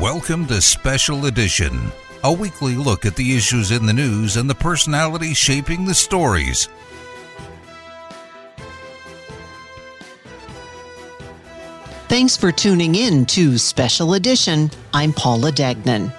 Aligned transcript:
Welcome 0.00 0.44
to 0.48 0.60
Special 0.60 1.24
Edition, 1.24 1.90
a 2.22 2.30
weekly 2.30 2.74
look 2.74 3.06
at 3.06 3.16
the 3.16 3.34
issues 3.34 3.70
in 3.70 3.86
the 3.86 3.94
news 3.94 4.36
and 4.36 4.48
the 4.48 4.54
personalities 4.54 5.38
shaping 5.38 5.86
the 5.86 5.94
stories. 5.94 6.68
Thanks 12.08 12.36
for 12.36 12.52
tuning 12.52 12.94
in 12.94 13.24
to 13.26 13.56
Special 13.56 14.12
Edition. 14.12 14.70
I'm 14.92 15.14
Paula 15.14 15.50
Dagnan. 15.50 16.12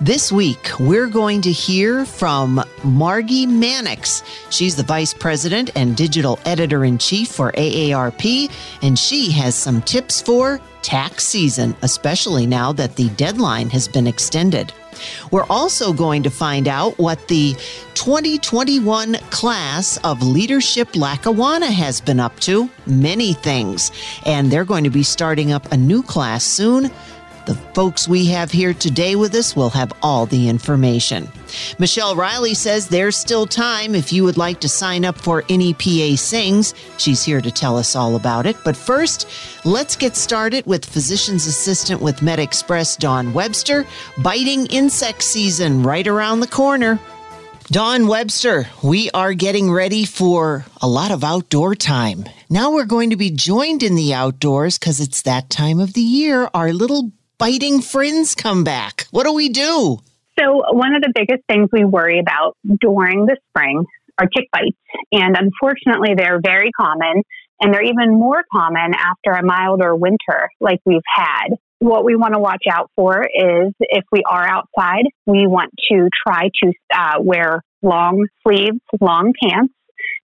This 0.00 0.30
week, 0.30 0.72
we're 0.78 1.06
going 1.06 1.40
to 1.40 1.50
hear 1.50 2.04
from 2.04 2.62
Margi 2.82 3.48
Mannix. 3.48 4.22
She's 4.50 4.76
the 4.76 4.82
Vice 4.82 5.14
President 5.14 5.70
and 5.74 5.96
Digital 5.96 6.38
Editor 6.44 6.84
in 6.84 6.98
Chief 6.98 7.28
for 7.28 7.50
AARP, 7.52 8.52
and 8.82 8.98
she 8.98 9.30
has 9.30 9.54
some 9.54 9.80
tips 9.80 10.20
for 10.20 10.60
tax 10.82 11.26
season, 11.26 11.74
especially 11.80 12.46
now 12.46 12.74
that 12.74 12.96
the 12.96 13.08
deadline 13.10 13.70
has 13.70 13.88
been 13.88 14.06
extended. 14.06 14.70
We're 15.30 15.46
also 15.48 15.94
going 15.94 16.22
to 16.24 16.30
find 16.30 16.68
out 16.68 16.98
what 16.98 17.28
the 17.28 17.54
2021 17.94 19.14
class 19.30 19.96
of 20.04 20.22
Leadership 20.22 20.94
Lackawanna 20.94 21.70
has 21.70 22.02
been 22.02 22.20
up 22.20 22.38
to. 22.40 22.68
Many 22.86 23.32
things. 23.32 23.92
And 24.24 24.50
they're 24.50 24.64
going 24.64 24.84
to 24.84 24.90
be 24.90 25.02
starting 25.02 25.52
up 25.52 25.72
a 25.72 25.76
new 25.76 26.02
class 26.02 26.44
soon. 26.44 26.90
The 27.46 27.54
folks 27.74 28.08
we 28.08 28.26
have 28.26 28.50
here 28.50 28.74
today 28.74 29.14
with 29.14 29.32
us 29.36 29.54
will 29.54 29.70
have 29.70 29.92
all 30.02 30.26
the 30.26 30.48
information. 30.48 31.28
Michelle 31.78 32.16
Reilly 32.16 32.54
says 32.54 32.88
there's 32.88 33.16
still 33.16 33.46
time 33.46 33.94
if 33.94 34.12
you 34.12 34.24
would 34.24 34.36
like 34.36 34.58
to 34.62 34.68
sign 34.68 35.04
up 35.04 35.16
for 35.16 35.44
NEPA 35.48 36.16
Sings. 36.16 36.74
She's 36.98 37.22
here 37.22 37.40
to 37.40 37.50
tell 37.52 37.78
us 37.78 37.94
all 37.94 38.16
about 38.16 38.46
it. 38.46 38.56
But 38.64 38.76
first, 38.76 39.28
let's 39.64 39.94
get 39.94 40.16
started 40.16 40.66
with 40.66 40.84
Physician's 40.84 41.46
Assistant 41.46 42.02
with 42.02 42.16
MedExpress, 42.16 42.98
Dawn 42.98 43.32
Webster. 43.32 43.86
Biting 44.24 44.66
insect 44.66 45.22
season 45.22 45.84
right 45.84 46.08
around 46.08 46.40
the 46.40 46.48
corner. 46.48 46.98
Dawn 47.68 48.08
Webster, 48.08 48.68
we 48.82 49.08
are 49.12 49.34
getting 49.34 49.70
ready 49.70 50.04
for 50.04 50.64
a 50.82 50.88
lot 50.88 51.12
of 51.12 51.22
outdoor 51.22 51.76
time. 51.76 52.24
Now 52.50 52.72
we're 52.72 52.84
going 52.86 53.10
to 53.10 53.16
be 53.16 53.30
joined 53.30 53.84
in 53.84 53.94
the 53.94 54.14
outdoors 54.14 54.78
because 54.78 54.98
it's 54.98 55.22
that 55.22 55.48
time 55.48 55.78
of 55.78 55.92
the 55.92 56.00
year. 56.00 56.48
Our 56.52 56.72
little 56.72 57.12
biting 57.38 57.80
friends 57.80 58.34
come 58.34 58.64
back. 58.64 59.06
What 59.10 59.24
do 59.24 59.32
we 59.32 59.48
do? 59.48 59.98
So, 60.38 60.62
one 60.70 60.94
of 60.94 61.02
the 61.02 61.12
biggest 61.14 61.42
things 61.48 61.68
we 61.72 61.84
worry 61.84 62.18
about 62.18 62.56
during 62.80 63.26
the 63.26 63.36
spring 63.48 63.84
are 64.18 64.26
tick 64.26 64.48
bites. 64.52 64.76
And 65.12 65.36
unfortunately, 65.36 66.14
they're 66.16 66.40
very 66.42 66.70
common. 66.72 67.22
And 67.60 67.72
they're 67.72 67.84
even 67.84 68.18
more 68.18 68.44
common 68.52 68.92
after 68.94 69.32
a 69.32 69.42
milder 69.42 69.96
winter 69.96 70.50
like 70.60 70.80
we've 70.84 71.00
had. 71.06 71.56
What 71.78 72.04
we 72.04 72.14
want 72.14 72.34
to 72.34 72.40
watch 72.40 72.64
out 72.70 72.90
for 72.96 73.22
is 73.22 73.72
if 73.80 74.04
we 74.12 74.22
are 74.28 74.46
outside, 74.46 75.04
we 75.24 75.46
want 75.46 75.72
to 75.90 76.08
try 76.26 76.50
to 76.62 76.72
uh, 76.94 77.14
wear 77.20 77.62
long 77.82 78.26
sleeves, 78.46 78.80
long 79.00 79.32
pants. 79.42 79.72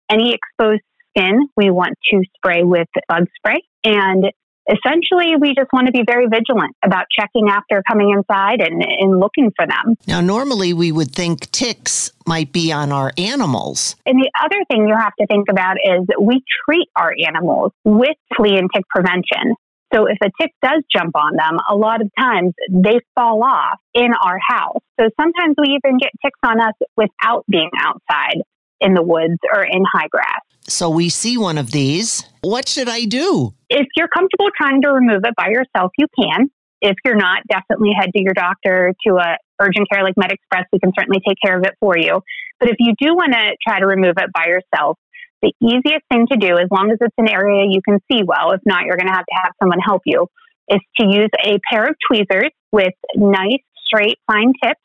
Any 0.09 0.35
exposed 0.35 0.83
skin, 1.17 1.49
we 1.57 1.71
want 1.71 1.95
to 2.13 2.23
spray 2.37 2.63
with 2.63 2.87
bug 3.09 3.25
spray. 3.39 3.63
And 3.83 4.27
essentially, 4.69 5.37
we 5.41 5.55
just 5.55 5.73
want 5.73 5.87
to 5.87 5.93
be 5.93 6.03
very 6.07 6.27
vigilant 6.27 6.77
about 6.85 7.07
checking 7.11 7.49
after 7.49 7.83
coming 7.89 8.11
inside 8.11 8.61
and, 8.61 8.83
and 8.83 9.21
looking 9.21 9.51
for 9.57 9.67
them. 9.67 9.97
Now, 10.07 10.21
normally 10.21 10.73
we 10.73 10.93
would 10.93 11.13
think 11.13 11.51
ticks 11.51 12.11
might 12.27 12.53
be 12.53 12.73
on 12.73 12.93
our 12.93 13.13
animals. 13.17 13.97
And 14.05 14.21
the 14.21 14.31
other 14.43 14.65
thing 14.71 14.89
you 14.89 14.97
have 14.99 15.15
to 15.21 15.27
think 15.27 15.49
about 15.51 15.77
is 15.83 16.07
we 16.21 16.43
treat 16.65 16.89
our 16.97 17.13
animals 17.27 17.73
with 17.85 18.17
flea 18.37 18.59
and 18.59 18.69
tick 18.75 18.85
prevention. 18.89 19.55
So 19.95 20.07
if 20.07 20.19
a 20.23 20.31
tick 20.41 20.53
does 20.63 20.83
jump 20.95 21.15
on 21.15 21.37
them, 21.37 21.59
a 21.71 21.77
lot 21.77 22.01
of 22.01 22.11
times 22.19 22.53
they 22.71 22.99
fall 23.15 23.45
off 23.45 23.79
in 23.95 24.11
our 24.21 24.39
house. 24.47 24.83
So 24.99 25.09
sometimes 25.19 25.55
we 25.59 25.79
even 25.79 25.99
get 25.99 26.11
ticks 26.25 26.39
on 26.45 26.61
us 26.61 26.75
without 26.97 27.45
being 27.49 27.71
outside 27.79 28.43
in 28.81 28.95
the 28.95 29.03
woods 29.03 29.39
or 29.55 29.63
in 29.63 29.85
high 29.91 30.09
grass. 30.09 30.41
So 30.69 30.91
we 30.91 31.09
see 31.09 31.39
one 31.39 31.59
of 31.59 31.71
these. 31.71 32.25
What 32.43 32.69
should 32.69 32.89
I 32.89 33.05
do? 33.05 33.55
If 33.71 33.87
you're 33.97 34.09
comfortable 34.09 34.49
trying 34.57 34.83
to 34.83 34.91
remove 34.91 35.23
it 35.25 35.35
by 35.37 35.49
yourself, 35.49 35.93
you 35.99 36.07
can. 36.19 36.51
If 36.81 36.97
you're 37.05 37.17
not, 37.17 37.43
definitely 37.49 37.93
head 37.99 38.11
to 38.15 38.23
your 38.23 38.35
doctor 38.35 38.93
to 39.07 39.15
a 39.17 39.37
urgent 39.61 39.89
care 39.91 40.03
like 40.03 40.15
MedExpress. 40.15 40.65
We 40.73 40.79
can 40.79 40.93
certainly 40.99 41.21
take 41.27 41.39
care 41.43 41.57
of 41.59 41.65
it 41.65 41.75
for 41.81 41.97
you. 41.97 42.21
But 42.61 42.69
if 42.69 42.77
you 42.79 42.95
do 43.01 43.15
want 43.15 43.33
to 43.33 43.57
try 43.67 43.81
to 43.81 43.87
remove 43.87 44.15
it 44.19 44.31
by 44.33 44.47
yourself, 44.47 44.99
the 45.43 45.53
easiest 45.61 46.05
thing 46.11 46.27
to 46.31 46.37
do, 46.37 46.57
as 46.59 46.69
long 46.71 46.91
as 46.91 46.99
it's 47.01 47.15
an 47.19 47.29
area 47.29 47.67
you 47.69 47.81
can 47.83 47.99
see 48.11 48.23
well, 48.25 48.53
if 48.53 48.61
not, 48.65 48.85
you're 48.85 48.97
going 48.97 49.09
to 49.09 49.15
have 49.15 49.27
to 49.27 49.37
have 49.43 49.53
someone 49.61 49.79
help 49.79 50.03
you, 50.05 50.27
is 50.69 50.81
to 50.99 51.07
use 51.07 51.31
a 51.45 51.59
pair 51.71 51.85
of 51.85 51.95
tweezers 52.11 52.51
with 52.73 52.95
nice, 53.15 53.63
straight, 53.87 54.19
fine 54.27 54.53
tips. 54.63 54.81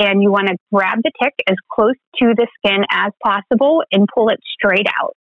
And 0.00 0.22
you 0.22 0.30
want 0.32 0.48
to 0.48 0.56
grab 0.72 0.98
the 1.04 1.12
tick 1.22 1.34
as 1.46 1.56
close 1.70 1.96
to 2.20 2.32
the 2.34 2.46
skin 2.56 2.84
as 2.90 3.12
possible 3.22 3.84
and 3.92 4.08
pull 4.12 4.30
it 4.30 4.40
straight 4.54 4.86
out. 4.98 5.14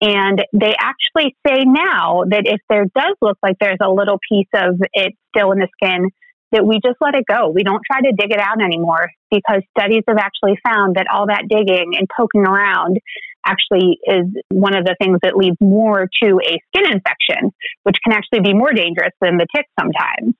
And 0.00 0.42
they 0.52 0.74
actually 0.76 1.36
say 1.46 1.62
now 1.64 2.24
that 2.28 2.42
if 2.46 2.60
there 2.68 2.84
does 2.96 3.14
look 3.22 3.38
like 3.44 3.56
there's 3.60 3.78
a 3.80 3.88
little 3.88 4.18
piece 4.28 4.48
of 4.52 4.74
it 4.92 5.14
still 5.30 5.52
in 5.52 5.60
the 5.60 5.68
skin, 5.80 6.10
that 6.50 6.66
we 6.66 6.80
just 6.84 6.96
let 7.00 7.14
it 7.14 7.24
go. 7.28 7.48
We 7.48 7.62
don't 7.62 7.82
try 7.90 8.00
to 8.00 8.12
dig 8.16 8.30
it 8.32 8.38
out 8.40 8.62
anymore 8.62 9.10
because 9.30 9.62
studies 9.76 10.02
have 10.08 10.18
actually 10.18 10.58
found 10.66 10.96
that 10.96 11.06
all 11.12 11.26
that 11.26 11.44
digging 11.48 11.94
and 11.98 12.08
poking 12.16 12.42
around 12.42 12.98
actually 13.46 13.98
is 14.06 14.26
one 14.50 14.76
of 14.76 14.84
the 14.84 14.96
things 15.00 15.18
that 15.22 15.36
leads 15.36 15.56
more 15.60 16.08
to 16.22 16.40
a 16.40 16.58
skin 16.68 16.92
infection, 16.92 17.52
which 17.84 17.96
can 18.04 18.12
actually 18.12 18.40
be 18.40 18.54
more 18.54 18.72
dangerous 18.72 19.12
than 19.20 19.36
the 19.36 19.46
tick 19.54 19.66
sometimes. 19.78 20.34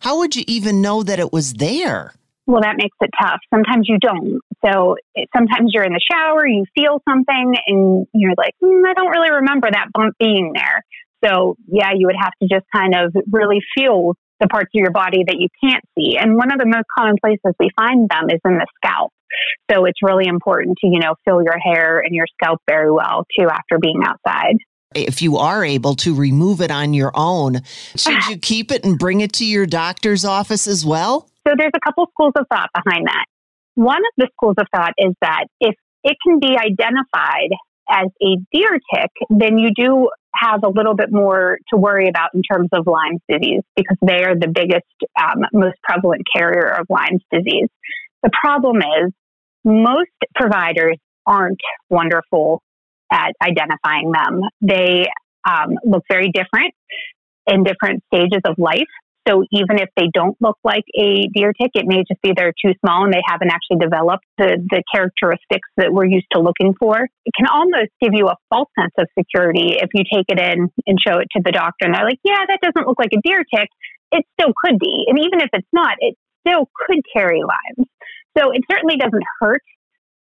How 0.00 0.18
would 0.18 0.36
you 0.36 0.44
even 0.46 0.80
know 0.82 1.02
that 1.02 1.18
it 1.18 1.32
was 1.32 1.54
there? 1.54 2.14
Well, 2.46 2.62
that 2.62 2.74
makes 2.76 2.96
it 3.00 3.10
tough. 3.20 3.38
Sometimes 3.54 3.86
you 3.88 3.98
don't. 3.98 4.40
So 4.64 4.96
it, 5.14 5.28
sometimes 5.36 5.70
you're 5.72 5.84
in 5.84 5.92
the 5.92 6.02
shower, 6.02 6.46
you 6.46 6.64
feel 6.74 7.00
something, 7.08 7.54
and 7.66 8.06
you're 8.12 8.34
like, 8.36 8.54
mm, 8.62 8.82
I 8.86 8.94
don't 8.94 9.10
really 9.10 9.30
remember 9.30 9.68
that 9.70 9.88
bump 9.94 10.14
being 10.18 10.52
there. 10.54 10.82
So, 11.24 11.54
yeah, 11.68 11.90
you 11.96 12.06
would 12.06 12.18
have 12.18 12.32
to 12.42 12.48
just 12.48 12.66
kind 12.74 12.94
of 12.94 13.14
really 13.30 13.60
feel 13.76 14.14
the 14.40 14.48
parts 14.48 14.70
of 14.74 14.80
your 14.80 14.90
body 14.90 15.22
that 15.24 15.36
you 15.38 15.46
can't 15.62 15.84
see. 15.96 16.18
And 16.18 16.36
one 16.36 16.50
of 16.52 16.58
the 16.58 16.66
most 16.66 16.86
common 16.98 17.14
places 17.22 17.54
we 17.60 17.70
find 17.76 18.08
them 18.10 18.26
is 18.28 18.40
in 18.44 18.58
the 18.58 18.66
scalp. 18.82 19.12
So 19.70 19.84
it's 19.86 20.02
really 20.02 20.26
important 20.26 20.76
to, 20.82 20.88
you 20.88 20.98
know, 20.98 21.14
feel 21.24 21.42
your 21.42 21.58
hair 21.58 22.00
and 22.00 22.14
your 22.14 22.26
scalp 22.34 22.60
very 22.68 22.90
well 22.90 23.24
too 23.38 23.46
after 23.48 23.78
being 23.80 24.02
outside. 24.04 24.56
If 24.94 25.22
you 25.22 25.36
are 25.38 25.64
able 25.64 25.94
to 25.96 26.14
remove 26.14 26.60
it 26.60 26.70
on 26.70 26.94
your 26.94 27.12
own, 27.14 27.62
should 27.96 28.24
you 28.28 28.38
keep 28.38 28.70
it 28.72 28.84
and 28.84 28.98
bring 28.98 29.20
it 29.20 29.32
to 29.34 29.46
your 29.46 29.66
doctor's 29.66 30.24
office 30.24 30.66
as 30.66 30.84
well? 30.84 31.28
So 31.46 31.54
there's 31.56 31.72
a 31.74 31.80
couple 31.80 32.06
schools 32.12 32.32
of 32.36 32.46
thought 32.52 32.70
behind 32.74 33.06
that. 33.06 33.24
One 33.74 33.98
of 33.98 34.12
the 34.16 34.28
schools 34.34 34.56
of 34.58 34.66
thought 34.74 34.92
is 34.98 35.14
that 35.22 35.46
if 35.60 35.74
it 36.04 36.16
can 36.24 36.38
be 36.40 36.56
identified 36.56 37.50
as 37.90 38.08
a 38.22 38.36
deer 38.52 38.78
tick, 38.94 39.10
then 39.30 39.58
you 39.58 39.70
do 39.74 40.08
have 40.34 40.62
a 40.64 40.68
little 40.68 40.94
bit 40.94 41.12
more 41.12 41.58
to 41.70 41.76
worry 41.76 42.08
about 42.08 42.30
in 42.34 42.42
terms 42.42 42.68
of 42.72 42.86
Lyme's 42.86 43.20
disease 43.28 43.62
because 43.76 43.96
they 44.06 44.24
are 44.24 44.34
the 44.34 44.48
biggest, 44.48 44.86
um, 45.20 45.42
most 45.52 45.76
prevalent 45.82 46.22
carrier 46.34 46.68
of 46.68 46.86
Lyme's 46.88 47.22
disease. 47.30 47.68
The 48.22 48.30
problem 48.42 48.78
is 48.78 49.12
most 49.64 50.10
providers 50.34 50.96
aren't 51.26 51.60
wonderful 51.90 52.62
at 53.12 53.32
identifying 53.44 54.10
them. 54.10 54.40
They 54.60 55.06
um, 55.44 55.76
look 55.84 56.04
very 56.08 56.32
different 56.32 56.74
in 57.46 57.64
different 57.64 58.02
stages 58.12 58.40
of 58.44 58.56
life. 58.58 58.88
So 59.28 59.44
even 59.52 59.78
if 59.78 59.88
they 59.96 60.08
don't 60.12 60.36
look 60.40 60.58
like 60.64 60.82
a 60.98 61.28
deer 61.32 61.52
tick, 61.52 61.70
it 61.74 61.86
may 61.86 62.02
just 62.08 62.20
be 62.22 62.32
they're 62.34 62.54
too 62.58 62.74
small 62.84 63.04
and 63.04 63.12
they 63.12 63.22
haven't 63.24 63.50
actually 63.52 63.78
developed 63.78 64.24
the, 64.36 64.58
the 64.70 64.82
characteristics 64.92 65.68
that 65.76 65.92
we're 65.92 66.06
used 66.06 66.26
to 66.32 66.40
looking 66.40 66.74
for. 66.74 67.06
It 67.24 67.32
can 67.36 67.46
almost 67.46 67.94
give 68.00 68.14
you 68.14 68.26
a 68.26 68.36
false 68.50 68.68
sense 68.76 68.94
of 68.98 69.06
security 69.16 69.78
if 69.78 69.90
you 69.94 70.02
take 70.02 70.26
it 70.26 70.40
in 70.40 70.70
and 70.86 70.98
show 70.98 71.18
it 71.18 71.28
to 71.36 71.42
the 71.44 71.52
doctor 71.52 71.86
and 71.86 71.94
they're 71.94 72.04
like, 72.04 72.18
yeah, 72.24 72.42
that 72.48 72.58
doesn't 72.62 72.88
look 72.88 72.98
like 72.98 73.12
a 73.14 73.22
deer 73.22 73.44
tick. 73.54 73.68
It 74.10 74.24
still 74.34 74.52
could 74.64 74.80
be. 74.80 75.04
And 75.06 75.18
even 75.20 75.40
if 75.40 75.50
it's 75.52 75.70
not, 75.72 75.94
it 76.00 76.16
still 76.46 76.68
could 76.86 76.98
carry 77.14 77.42
Lyme's. 77.42 77.88
So 78.36 78.50
it 78.50 78.62
certainly 78.68 78.96
doesn't 78.96 79.24
hurt 79.40 79.62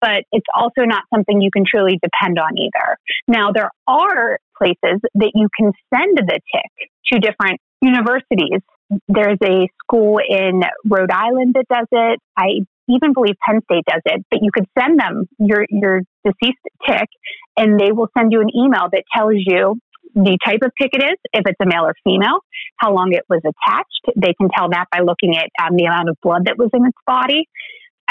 but 0.03 0.25
it's 0.33 0.47
also 0.53 0.83
not 0.83 1.05
something 1.15 1.41
you 1.41 1.51
can 1.51 1.65
truly 1.65 1.99
depend 2.03 2.39
on 2.39 2.59
either. 2.59 2.99
Now, 3.29 3.53
there 3.53 3.71
are 3.87 4.39
places 4.59 5.01
that 5.15 5.33
you 5.35 5.49
can 5.57 5.73
send 5.95 6.19
the 6.19 6.41
tick 6.53 6.91
to 7.13 7.21
different 7.21 7.61
universities. 7.81 8.61
There's 9.09 9.39
a 9.43 9.69
school 9.83 10.19
in 10.19 10.63
Rhode 10.85 11.13
Island 11.13 11.55
that 11.55 11.67
does 11.71 11.87
it. 11.93 12.19
I 12.37 12.67
even 12.89 13.13
believe 13.15 13.37
Penn 13.47 13.61
State 13.71 13.85
does 13.87 14.03
it, 14.05 14.27
but 14.31 14.41
you 14.43 14.51
could 14.53 14.67
send 14.79 14.99
them 14.99 15.27
your, 15.39 15.65
your 15.71 16.01
deceased 16.25 16.59
tick 16.87 17.09
and 17.57 17.79
they 17.79 17.93
will 17.93 18.09
send 18.19 18.33
you 18.33 18.41
an 18.41 18.51
email 18.55 18.89
that 18.93 19.05
tells 19.17 19.35
you 19.37 19.77
the 20.15 20.37
type 20.45 20.61
of 20.63 20.73
tick 20.81 20.91
it 20.93 21.03
is, 21.03 21.19
if 21.33 21.43
it's 21.47 21.59
a 21.63 21.67
male 21.67 21.85
or 21.85 21.95
female, 22.05 22.41
how 22.77 22.93
long 22.93 23.13
it 23.13 23.25
was 23.31 23.41
attached. 23.45 24.17
They 24.17 24.35
can 24.35 24.51
tell 24.55 24.69
that 24.71 24.87
by 24.93 25.01
looking 25.01 25.37
at 25.37 25.49
um, 25.63 25.77
the 25.77 25.85
amount 25.85 26.11
of 26.11 26.17
blood 26.23 26.47
that 26.47 26.59
was 26.59 26.69
in 26.75 26.85
its 26.85 26.99
body. 27.07 27.49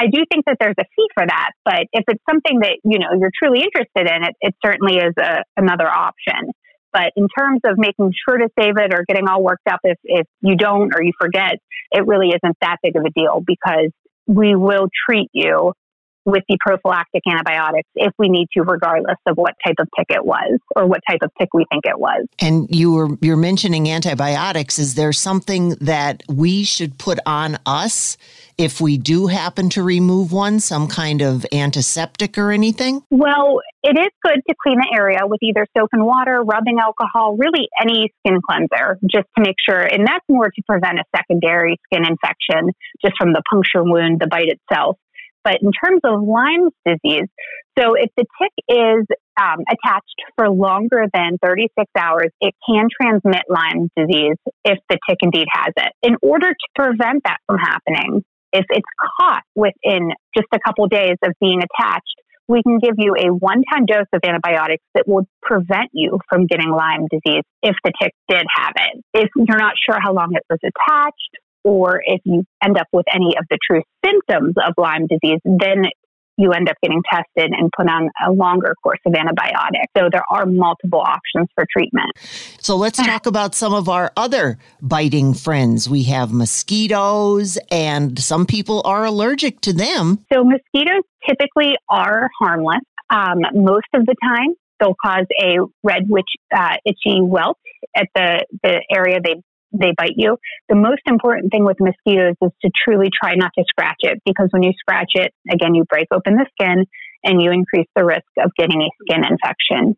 I 0.01 0.07
do 0.07 0.25
think 0.31 0.45
that 0.47 0.57
there's 0.59 0.75
a 0.79 0.83
fee 0.95 1.07
for 1.13 1.25
that, 1.27 1.51
but 1.63 1.85
if 1.93 2.03
it's 2.07 2.23
something 2.27 2.59
that 2.61 2.79
you 2.83 2.97
know 2.97 3.09
you're 3.19 3.29
truly 3.37 3.61
interested 3.61 4.09
in, 4.09 4.23
it, 4.23 4.35
it 4.41 4.55
certainly 4.65 4.97
is 4.97 5.13
a, 5.19 5.43
another 5.55 5.87
option. 5.87 6.49
But 6.91 7.13
in 7.15 7.27
terms 7.37 7.61
of 7.65 7.77
making 7.77 8.11
sure 8.27 8.39
to 8.39 8.49
save 8.59 8.77
it 8.77 8.93
or 8.95 9.05
getting 9.07 9.27
all 9.27 9.43
worked 9.43 9.67
up 9.69 9.79
if, 9.83 9.97
if 10.03 10.25
you 10.41 10.57
don't 10.57 10.91
or 10.95 11.03
you 11.03 11.11
forget, 11.21 11.57
it 11.91 12.07
really 12.07 12.29
isn't 12.29 12.57
that 12.61 12.77
big 12.81 12.95
of 12.95 13.03
a 13.05 13.11
deal 13.11 13.43
because 13.45 13.91
we 14.25 14.55
will 14.55 14.87
treat 15.07 15.29
you 15.33 15.73
with 16.25 16.43
the 16.47 16.57
prophylactic 16.59 17.23
antibiotics 17.27 17.89
if 17.95 18.13
we 18.17 18.29
need 18.29 18.47
to, 18.55 18.63
regardless 18.63 19.17
of 19.27 19.37
what 19.37 19.53
type 19.65 19.75
of 19.79 19.87
tick 19.97 20.07
it 20.09 20.23
was 20.23 20.59
or 20.75 20.85
what 20.87 20.99
type 21.09 21.19
of 21.21 21.31
tick 21.39 21.49
we 21.53 21.65
think 21.71 21.85
it 21.85 21.99
was. 21.99 22.25
And 22.39 22.67
you 22.73 22.93
were 22.93 23.09
you're 23.21 23.37
mentioning 23.37 23.89
antibiotics. 23.89 24.79
Is 24.79 24.95
there 24.95 25.13
something 25.13 25.69
that 25.81 26.23
we 26.29 26.63
should 26.63 26.97
put 26.97 27.19
on 27.25 27.57
us 27.65 28.17
if 28.57 28.79
we 28.79 28.97
do 28.97 29.27
happen 29.27 29.69
to 29.69 29.83
remove 29.83 30.31
one, 30.31 30.59
some 30.59 30.87
kind 30.87 31.21
of 31.21 31.45
antiseptic 31.51 32.37
or 32.37 32.51
anything? 32.51 33.01
Well, 33.09 33.61
it 33.83 33.97
is 33.97 34.11
good 34.21 34.41
to 34.47 34.55
clean 34.61 34.77
the 34.77 34.95
area 34.95 35.19
with 35.23 35.39
either 35.41 35.65
soap 35.75 35.89
and 35.93 36.05
water, 36.05 36.43
rubbing 36.43 36.77
alcohol, 36.79 37.35
really 37.37 37.67
any 37.81 38.11
skin 38.19 38.39
cleanser, 38.47 38.99
just 39.09 39.27
to 39.37 39.43
make 39.43 39.55
sure. 39.67 39.79
And 39.79 40.05
that's 40.05 40.25
more 40.29 40.51
to 40.51 40.61
prevent 40.67 40.99
a 40.99 41.03
secondary 41.15 41.79
skin 41.85 42.05
infection 42.05 42.71
just 43.03 43.15
from 43.17 43.33
the 43.33 43.41
puncture 43.49 43.83
wound, 43.83 44.19
the 44.19 44.27
bite 44.27 44.49
itself. 44.49 44.97
But 45.43 45.57
in 45.61 45.71
terms 45.71 46.01
of 46.03 46.21
Lyme's 46.21 46.73
disease, 46.85 47.27
so 47.77 47.95
if 47.95 48.11
the 48.15 48.25
tick 48.41 48.51
is 48.67 49.05
um, 49.41 49.59
attached 49.69 50.15
for 50.35 50.49
longer 50.49 51.05
than 51.13 51.37
36 51.43 51.89
hours, 51.97 52.29
it 52.41 52.53
can 52.67 52.87
transmit 53.01 53.43
Lyme 53.49 53.89
disease 53.95 54.35
if 54.65 54.77
the 54.89 54.97
tick 55.09 55.17
indeed 55.21 55.47
has 55.51 55.73
it. 55.77 55.93
In 56.03 56.15
order 56.21 56.49
to 56.49 56.67
prevent 56.75 57.23
that 57.23 57.37
from 57.47 57.57
happening, 57.57 58.23
if 58.53 58.65
it's 58.69 58.87
caught 59.19 59.43
within 59.55 60.11
just 60.35 60.47
a 60.53 60.59
couple 60.65 60.87
days 60.87 61.15
of 61.23 61.33
being 61.39 61.61
attached, 61.61 62.15
we 62.47 62.61
can 62.63 62.79
give 62.79 62.95
you 62.97 63.15
a 63.17 63.33
one 63.33 63.63
time 63.71 63.85
dose 63.85 64.11
of 64.13 64.19
antibiotics 64.25 64.83
that 64.93 65.07
will 65.07 65.25
prevent 65.41 65.89
you 65.93 66.19
from 66.27 66.47
getting 66.47 66.69
Lyme 66.69 67.07
disease 67.09 67.43
if 67.63 67.75
the 67.83 67.93
tick 68.01 68.13
did 68.27 68.45
have 68.53 68.73
it. 68.75 69.03
If 69.13 69.29
you're 69.35 69.57
not 69.57 69.75
sure 69.79 69.99
how 70.01 70.13
long 70.13 70.33
it 70.33 70.43
was 70.49 70.59
attached, 70.61 71.31
or 71.63 72.01
if 72.05 72.21
you 72.25 72.43
end 72.63 72.77
up 72.77 72.87
with 72.91 73.05
any 73.13 73.35
of 73.37 73.45
the 73.49 73.57
true 73.69 73.81
symptoms 74.05 74.55
of 74.57 74.73
Lyme 74.77 75.07
disease, 75.07 75.39
then 75.45 75.85
you 76.37 76.51
end 76.51 76.69
up 76.69 76.75
getting 76.81 77.01
tested 77.11 77.51
and 77.57 77.69
put 77.77 77.87
on 77.87 78.09
a 78.25 78.31
longer 78.31 78.75
course 78.83 78.99
of 79.05 79.13
antibiotics. 79.13 79.91
So 79.95 80.09
there 80.11 80.23
are 80.29 80.45
multiple 80.45 80.99
options 80.99 81.47
for 81.55 81.65
treatment. 81.71 82.11
So 82.59 82.75
let's 82.75 82.97
talk 83.05 83.25
about 83.25 83.53
some 83.53 83.73
of 83.73 83.89
our 83.89 84.11
other 84.17 84.57
biting 84.81 85.33
friends. 85.33 85.89
We 85.89 86.03
have 86.03 86.31
mosquitoes, 86.31 87.57
and 87.69 88.17
some 88.19 88.45
people 88.45 88.81
are 88.85 89.05
allergic 89.05 89.61
to 89.61 89.73
them. 89.73 90.25
So 90.33 90.43
mosquitoes 90.43 91.03
typically 91.27 91.75
are 91.89 92.29
harmless 92.39 92.81
um, 93.09 93.41
most 93.53 93.87
of 93.93 94.05
the 94.05 94.15
time. 94.23 94.55
They'll 94.79 94.95
cause 94.99 95.27
a 95.39 95.57
red, 95.83 96.09
witch, 96.09 96.25
uh, 96.55 96.77
itchy 96.85 97.21
welt 97.21 97.57
at 97.95 98.07
the, 98.15 98.45
the 98.63 98.81
area 98.89 99.19
they 99.23 99.35
they 99.71 99.93
bite 99.97 100.15
you. 100.15 100.37
The 100.69 100.75
most 100.75 101.01
important 101.05 101.51
thing 101.51 101.63
with 101.63 101.77
mosquitoes 101.79 102.35
is 102.41 102.51
to 102.63 102.71
truly 102.75 103.09
try 103.11 103.35
not 103.35 103.51
to 103.57 103.63
scratch 103.69 103.99
it 104.01 104.19
because 104.25 104.47
when 104.51 104.63
you 104.63 104.71
scratch 104.79 105.11
it, 105.15 105.33
again, 105.51 105.75
you 105.75 105.83
break 105.85 106.07
open 106.11 106.35
the 106.35 106.45
skin 106.59 106.85
and 107.23 107.41
you 107.41 107.51
increase 107.51 107.87
the 107.95 108.05
risk 108.05 108.27
of 108.39 108.51
getting 108.57 108.81
a 108.81 108.89
skin 109.03 109.23
infection. 109.25 109.95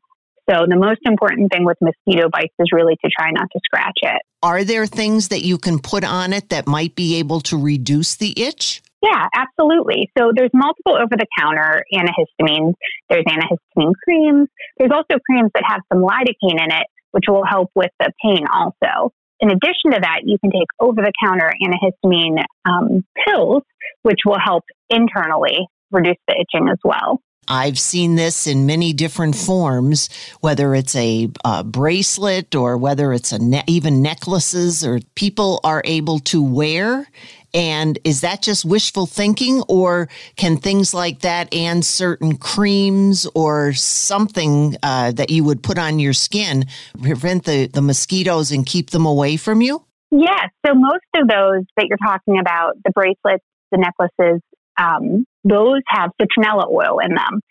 So 0.49 0.65
the 0.67 0.75
most 0.75 0.99
important 1.05 1.51
thing 1.53 1.65
with 1.65 1.77
mosquito 1.81 2.29
bites 2.29 2.53
is 2.59 2.67
really 2.73 2.97
to 3.03 3.09
try 3.17 3.31
not 3.31 3.47
to 3.53 3.59
scratch 3.63 3.97
it. 4.01 4.21
Are 4.41 4.63
there 4.63 4.85
things 4.85 5.29
that 5.29 5.43
you 5.43 5.57
can 5.57 5.79
put 5.79 6.03
on 6.03 6.33
it 6.33 6.49
that 6.49 6.67
might 6.67 6.95
be 6.95 7.15
able 7.15 7.39
to 7.41 7.57
reduce 7.57 8.15
the 8.15 8.33
itch? 8.37 8.81
Yeah, 9.01 9.27
absolutely. 9.35 10.09
So 10.17 10.31
there's 10.35 10.51
multiple 10.53 10.95
over 10.95 11.15
the 11.17 11.27
counter 11.37 11.83
antihistamines. 11.93 12.73
There's 13.09 13.25
antihistamine 13.25 13.93
creams. 14.03 14.47
There's 14.77 14.91
also 14.91 15.19
creams 15.29 15.51
that 15.53 15.63
have 15.65 15.81
some 15.91 16.01
lidocaine 16.01 16.61
in 16.61 16.71
it, 16.71 16.87
which 17.11 17.25
will 17.27 17.45
help 17.45 17.69
with 17.75 17.91
the 17.99 18.11
pain 18.21 18.45
also. 18.51 19.11
In 19.43 19.49
addition 19.49 19.91
to 19.91 19.99
that, 19.99 20.21
you 20.23 20.37
can 20.39 20.51
take 20.51 20.69
over 20.79 21.01
the 21.01 21.11
counter 21.21 21.51
antihistamine 21.61 22.45
um, 22.63 23.03
pills, 23.27 23.63
which 24.03 24.19
will 24.25 24.39
help 24.41 24.63
internally 24.89 25.67
reduce 25.91 26.15
the 26.29 26.35
itching 26.35 26.69
as 26.69 26.77
well. 26.81 27.19
I've 27.47 27.79
seen 27.79 28.15
this 28.15 28.47
in 28.47 28.65
many 28.65 28.93
different 28.93 29.35
forms, 29.35 30.09
whether 30.41 30.75
it's 30.75 30.95
a, 30.95 31.29
a 31.43 31.63
bracelet 31.63 32.55
or 32.55 32.77
whether 32.77 33.13
it's 33.13 33.31
a 33.31 33.39
ne- 33.39 33.63
even 33.67 34.01
necklaces 34.01 34.85
or 34.85 34.99
people 35.15 35.59
are 35.63 35.81
able 35.85 36.19
to 36.19 36.41
wear 36.41 37.07
and 37.53 37.99
is 38.03 38.21
that 38.21 38.41
just 38.41 38.65
wishful 38.65 39.05
thinking, 39.05 39.61
or 39.67 40.09
can 40.35 40.57
things 40.57 40.93
like 40.93 41.19
that 41.19 41.53
and 41.53 41.85
certain 41.85 42.37
creams 42.37 43.27
or 43.35 43.73
something 43.73 44.75
uh, 44.81 45.11
that 45.11 45.29
you 45.29 45.43
would 45.43 45.61
put 45.61 45.77
on 45.77 45.99
your 45.99 46.13
skin 46.13 46.65
prevent 47.01 47.45
the, 47.45 47.67
the 47.67 47.81
mosquitoes 47.81 48.51
and 48.51 48.65
keep 48.65 48.89
them 48.89 49.05
away 49.05 49.37
from 49.37 49.61
you? 49.61 49.85
Yes. 50.09 50.49
So 50.65 50.73
most 50.73 51.05
of 51.15 51.27
those 51.27 51.63
that 51.77 51.87
you're 51.87 51.97
talking 52.03 52.39
about, 52.39 52.73
the 52.83 52.91
bracelets, 52.91 53.43
the 53.71 53.77
necklaces, 53.77 54.41
um, 54.79 55.25
those 55.43 55.81
have 55.87 56.11
citronella 56.21 56.69
oil 56.69 56.99
in 56.99 57.13
them. 57.15 57.41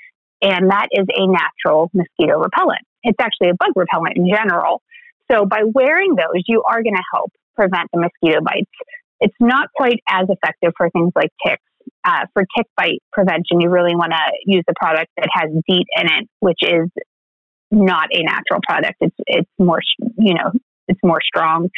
And 0.43 0.71
that 0.71 0.89
is 0.91 1.07
a 1.09 1.27
natural 1.27 1.91
mosquito 1.95 2.39
repellent. 2.39 2.83
It's 3.05 3.19
actually 3.21 3.51
a 3.51 3.55
bug 3.55 3.73
repellent 3.77 4.17
in 4.17 4.29
general. 4.29 4.83
So 5.31 5.47
by 5.47 5.63
wearing 5.65 6.15
those, 6.15 6.43
you 6.47 6.63
are 6.69 6.83
going 6.83 6.97
to 6.97 7.03
help 7.13 7.31
prevent 7.55 7.89
the 7.93 8.01
mosquito 8.01 8.41
bites. 8.43 8.71
It's 9.21 9.37
not 9.39 9.69
quite 9.75 10.01
as 10.09 10.27
effective 10.29 10.73
for 10.77 10.91
things 10.91 11.13
like 11.15 11.31
ticks. 11.47 11.63
Uh, 12.05 12.27
for 12.33 12.45
tick 12.57 12.67
bite 12.77 13.01
prevention, 13.13 13.61
you 13.61 13.69
really 13.69 13.95
want 13.95 14.13
to 14.13 14.33
use 14.45 14.65
a 14.69 14.73
product 14.75 15.11
that 15.17 15.29
has 15.33 15.51
DEET 15.69 15.87
in 15.97 16.07
it, 16.07 16.29
which 16.41 16.59
is 16.63 16.89
not 17.73 18.09
a 18.13 18.23
natural 18.23 18.61
product. 18.63 18.95
It's 19.01 19.17
it's 19.27 19.51
more 19.59 19.81
you 20.19 20.35
know 20.35 20.53
it's 20.89 21.01
more 21.03 21.21
strong. 21.23 21.69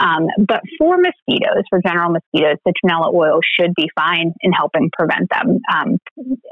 Um, 0.00 0.26
but 0.38 0.60
for 0.78 0.98
mosquitoes, 0.98 1.64
for 1.70 1.80
general 1.84 2.12
mosquitoes, 2.12 2.56
citronella 2.66 3.14
oil 3.14 3.40
should 3.58 3.74
be 3.74 3.88
fine 3.94 4.32
in 4.40 4.52
helping 4.52 4.90
prevent 4.96 5.28
them. 5.30 5.60
Um, 5.72 5.98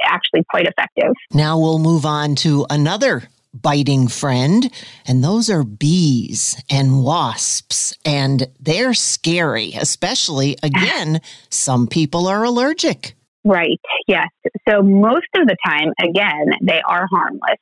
actually, 0.02 0.44
quite 0.50 0.66
effective. 0.66 1.12
Now 1.32 1.58
we'll 1.58 1.78
move 1.78 2.06
on 2.06 2.34
to 2.37 2.66
another 2.70 3.25
biting 3.54 4.08
friend, 4.08 4.70
and 5.06 5.23
those 5.23 5.49
are 5.49 5.62
bees 5.62 6.61
and 6.68 7.04
wasps, 7.04 7.96
and 8.04 8.49
they're 8.61 8.94
scary, 8.94 9.73
especially 9.75 10.56
again, 10.62 11.20
some 11.50 11.87
people 11.87 12.26
are 12.26 12.44
allergic. 12.44 13.14
Right, 13.44 13.80
yes. 14.08 14.28
So, 14.68 14.82
most 14.82 15.28
of 15.37 15.46
the 15.46 15.56
time, 15.66 15.92
again, 16.00 16.46
they 16.62 16.80
are 16.80 17.06
harmless, 17.11 17.58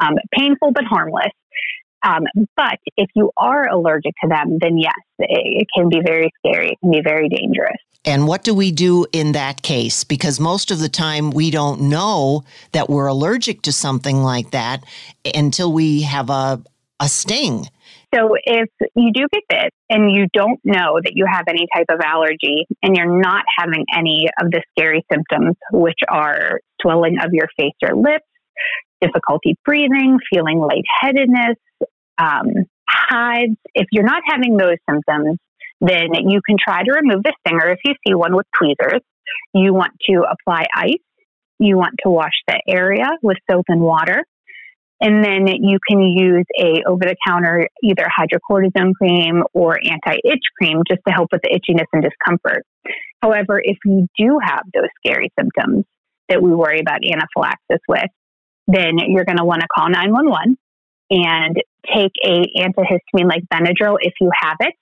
um, 0.00 0.14
painful 0.36 0.72
but 0.72 0.84
harmless. 0.84 1.30
Um, 2.02 2.22
but 2.56 2.78
if 2.96 3.10
you 3.14 3.30
are 3.36 3.68
allergic 3.68 4.14
to 4.22 4.28
them, 4.28 4.58
then 4.60 4.78
yes, 4.78 4.94
it, 5.18 5.62
it 5.62 5.66
can 5.76 5.88
be 5.88 6.00
very 6.04 6.30
scary. 6.38 6.70
It 6.70 6.78
can 6.80 6.90
be 6.90 7.02
very 7.02 7.28
dangerous. 7.28 7.76
And 8.04 8.26
what 8.26 8.44
do 8.44 8.54
we 8.54 8.72
do 8.72 9.06
in 9.12 9.32
that 9.32 9.62
case? 9.62 10.04
Because 10.04 10.40
most 10.40 10.70
of 10.70 10.78
the 10.78 10.88
time 10.88 11.30
we 11.30 11.50
don't 11.50 11.82
know 11.82 12.44
that 12.72 12.88
we're 12.88 13.06
allergic 13.06 13.62
to 13.62 13.72
something 13.72 14.22
like 14.22 14.52
that 14.52 14.82
until 15.34 15.70
we 15.70 16.02
have 16.02 16.30
a, 16.30 16.62
a 16.98 17.08
sting. 17.08 17.66
So 18.14 18.30
if 18.42 18.68
you 18.96 19.12
do 19.12 19.26
get 19.32 19.42
bit 19.48 19.74
and 19.90 20.10
you 20.10 20.26
don't 20.32 20.58
know 20.64 20.98
that 21.02 21.12
you 21.14 21.26
have 21.30 21.44
any 21.48 21.66
type 21.74 21.86
of 21.90 22.00
allergy 22.04 22.66
and 22.82 22.96
you're 22.96 23.20
not 23.20 23.44
having 23.58 23.84
any 23.94 24.26
of 24.40 24.50
the 24.50 24.62
scary 24.70 25.04
symptoms, 25.12 25.56
which 25.72 25.98
are 26.08 26.60
swelling 26.80 27.18
of 27.22 27.32
your 27.32 27.46
face 27.56 27.74
or 27.82 27.94
lips, 27.94 28.24
difficulty 29.00 29.56
breathing, 29.64 30.18
feeling 30.32 30.58
lightheadedness, 30.58 31.56
um, 32.20 32.46
hives, 32.88 33.56
if 33.74 33.86
you're 33.92 34.04
not 34.04 34.22
having 34.26 34.56
those 34.56 34.76
symptoms, 34.88 35.38
then 35.80 36.08
you 36.28 36.40
can 36.46 36.56
try 36.62 36.82
to 36.82 36.92
remove 36.92 37.22
the 37.22 37.32
stinger 37.40 37.68
if 37.68 37.78
you 37.84 37.94
see 38.06 38.14
one 38.14 38.36
with 38.36 38.46
tweezers. 38.56 39.00
You 39.54 39.72
want 39.72 39.92
to 40.08 40.22
apply 40.30 40.66
ice. 40.74 41.02
You 41.58 41.76
want 41.76 41.94
to 42.04 42.10
wash 42.10 42.34
the 42.46 42.60
area 42.68 43.08
with 43.22 43.38
soap 43.50 43.66
and 43.68 43.80
water. 43.80 44.24
And 45.02 45.24
then 45.24 45.46
you 45.46 45.78
can 45.88 46.00
use 46.02 46.44
a 46.58 46.82
over 46.86 47.00
the 47.00 47.16
counter 47.26 47.68
either 47.82 48.04
hydrocortisone 48.04 48.92
cream 48.94 49.42
or 49.54 49.78
anti-itch 49.82 50.42
cream 50.58 50.82
just 50.86 51.00
to 51.08 51.14
help 51.14 51.28
with 51.32 51.40
the 51.42 51.48
itchiness 51.48 51.86
and 51.94 52.02
discomfort. 52.02 52.64
However, 53.22 53.60
if 53.62 53.78
you 53.86 54.06
do 54.18 54.38
have 54.42 54.62
those 54.74 54.88
scary 54.98 55.32
symptoms 55.38 55.84
that 56.28 56.42
we 56.42 56.50
worry 56.54 56.80
about 56.80 57.00
anaphylaxis 57.02 57.80
with, 57.88 58.10
then 58.66 58.98
you're 58.98 59.24
going 59.24 59.38
to 59.38 59.44
want 59.44 59.62
to 59.62 59.68
call 59.74 59.88
911 59.88 60.58
and 61.10 61.56
take 61.92 62.12
a 62.24 62.46
antihistamine 62.58 63.28
like 63.28 63.42
Benadryl 63.52 63.96
if 64.00 64.14
you 64.20 64.30
have 64.42 64.56
it. 64.60 64.74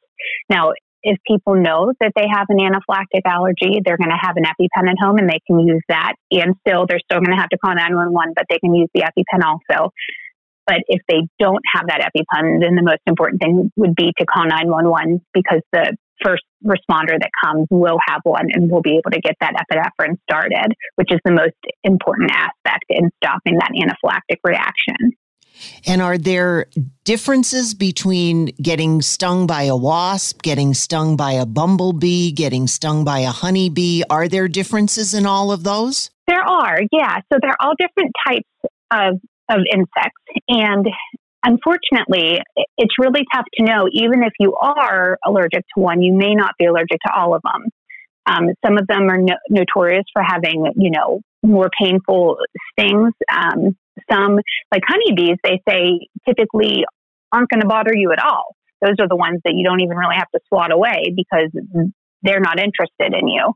Now, 0.50 0.72
if 1.02 1.18
people 1.26 1.54
know 1.54 1.92
that 2.00 2.12
they 2.16 2.26
have 2.30 2.46
an 2.48 2.58
anaphylactic 2.58 3.22
allergy, 3.24 3.80
they're 3.84 3.96
going 3.96 4.10
to 4.10 4.20
have 4.20 4.36
an 4.36 4.44
EpiPen 4.44 4.90
at 4.90 4.96
home 5.00 5.16
and 5.18 5.28
they 5.28 5.40
can 5.46 5.60
use 5.60 5.82
that. 5.88 6.14
And 6.30 6.54
still, 6.66 6.86
they're 6.86 7.00
still 7.00 7.20
going 7.20 7.30
to 7.30 7.40
have 7.40 7.48
to 7.50 7.58
call 7.58 7.74
911, 7.74 8.34
but 8.34 8.44
they 8.50 8.58
can 8.58 8.74
use 8.74 8.88
the 8.94 9.02
EpiPen 9.02 9.44
also. 9.44 9.90
But 10.66 10.82
if 10.88 11.00
they 11.08 11.26
don't 11.38 11.62
have 11.74 11.86
that 11.86 12.02
EpiPen, 12.02 12.60
then 12.60 12.74
the 12.74 12.82
most 12.82 13.00
important 13.06 13.40
thing 13.40 13.72
would 13.76 13.94
be 13.94 14.12
to 14.18 14.26
call 14.26 14.44
911 14.44 15.24
because 15.32 15.62
the 15.72 15.96
first 16.22 16.42
responder 16.66 17.18
that 17.18 17.30
comes 17.42 17.66
will 17.70 17.98
have 18.06 18.20
one 18.24 18.48
and 18.52 18.70
will 18.70 18.82
be 18.82 18.98
able 18.98 19.10
to 19.12 19.20
get 19.20 19.36
that 19.40 19.54
epinephrine 19.54 20.16
started, 20.28 20.74
which 20.96 21.12
is 21.12 21.20
the 21.24 21.32
most 21.32 21.56
important 21.84 22.30
aspect 22.32 22.84
in 22.90 23.08
stopping 23.22 23.54
that 23.54 23.70
anaphylactic 23.72 24.38
reaction. 24.44 25.16
And 25.86 26.02
are 26.02 26.18
there 26.18 26.66
differences 27.04 27.74
between 27.74 28.46
getting 28.62 29.02
stung 29.02 29.46
by 29.46 29.64
a 29.64 29.76
wasp, 29.76 30.42
getting 30.42 30.74
stung 30.74 31.16
by 31.16 31.32
a 31.32 31.46
bumblebee, 31.46 32.32
getting 32.32 32.66
stung 32.66 33.04
by 33.04 33.20
a 33.20 33.30
honeybee? 33.30 34.02
Are 34.10 34.28
there 34.28 34.48
differences 34.48 35.14
in 35.14 35.26
all 35.26 35.52
of 35.52 35.64
those? 35.64 36.10
There 36.26 36.42
are, 36.42 36.80
yeah. 36.92 37.16
So 37.32 37.38
they're 37.40 37.56
all 37.60 37.74
different 37.78 38.12
types 38.26 38.48
of, 38.90 39.20
of 39.48 39.60
insects. 39.72 40.22
And 40.48 40.86
unfortunately, 41.42 42.40
it's 42.76 42.94
really 42.98 43.24
tough 43.34 43.46
to 43.54 43.64
know. 43.64 43.88
Even 43.92 44.22
if 44.22 44.32
you 44.38 44.54
are 44.54 45.18
allergic 45.24 45.64
to 45.74 45.80
one, 45.80 46.02
you 46.02 46.12
may 46.12 46.34
not 46.34 46.54
be 46.58 46.66
allergic 46.66 46.98
to 47.06 47.12
all 47.14 47.34
of 47.34 47.42
them. 47.42 47.64
Um, 48.26 48.48
some 48.64 48.76
of 48.76 48.86
them 48.86 49.08
are 49.08 49.16
no- 49.16 49.38
notorious 49.48 50.04
for 50.12 50.22
having, 50.22 50.66
you 50.76 50.90
know, 50.90 51.20
more 51.42 51.70
painful 51.80 52.36
stings. 52.72 53.12
Um, 53.34 53.76
some, 54.10 54.38
like 54.72 54.82
honeybees, 54.86 55.36
they 55.42 55.60
say 55.68 56.08
typically 56.26 56.84
aren't 57.32 57.48
going 57.50 57.60
to 57.60 57.66
bother 57.68 57.94
you 57.94 58.12
at 58.12 58.22
all. 58.22 58.54
Those 58.80 58.94
are 59.00 59.08
the 59.08 59.16
ones 59.16 59.40
that 59.44 59.54
you 59.54 59.64
don't 59.64 59.80
even 59.80 59.96
really 59.96 60.16
have 60.16 60.30
to 60.34 60.40
swat 60.48 60.72
away 60.72 61.14
because 61.14 61.50
they're 62.22 62.40
not 62.40 62.58
interested 62.58 63.12
in 63.18 63.28
you. 63.28 63.52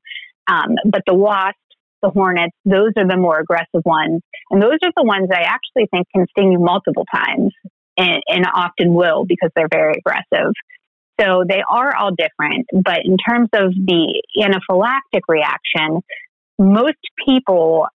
Um, 0.49 0.75
but 0.85 1.03
the 1.07 1.15
wasps, 1.15 1.59
the 2.03 2.11
hornets, 2.11 2.57
those 2.65 2.93
are 2.97 3.07
the 3.07 3.17
more 3.17 3.39
aggressive 3.39 3.83
ones. 3.85 4.23
And 4.51 4.61
those 4.61 4.79
are 4.83 4.91
the 4.97 5.05
ones 5.05 5.29
I 5.33 5.43
actually 5.43 5.87
think 5.91 6.07
can 6.15 6.27
sting 6.31 6.53
you 6.53 6.59
multiple 6.59 7.05
times 7.15 7.53
and, 7.97 8.21
and 8.29 8.47
often 8.53 8.95
will 8.95 9.25
because 9.25 9.51
they're 9.55 9.69
very 9.71 9.95
aggressive. 9.99 10.53
So 11.21 11.45
they 11.49 11.63
are 11.69 11.95
all 11.95 12.11
different. 12.11 12.67
But 12.73 13.01
in 13.05 13.17
terms 13.17 13.49
of 13.53 13.73
the 13.73 14.23
anaphylactic 14.37 15.21
reaction, 15.29 16.01
most 16.59 16.99
people 17.25 17.87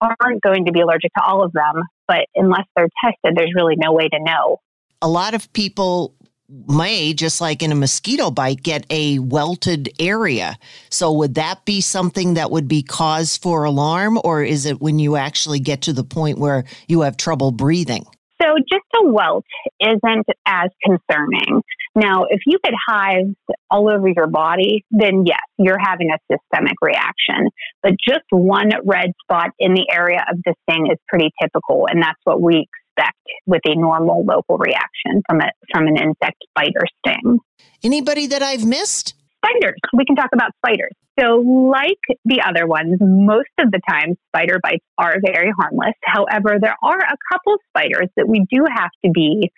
aren't 0.00 0.42
going 0.42 0.66
to 0.66 0.72
be 0.72 0.80
allergic 0.80 1.12
to 1.14 1.22
all 1.22 1.42
of 1.42 1.52
them, 1.52 1.82
but 2.06 2.26
unless 2.34 2.66
they're 2.76 2.88
tested, 3.04 3.36
there's 3.36 3.52
really 3.54 3.76
no 3.76 3.92
way 3.92 4.08
to 4.08 4.18
know. 4.20 4.60
A 5.02 5.08
lot 5.08 5.34
of 5.34 5.52
people 5.52 6.14
may, 6.48 7.12
just 7.12 7.40
like 7.40 7.62
in 7.62 7.72
a 7.72 7.74
mosquito 7.74 8.30
bite, 8.30 8.62
get 8.62 8.86
a 8.90 9.18
welted 9.18 9.88
area. 9.98 10.58
So, 10.90 11.12
would 11.12 11.34
that 11.34 11.64
be 11.64 11.80
something 11.80 12.34
that 12.34 12.50
would 12.50 12.68
be 12.68 12.82
cause 12.82 13.36
for 13.36 13.64
alarm, 13.64 14.18
or 14.24 14.42
is 14.42 14.66
it 14.66 14.80
when 14.80 14.98
you 14.98 15.16
actually 15.16 15.60
get 15.60 15.82
to 15.82 15.92
the 15.92 16.04
point 16.04 16.38
where 16.38 16.64
you 16.88 17.02
have 17.02 17.16
trouble 17.16 17.50
breathing? 17.50 18.06
So, 18.40 18.56
just 18.70 18.84
a 19.02 19.08
welt 19.08 19.44
isn't 19.80 20.26
as 20.46 20.70
concerning. 20.84 21.62
Now, 21.94 22.26
if 22.28 22.40
you 22.46 22.58
get 22.62 22.74
hives 22.86 23.34
all 23.70 23.90
over 23.90 24.08
your 24.08 24.26
body, 24.26 24.84
then 24.90 25.24
yes, 25.24 25.40
you're 25.58 25.78
having 25.80 26.10
a 26.10 26.18
systemic 26.30 26.74
reaction. 26.82 27.48
But 27.82 27.92
just 28.06 28.24
one 28.30 28.70
red 28.84 29.12
spot 29.22 29.50
in 29.58 29.72
the 29.72 29.86
area 29.90 30.24
of 30.30 30.38
the 30.44 30.54
sting 30.62 30.88
is 30.90 30.98
pretty 31.08 31.30
typical, 31.40 31.86
and 31.88 32.02
that's 32.02 32.20
what 32.24 32.40
we 32.42 32.66
expect 32.96 33.16
with 33.46 33.62
a 33.64 33.74
normal 33.74 34.24
local 34.24 34.58
reaction 34.58 35.22
from 35.26 35.40
a 35.40 35.50
from 35.72 35.86
an 35.86 35.96
insect 35.96 36.36
bite 36.54 36.74
or 36.76 36.86
sting. 36.98 37.38
Anybody 37.82 38.26
that 38.26 38.42
I've 38.42 38.66
missed? 38.66 39.14
Spiders. 39.44 39.80
We 39.94 40.04
can 40.04 40.16
talk 40.16 40.30
about 40.34 40.50
spiders. 40.58 40.92
So, 41.18 41.36
like 41.36 41.98
the 42.26 42.42
other 42.46 42.66
ones, 42.66 42.98
most 43.00 43.48
of 43.58 43.70
the 43.70 43.80
time 43.88 44.16
spider 44.28 44.60
bites 44.62 44.84
are 44.98 45.16
very 45.24 45.50
harmless. 45.58 45.94
However, 46.04 46.58
there 46.60 46.76
are 46.82 46.98
a 46.98 47.16
couple 47.32 47.56
spiders 47.70 48.08
that 48.16 48.28
we 48.28 48.44
do 48.50 48.64
have 48.68 48.90
to 49.04 49.10
be, 49.10 49.50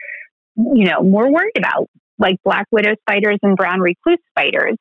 you 0.56 0.84
know, 0.84 1.02
more 1.02 1.30
worried 1.30 1.58
about 1.58 1.88
like 2.18 2.36
black 2.44 2.66
widow 2.70 2.94
spiders 3.08 3.38
and 3.42 3.56
brown 3.56 3.80
recluse 3.80 4.18
spiders. 4.30 4.76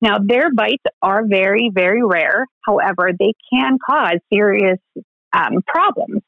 Now, 0.00 0.18
their 0.18 0.52
bites 0.52 0.82
are 1.00 1.24
very, 1.26 1.70
very 1.72 2.04
rare. 2.04 2.46
However, 2.66 3.10
they 3.16 3.32
can 3.52 3.78
cause 3.88 4.18
serious 4.32 4.78
um, 5.32 5.62
problems. 5.66 6.22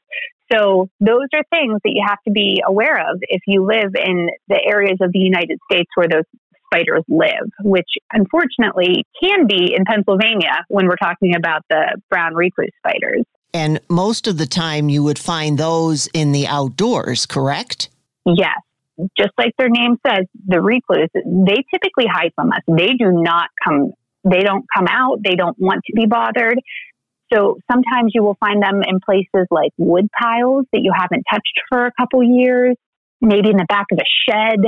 So, 0.51 0.89
those 1.01 1.27
are 1.35 1.43
things 1.51 1.81
that 1.85 1.91
you 1.91 2.05
have 2.07 2.19
to 2.27 2.31
be 2.31 2.63
aware 2.65 2.99
of 2.99 3.19
if 3.23 3.43
you 3.49 3.67
live 3.67 3.95
in 3.95 4.29
the 4.47 4.61
areas 4.65 4.99
of 5.01 5.13
the 5.13 5.19
United 5.19 5.59
States 5.71 5.91
where 5.97 6.09
those 6.09 6.25
spiders 6.73 7.03
live, 7.09 7.51
which 7.63 7.89
unfortunately 8.13 9.05
can 9.23 9.47
be 9.47 9.75
in 9.75 9.85
Pennsylvania 9.85 10.65
when 10.69 10.87
we're 10.87 10.97
talking 10.97 11.35
about 11.35 11.63
the 11.71 12.01
brown 12.11 12.35
recluse 12.35 12.71
spiders. 12.79 13.25
And 13.55 13.81
most 13.89 14.27
of 14.27 14.37
the 14.37 14.47
time, 14.47 14.89
you 14.89 15.03
would 15.03 15.19
find 15.19 15.59
those 15.59 16.07
in 16.09 16.33
the 16.33 16.47
outdoors, 16.47 17.27
correct? 17.27 17.89
Yes 18.27 18.59
just 19.17 19.31
like 19.39 19.55
their 19.59 19.69
name 19.69 19.97
says, 20.07 20.27
the 20.47 20.61
recluse, 20.61 21.11
they 21.15 21.65
typically 21.73 22.07
hide 22.11 22.33
from 22.35 22.51
us. 22.53 22.61
They 22.67 22.95
do 22.99 23.13
not 23.13 23.49
come, 23.65 23.93
they 24.25 24.41
don't 24.41 24.65
come 24.75 24.87
out. 24.89 25.19
They 25.23 25.37
don't 25.37 25.59
want 25.59 25.83
to 25.87 25.93
be 25.95 26.07
bothered. 26.07 26.59
So 27.33 27.59
sometimes 27.71 28.13
you 28.15 28.23
will 28.23 28.37
find 28.41 28.63
them 28.63 28.83
in 28.87 29.01
places 29.01 29.47
like 29.51 29.71
wood 29.77 30.09
piles 30.19 30.65
that 30.73 30.81
you 30.81 30.93
haven't 30.97 31.25
touched 31.31 31.61
for 31.69 31.87
a 31.87 31.93
couple 31.93 32.23
years, 32.23 32.75
maybe 33.21 33.51
in 33.51 33.57
the 33.57 33.67
back 33.69 33.87
of 33.93 33.99
a 33.99 34.31
shed, 34.31 34.61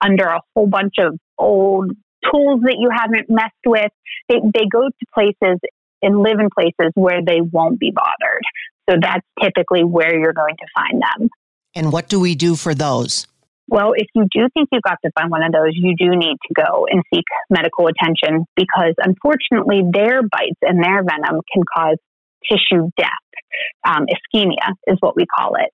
under 0.00 0.24
a 0.24 0.40
whole 0.54 0.66
bunch 0.66 0.94
of 0.98 1.18
old 1.38 1.92
tools 2.30 2.60
that 2.62 2.76
you 2.78 2.90
haven't 2.92 3.28
messed 3.28 3.52
with. 3.66 3.90
They, 4.28 4.36
they 4.54 4.66
go 4.70 4.88
to 4.88 5.06
places 5.14 5.58
and 6.02 6.20
live 6.20 6.38
in 6.38 6.48
places 6.54 6.92
where 6.94 7.20
they 7.24 7.40
won't 7.40 7.78
be 7.78 7.92
bothered. 7.94 8.42
So 8.88 8.96
that's 9.00 9.26
typically 9.42 9.84
where 9.84 10.18
you're 10.18 10.34
going 10.34 10.56
to 10.56 10.66
find 10.74 11.02
them. 11.02 11.28
And 11.74 11.92
what 11.92 12.08
do 12.08 12.20
we 12.20 12.34
do 12.34 12.56
for 12.56 12.74
those? 12.74 13.26
Well, 13.66 13.92
if 13.96 14.06
you 14.14 14.26
do 14.30 14.48
think 14.52 14.68
you've 14.70 14.82
got 14.82 14.98
to 15.04 15.10
find 15.18 15.30
one 15.30 15.42
of 15.42 15.52
those, 15.52 15.72
you 15.72 15.94
do 15.96 16.10
need 16.10 16.36
to 16.48 16.54
go 16.54 16.86
and 16.88 17.02
seek 17.12 17.24
medical 17.48 17.88
attention 17.88 18.44
because 18.56 18.94
unfortunately 18.98 19.82
their 19.90 20.22
bites 20.22 20.60
and 20.60 20.82
their 20.84 21.02
venom 21.02 21.40
can 21.52 21.62
cause 21.74 21.96
tissue 22.48 22.90
death. 22.98 23.08
Um, 23.86 24.06
ischemia 24.06 24.74
is 24.86 24.98
what 25.00 25.16
we 25.16 25.24
call 25.24 25.54
it. 25.54 25.70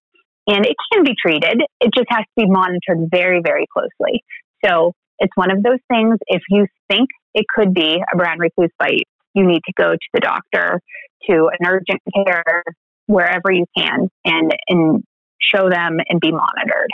And 0.46 0.64
it 0.64 0.76
can 0.92 1.02
be 1.04 1.14
treated. 1.20 1.62
It 1.80 1.90
just 1.94 2.06
has 2.10 2.20
to 2.20 2.44
be 2.44 2.46
monitored 2.46 3.08
very, 3.10 3.40
very 3.44 3.66
closely. 3.72 4.22
So 4.64 4.92
it's 5.20 5.36
one 5.36 5.50
of 5.50 5.62
those 5.62 5.78
things. 5.88 6.18
If 6.26 6.42
you 6.50 6.66
think 6.90 7.08
it 7.34 7.46
could 7.54 7.72
be 7.72 8.02
a 8.12 8.16
brown 8.16 8.38
recluse 8.38 8.70
bite, 8.78 9.06
you 9.34 9.46
need 9.46 9.60
to 9.66 9.72
go 9.78 9.92
to 9.92 10.08
the 10.12 10.20
doctor, 10.20 10.80
to 11.28 11.50
an 11.58 11.66
urgent 11.66 12.00
care, 12.14 12.64
wherever 13.06 13.52
you 13.52 13.66
can, 13.76 14.08
and, 14.24 14.52
and 14.68 15.04
show 15.40 15.68
them 15.70 15.98
and 16.08 16.20
be 16.20 16.32
monitored. 16.32 16.90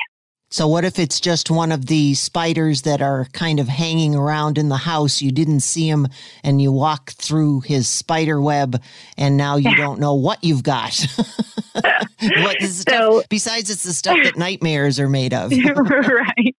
So, 0.48 0.68
what 0.68 0.84
if 0.84 1.00
it's 1.00 1.18
just 1.18 1.50
one 1.50 1.72
of 1.72 1.86
the 1.86 2.14
spiders 2.14 2.82
that 2.82 3.02
are 3.02 3.26
kind 3.32 3.58
of 3.58 3.66
hanging 3.66 4.14
around 4.14 4.58
in 4.58 4.68
the 4.68 4.76
house? 4.76 5.20
You 5.20 5.32
didn't 5.32 5.60
see 5.60 5.88
him 5.88 6.06
and 6.44 6.62
you 6.62 6.70
walk 6.70 7.10
through 7.12 7.62
his 7.62 7.88
spider 7.88 8.40
web 8.40 8.80
and 9.16 9.36
now 9.36 9.56
you 9.56 9.74
don't 9.76 9.98
know 9.98 10.14
what 10.14 10.44
you've 10.44 10.62
got. 10.62 11.04
what 12.20 12.62
is 12.62 12.82
so, 12.88 13.18
stuff, 13.18 13.28
besides, 13.28 13.70
it's 13.70 13.82
the 13.82 13.92
stuff 13.92 14.18
that 14.22 14.36
nightmares 14.36 15.00
are 15.00 15.08
made 15.08 15.34
of. 15.34 15.50
right. 15.76 16.56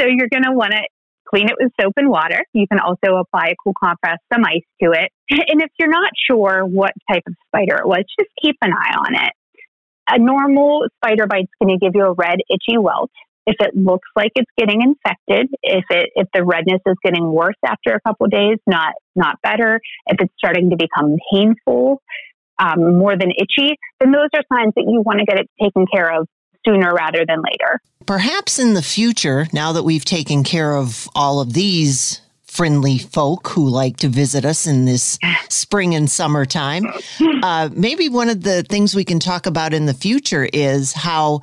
So, 0.00 0.06
you're 0.06 0.28
going 0.32 0.44
to 0.44 0.52
want 0.52 0.72
to 0.72 0.82
clean 1.28 1.48
it 1.48 1.54
with 1.60 1.72
soap 1.80 1.92
and 1.96 2.08
water. 2.08 2.44
You 2.52 2.66
can 2.66 2.80
also 2.80 3.16
apply 3.16 3.50
a 3.50 3.54
cool 3.62 3.74
compress, 3.80 4.18
some 4.32 4.44
ice 4.44 4.64
to 4.82 4.92
it. 4.92 5.12
And 5.48 5.62
if 5.62 5.70
you're 5.78 5.90
not 5.90 6.10
sure 6.28 6.64
what 6.64 6.92
type 7.10 7.22
of 7.28 7.34
spider 7.46 7.76
it 7.76 7.86
was, 7.86 8.04
just 8.18 8.30
keep 8.42 8.56
an 8.62 8.72
eye 8.72 8.94
on 8.96 9.14
it 9.14 9.32
a 10.10 10.18
normal 10.18 10.86
spider 10.96 11.26
bite 11.26 11.44
is 11.44 11.48
going 11.62 11.78
to 11.78 11.84
give 11.84 11.92
you 11.94 12.04
a 12.04 12.12
red, 12.12 12.38
itchy 12.50 12.78
welt. 12.78 13.10
If 13.46 13.56
it 13.60 13.74
looks 13.74 14.08
like 14.14 14.32
it's 14.34 14.50
getting 14.58 14.82
infected, 14.82 15.48
if 15.62 15.84
it 15.90 16.10
if 16.14 16.28
the 16.34 16.44
redness 16.44 16.80
is 16.86 16.96
getting 17.02 17.32
worse 17.32 17.56
after 17.66 17.94
a 17.94 18.00
couple 18.06 18.26
days, 18.28 18.58
not 18.66 18.94
not 19.16 19.36
better, 19.42 19.80
if 20.06 20.20
it's 20.20 20.32
starting 20.38 20.70
to 20.70 20.76
become 20.76 21.16
painful, 21.32 22.02
um, 22.58 22.98
more 22.98 23.16
than 23.16 23.30
itchy, 23.30 23.76
then 23.98 24.12
those 24.12 24.28
are 24.34 24.42
signs 24.52 24.74
that 24.76 24.84
you 24.86 25.02
want 25.04 25.20
to 25.20 25.24
get 25.24 25.38
it 25.38 25.48
taken 25.60 25.86
care 25.92 26.20
of 26.20 26.28
sooner 26.66 26.92
rather 26.94 27.24
than 27.26 27.42
later. 27.42 27.80
Perhaps 28.06 28.58
in 28.58 28.74
the 28.74 28.82
future, 28.82 29.46
now 29.52 29.72
that 29.72 29.82
we've 29.82 30.04
taken 30.04 30.44
care 30.44 30.74
of 30.76 31.08
all 31.14 31.40
of 31.40 31.52
these 31.52 32.20
friendly 32.50 32.98
folk 32.98 33.48
who 33.48 33.68
like 33.68 33.96
to 33.98 34.08
visit 34.08 34.44
us 34.44 34.66
in 34.66 34.84
this 34.84 35.18
spring 35.48 35.94
and 35.94 36.10
summertime. 36.10 36.84
Uh, 37.42 37.70
maybe 37.72 38.08
one 38.08 38.28
of 38.28 38.42
the 38.42 38.62
things 38.64 38.94
we 38.94 39.04
can 39.04 39.20
talk 39.20 39.46
about 39.46 39.72
in 39.72 39.86
the 39.86 39.94
future 39.94 40.48
is 40.52 40.92
how 40.92 41.40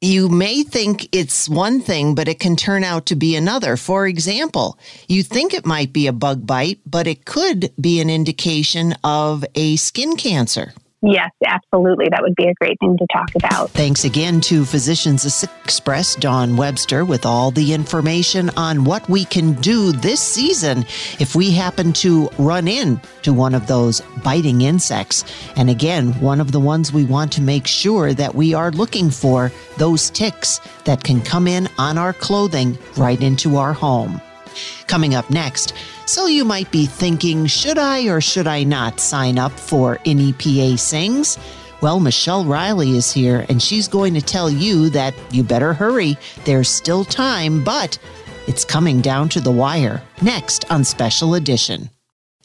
you 0.00 0.28
may 0.28 0.62
think 0.62 1.08
it's 1.12 1.48
one 1.48 1.80
thing, 1.80 2.14
but 2.14 2.28
it 2.28 2.38
can 2.38 2.56
turn 2.56 2.84
out 2.84 3.06
to 3.06 3.16
be 3.16 3.36
another. 3.36 3.76
For 3.78 4.06
example, 4.06 4.78
you 5.08 5.22
think 5.22 5.54
it 5.54 5.64
might 5.64 5.94
be 5.94 6.06
a 6.06 6.12
bug 6.12 6.46
bite, 6.46 6.78
but 6.84 7.06
it 7.06 7.24
could 7.24 7.72
be 7.80 8.00
an 8.00 8.10
indication 8.10 8.94
of 9.02 9.46
a 9.54 9.76
skin 9.76 10.16
cancer. 10.16 10.74
Yes, 11.06 11.32
absolutely. 11.44 12.06
That 12.10 12.22
would 12.22 12.34
be 12.34 12.46
a 12.46 12.54
great 12.54 12.80
thing 12.80 12.96
to 12.96 13.06
talk 13.12 13.28
about. 13.36 13.70
Thanks 13.70 14.04
again 14.04 14.40
to 14.42 14.64
Physicians 14.64 15.44
Express, 15.64 16.16
Dawn 16.16 16.56
Webster, 16.56 17.04
with 17.04 17.26
all 17.26 17.50
the 17.50 17.74
information 17.74 18.48
on 18.56 18.84
what 18.84 19.06
we 19.06 19.26
can 19.26 19.52
do 19.54 19.92
this 19.92 20.20
season 20.20 20.86
if 21.20 21.34
we 21.34 21.50
happen 21.50 21.92
to 21.94 22.30
run 22.38 22.66
into 22.66 23.34
one 23.34 23.54
of 23.54 23.66
those 23.66 24.00
biting 24.22 24.62
insects. 24.62 25.24
And 25.56 25.68
again, 25.68 26.18
one 26.20 26.40
of 26.40 26.52
the 26.52 26.60
ones 26.60 26.90
we 26.90 27.04
want 27.04 27.32
to 27.32 27.42
make 27.42 27.66
sure 27.66 28.14
that 28.14 28.34
we 28.34 28.54
are 28.54 28.70
looking 28.70 29.10
for 29.10 29.52
those 29.76 30.08
ticks 30.08 30.58
that 30.84 31.04
can 31.04 31.20
come 31.20 31.46
in 31.46 31.68
on 31.76 31.98
our 31.98 32.14
clothing 32.14 32.78
right 32.96 33.20
into 33.20 33.58
our 33.58 33.74
home. 33.74 34.22
Coming 34.86 35.14
up 35.14 35.30
next, 35.30 35.74
so 36.06 36.26
you 36.26 36.44
might 36.44 36.70
be 36.70 36.86
thinking, 36.86 37.46
should 37.46 37.78
I 37.78 38.08
or 38.08 38.20
should 38.20 38.46
I 38.46 38.64
not 38.64 39.00
sign 39.00 39.38
up 39.38 39.52
for 39.52 39.98
NEPA 40.06 40.76
Sings? 40.78 41.38
Well, 41.80 42.00
Michelle 42.00 42.44
Reilly 42.44 42.96
is 42.96 43.12
here 43.12 43.44
and 43.48 43.62
she's 43.62 43.88
going 43.88 44.14
to 44.14 44.22
tell 44.22 44.48
you 44.48 44.88
that 44.90 45.14
you 45.30 45.42
better 45.42 45.74
hurry. 45.74 46.16
There's 46.44 46.68
still 46.68 47.04
time, 47.04 47.62
but 47.62 47.98
it's 48.46 48.64
coming 48.64 49.00
down 49.00 49.28
to 49.30 49.40
the 49.40 49.50
wire. 49.50 50.02
Next 50.22 50.70
on 50.70 50.84
Special 50.84 51.34
Edition. 51.34 51.90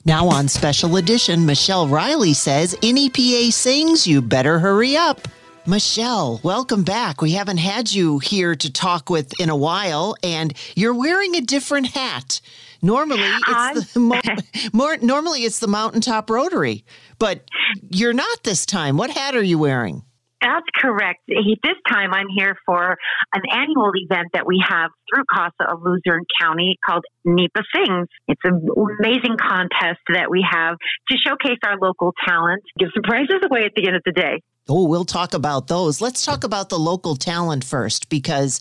Now 0.06 0.28
on 0.30 0.48
Special 0.48 0.98
Edition, 0.98 1.46
Michelle 1.46 1.88
Reilly 1.88 2.34
says 2.34 2.76
NEPA 2.82 3.52
Sings, 3.52 4.08
you 4.08 4.22
better 4.22 4.60
hurry 4.60 4.96
up. 4.96 5.28
Michelle, 5.66 6.40
welcome 6.44 6.84
back. 6.84 7.22
We 7.22 7.32
haven't 7.32 7.58
had 7.58 7.92
you 7.92 8.20
here 8.20 8.56
to 8.56 8.72
talk 8.72 9.10
with 9.10 9.40
in 9.40 9.50
a 9.50 9.56
while, 9.56 10.16
and 10.24 10.54
you're 10.76 10.94
wearing 10.94 11.36
a 11.36 11.42
different 11.42 11.88
hat. 11.88 12.42
Normally, 12.82 13.30
it's 13.48 13.94
the 13.94 14.00
mo- 14.00 14.22
more 14.74 14.98
normally 14.98 15.44
it's 15.44 15.60
the 15.60 15.68
Mountaintop 15.68 16.30
Rotary, 16.30 16.86
but 17.20 17.44
you're 17.90 18.14
not 18.14 18.44
this 18.44 18.66
time. 18.66 18.98
What 18.98 19.10
hat 19.12 19.36
are 19.36 19.44
you 19.44 19.60
wearing? 19.60 20.04
That's 20.42 20.66
correct. 20.74 21.20
This 21.28 21.76
time 21.90 22.14
I'm 22.14 22.28
here 22.34 22.56
for 22.66 22.96
an 23.34 23.42
annual 23.52 23.92
event 23.96 24.30
that 24.34 24.48
we 24.48 24.64
have 24.66 24.90
through 25.10 25.24
CASA 25.34 25.70
of 25.70 25.82
Luzerne 25.84 26.24
County 26.42 26.78
called 26.86 27.04
NEPA 27.26 27.62
Sings. 27.76 28.08
It's 28.30 28.42
an 28.46 28.66
amazing 29.00 29.36
contest 29.38 30.00
that 30.14 30.32
we 30.32 30.46
have 30.50 30.78
to 31.10 31.18
showcase 31.18 31.60
our 31.66 31.78
local 31.82 32.14
talent, 32.26 32.64
give 32.78 32.90
some 32.94 33.04
prizes 33.04 33.44
away 33.44 33.66
at 33.66 33.72
the 33.76 33.86
end 33.86 33.98
of 33.98 34.02
the 34.06 34.14
day. 34.14 34.40
Oh, 34.70 34.88
we'll 34.88 35.06
talk 35.06 35.34
about 35.34 35.68
those. 35.68 36.00
Let's 36.00 36.24
talk 36.24 36.44
about 36.44 36.70
the 36.70 36.78
local 36.78 37.16
talent 37.16 37.64
first 37.64 38.10
because 38.10 38.60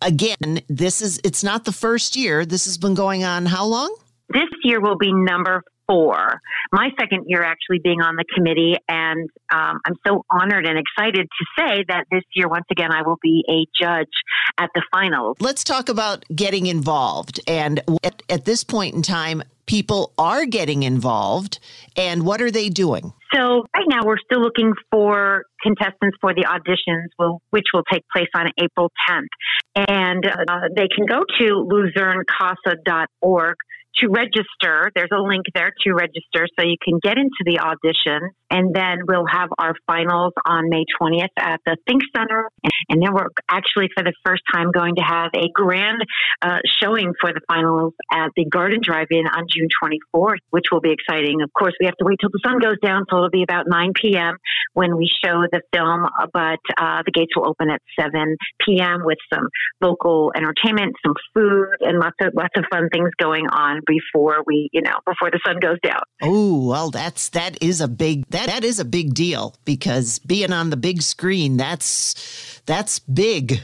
again, 0.00 0.60
this 0.68 1.02
is 1.02 1.20
it's 1.24 1.42
not 1.42 1.64
the 1.64 1.72
first 1.72 2.16
year. 2.16 2.44
This 2.46 2.64
has 2.66 2.78
been 2.78 2.94
going 2.94 3.24
on 3.24 3.46
how 3.46 3.66
long? 3.66 3.96
This 4.28 4.48
year 4.64 4.80
will 4.80 4.96
be 4.96 5.12
number 5.12 5.62
four. 5.88 6.40
My 6.72 6.90
second 6.98 7.24
year 7.26 7.42
actually 7.42 7.80
being 7.82 8.00
on 8.00 8.16
the 8.16 8.24
committee, 8.34 8.76
and 8.88 9.28
um, 9.52 9.80
I'm 9.84 9.94
so 10.06 10.24
honored 10.30 10.66
and 10.66 10.78
excited 10.78 11.26
to 11.26 11.46
say 11.58 11.84
that 11.88 12.04
this 12.10 12.22
year, 12.34 12.48
once 12.48 12.66
again, 12.70 12.92
I 12.92 13.02
will 13.02 13.18
be 13.20 13.44
a 13.48 13.66
judge 13.82 14.12
at 14.58 14.70
the 14.74 14.82
finals. 14.92 15.36
Let's 15.40 15.64
talk 15.64 15.88
about 15.88 16.24
getting 16.34 16.66
involved. 16.66 17.40
And 17.46 17.82
at, 18.02 18.22
at 18.28 18.44
this 18.44 18.64
point 18.64 18.94
in 18.94 19.02
time, 19.02 19.42
people 19.72 20.12
are 20.18 20.44
getting 20.44 20.82
involved, 20.82 21.58
and 21.96 22.26
what 22.26 22.42
are 22.42 22.50
they 22.50 22.68
doing? 22.68 23.10
So 23.32 23.64
right 23.74 23.88
now 23.88 24.00
we're 24.04 24.20
still 24.22 24.42
looking 24.42 24.74
for 24.90 25.44
contestants 25.62 26.18
for 26.20 26.34
the 26.34 26.44
auditions, 26.44 27.06
which 27.48 27.64
will 27.72 27.84
take 27.90 28.02
place 28.14 28.28
on 28.36 28.50
April 28.62 28.92
10th. 29.08 29.32
And 29.74 30.26
uh, 30.26 30.68
they 30.76 30.88
can 30.94 31.06
go 31.08 31.24
to 31.40 31.44
luzernecasa.org 31.72 33.56
to 33.96 34.08
register. 34.08 34.90
There's 34.94 35.10
a 35.10 35.22
link 35.22 35.46
there 35.54 35.72
to 35.86 35.92
register 35.94 36.46
so 36.58 36.66
you 36.66 36.76
can 36.82 36.98
get 37.02 37.16
into 37.16 37.42
the 37.46 37.58
audition. 37.60 38.30
And 38.52 38.74
then 38.74 38.98
we'll 39.08 39.26
have 39.26 39.48
our 39.58 39.74
finals 39.86 40.34
on 40.44 40.68
May 40.68 40.84
20th 41.00 41.32
at 41.38 41.60
the 41.64 41.76
Think 41.88 42.02
Center. 42.14 42.48
And 42.90 43.02
then 43.02 43.14
we're 43.14 43.28
actually, 43.48 43.88
for 43.96 44.04
the 44.04 44.12
first 44.26 44.42
time, 44.52 44.70
going 44.72 44.96
to 44.96 45.02
have 45.02 45.30
a 45.34 45.48
grand 45.54 46.02
uh, 46.42 46.58
showing 46.82 47.14
for 47.18 47.32
the 47.32 47.40
finals 47.48 47.94
at 48.12 48.28
the 48.36 48.44
Garden 48.44 48.80
Drive 48.82 49.06
In 49.10 49.26
on 49.26 49.46
June 49.48 49.68
24th, 49.82 50.36
which 50.50 50.66
will 50.70 50.80
be 50.80 50.92
exciting. 50.92 51.40
Of 51.40 51.50
course, 51.52 51.72
we 51.80 51.86
have 51.86 51.96
to 51.96 52.04
wait 52.04 52.18
till 52.20 52.30
the 52.30 52.40
sun 52.44 52.58
goes 52.58 52.76
down, 52.84 53.04
so 53.10 53.16
it'll 53.16 53.30
be 53.30 53.42
about 53.42 53.64
9 53.68 53.92
p.m. 54.00 54.36
when 54.74 54.96
we 54.98 55.08
show 55.24 55.44
the 55.50 55.62
film, 55.72 56.06
but 56.32 56.60
uh, 56.76 57.02
the 57.06 57.12
gates 57.12 57.34
will 57.34 57.48
open 57.48 57.70
at 57.70 57.80
7 57.98 58.36
p.m. 58.66 59.00
with 59.04 59.18
some 59.32 59.48
local 59.80 60.32
entertainment, 60.36 60.94
some 61.04 61.14
food, 61.34 61.68
and 61.80 61.98
lots 61.98 62.16
of 62.20 62.32
lots 62.34 62.54
of 62.56 62.64
fun 62.70 62.88
things 62.92 63.10
going 63.18 63.46
on 63.46 63.80
before 63.86 64.42
we, 64.46 64.68
you 64.72 64.82
know, 64.82 64.98
before 65.06 65.30
the 65.30 65.40
sun 65.46 65.56
goes 65.58 65.78
down. 65.82 66.02
Oh, 66.22 66.66
well, 66.66 66.90
that's 66.90 67.30
that 67.30 67.62
is 67.62 67.80
a 67.80 67.88
big 67.88 68.26
that 68.28 68.41
that 68.46 68.64
is 68.64 68.80
a 68.80 68.84
big 68.84 69.14
deal 69.14 69.54
because 69.64 70.18
being 70.20 70.52
on 70.52 70.70
the 70.70 70.76
big 70.76 71.02
screen, 71.02 71.56
that's 71.56 72.60
that's 72.66 72.98
big. 72.98 73.52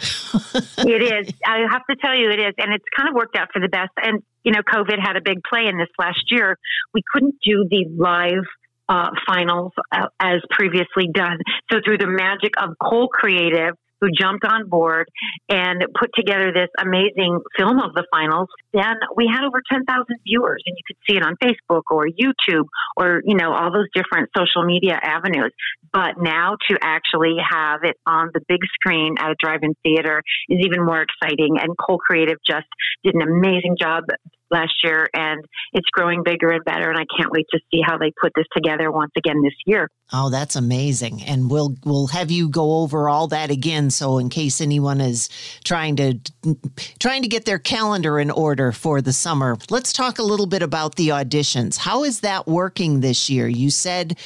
it 0.79 1.29
is. 1.29 1.35
I 1.47 1.65
have 1.71 1.85
to 1.89 1.97
tell 1.97 2.17
you, 2.17 2.31
it 2.31 2.41
is, 2.41 2.55
and 2.59 2.73
it's 2.73 2.85
kind 2.97 3.09
of 3.09 3.15
worked 3.15 3.37
out 3.37 3.49
for 3.53 3.61
the 3.61 3.69
best. 3.69 3.93
And 4.03 4.23
you 4.45 4.53
know, 4.53 4.61
COVID 4.61 4.99
had 5.01 5.17
a 5.17 5.21
big 5.21 5.39
play 5.49 5.67
in 5.67 5.79
this 5.79 5.89
last 5.99 6.31
year. 6.31 6.59
We 6.95 7.03
couldn't 7.13 7.37
do 7.45 7.67
the 7.69 7.87
live 7.97 8.45
uh, 8.89 9.11
finals 9.27 9.73
uh, 9.93 10.07
as 10.19 10.41
previously 10.51 11.09
done. 11.13 11.39
So 11.71 11.79
through 11.85 11.99
the 11.99 12.07
magic 12.07 12.55
of 12.61 12.71
Cole 12.83 13.09
Creative, 13.09 13.75
who 14.01 14.09
jumped 14.11 14.45
on 14.45 14.69
board 14.69 15.09
and 15.49 15.85
put 15.99 16.11
together 16.15 16.53
this 16.53 16.69
amazing 16.79 17.41
film 17.57 17.79
of 17.81 17.95
the 17.95 18.07
finals. 18.11 18.49
Then 18.73 18.95
we 19.17 19.31
had 19.33 19.45
over 19.45 19.63
10,000 19.71 19.85
viewers 20.27 20.63
and 20.67 20.77
you 20.77 20.83
could 20.87 20.97
see 21.09 21.17
it 21.17 21.23
on 21.23 21.37
Facebook 21.43 21.83
or 21.91 22.07
YouTube 22.07 22.67
or, 22.97 23.23
you 23.25 23.37
know, 23.37 23.53
all 23.53 23.73
those 23.73 23.89
different 23.95 24.31
social 24.37 24.65
media 24.65 24.99
avenues. 25.03 25.53
But 25.93 26.21
now 26.21 26.57
to 26.71 26.79
actually 26.83 27.37
have 27.39 27.81
it 27.83 27.97
on 28.07 28.31
the 28.35 28.41
big 28.49 28.61
screen 28.75 29.17
at 29.19 29.31
a 29.31 29.37
drive-in 29.41 29.75
theater 29.83 30.23
is 30.49 30.59
even 30.65 30.85
more 30.85 31.03
exciting. 31.03 31.57
And 31.61 31.77
Cole 31.79 31.99
Creative 31.99 32.39
just 32.47 32.67
did 33.05 33.15
an 33.15 33.23
amazing 33.23 33.77
job 33.81 34.05
last 34.51 34.73
year 34.83 35.09
and 35.15 35.45
it's 35.73 35.89
growing 35.93 36.23
bigger 36.25 36.51
and 36.51 36.65
better 36.65 36.91
and 36.91 36.99
I 36.99 37.05
can't 37.19 37.31
wait 37.31 37.47
to 37.53 37.61
see 37.71 37.81
how 37.85 37.99
they 37.99 38.13
put 38.21 38.33
this 38.35 38.47
together 38.55 38.91
once 38.91 39.13
again 39.17 39.43
this 39.43 39.55
year. 39.67 39.89
Oh, 40.13 40.31
that's 40.31 40.57
amazing. 40.57 41.23
And 41.23 41.51
we'll 41.51 41.77
we'll 41.85 42.07
have 42.09 42.31
you 42.31 42.49
go 42.49 42.79
over 42.79 43.09
all 43.09 43.29
that 43.29 43.51
again 43.51 43.91
so 43.91 44.19
in 44.19 44.31
case 44.31 44.61
anyone 44.61 45.01
is 45.01 45.29
trying 45.65 45.97
to 45.97 46.19
trying 46.99 47.23
to 47.23 47.29
get 47.29 47.45
their 47.45 47.59
calendar 47.59 48.19
in 48.19 48.31
order 48.31 48.73
for 48.73 49.03
the 49.03 49.13
summer. 49.13 49.57
Let's 49.71 49.93
talk 49.93 50.19
a 50.19 50.23
little 50.23 50.47
bit 50.47 50.63
about 50.63 50.97
the 50.97 51.09
auditions. 51.09 51.77
How 51.79 52.05
is 52.05 52.21
that 52.21 52.47
working 52.47 53.01
this 53.01 53.29
year? 53.29 53.49
You 53.49 53.71
said 53.71 54.17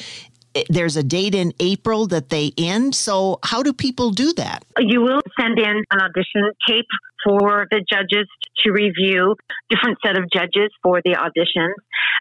eh, 0.55 0.63
there's 0.69 0.97
a 0.97 1.03
date 1.03 1.35
in 1.35 1.53
April 1.59 2.07
that 2.09 2.29
they 2.29 2.53
end. 2.57 2.95
So, 2.95 3.41
how 3.43 3.63
do 3.63 3.73
people 3.73 4.11
do 4.11 4.33
that? 4.35 4.65
You 4.79 5.01
will 5.01 5.21
send 5.41 5.59
in 5.59 5.83
an 5.91 6.01
audition 6.01 6.53
tape 6.69 6.87
for 7.25 7.67
the 7.71 7.85
judges 7.91 8.27
to 8.65 8.73
review, 8.73 9.35
different 9.71 9.99
set 10.05 10.17
of 10.17 10.25
judges 10.33 10.71
for 10.83 11.01
the 11.05 11.17
auditions, 11.17 11.75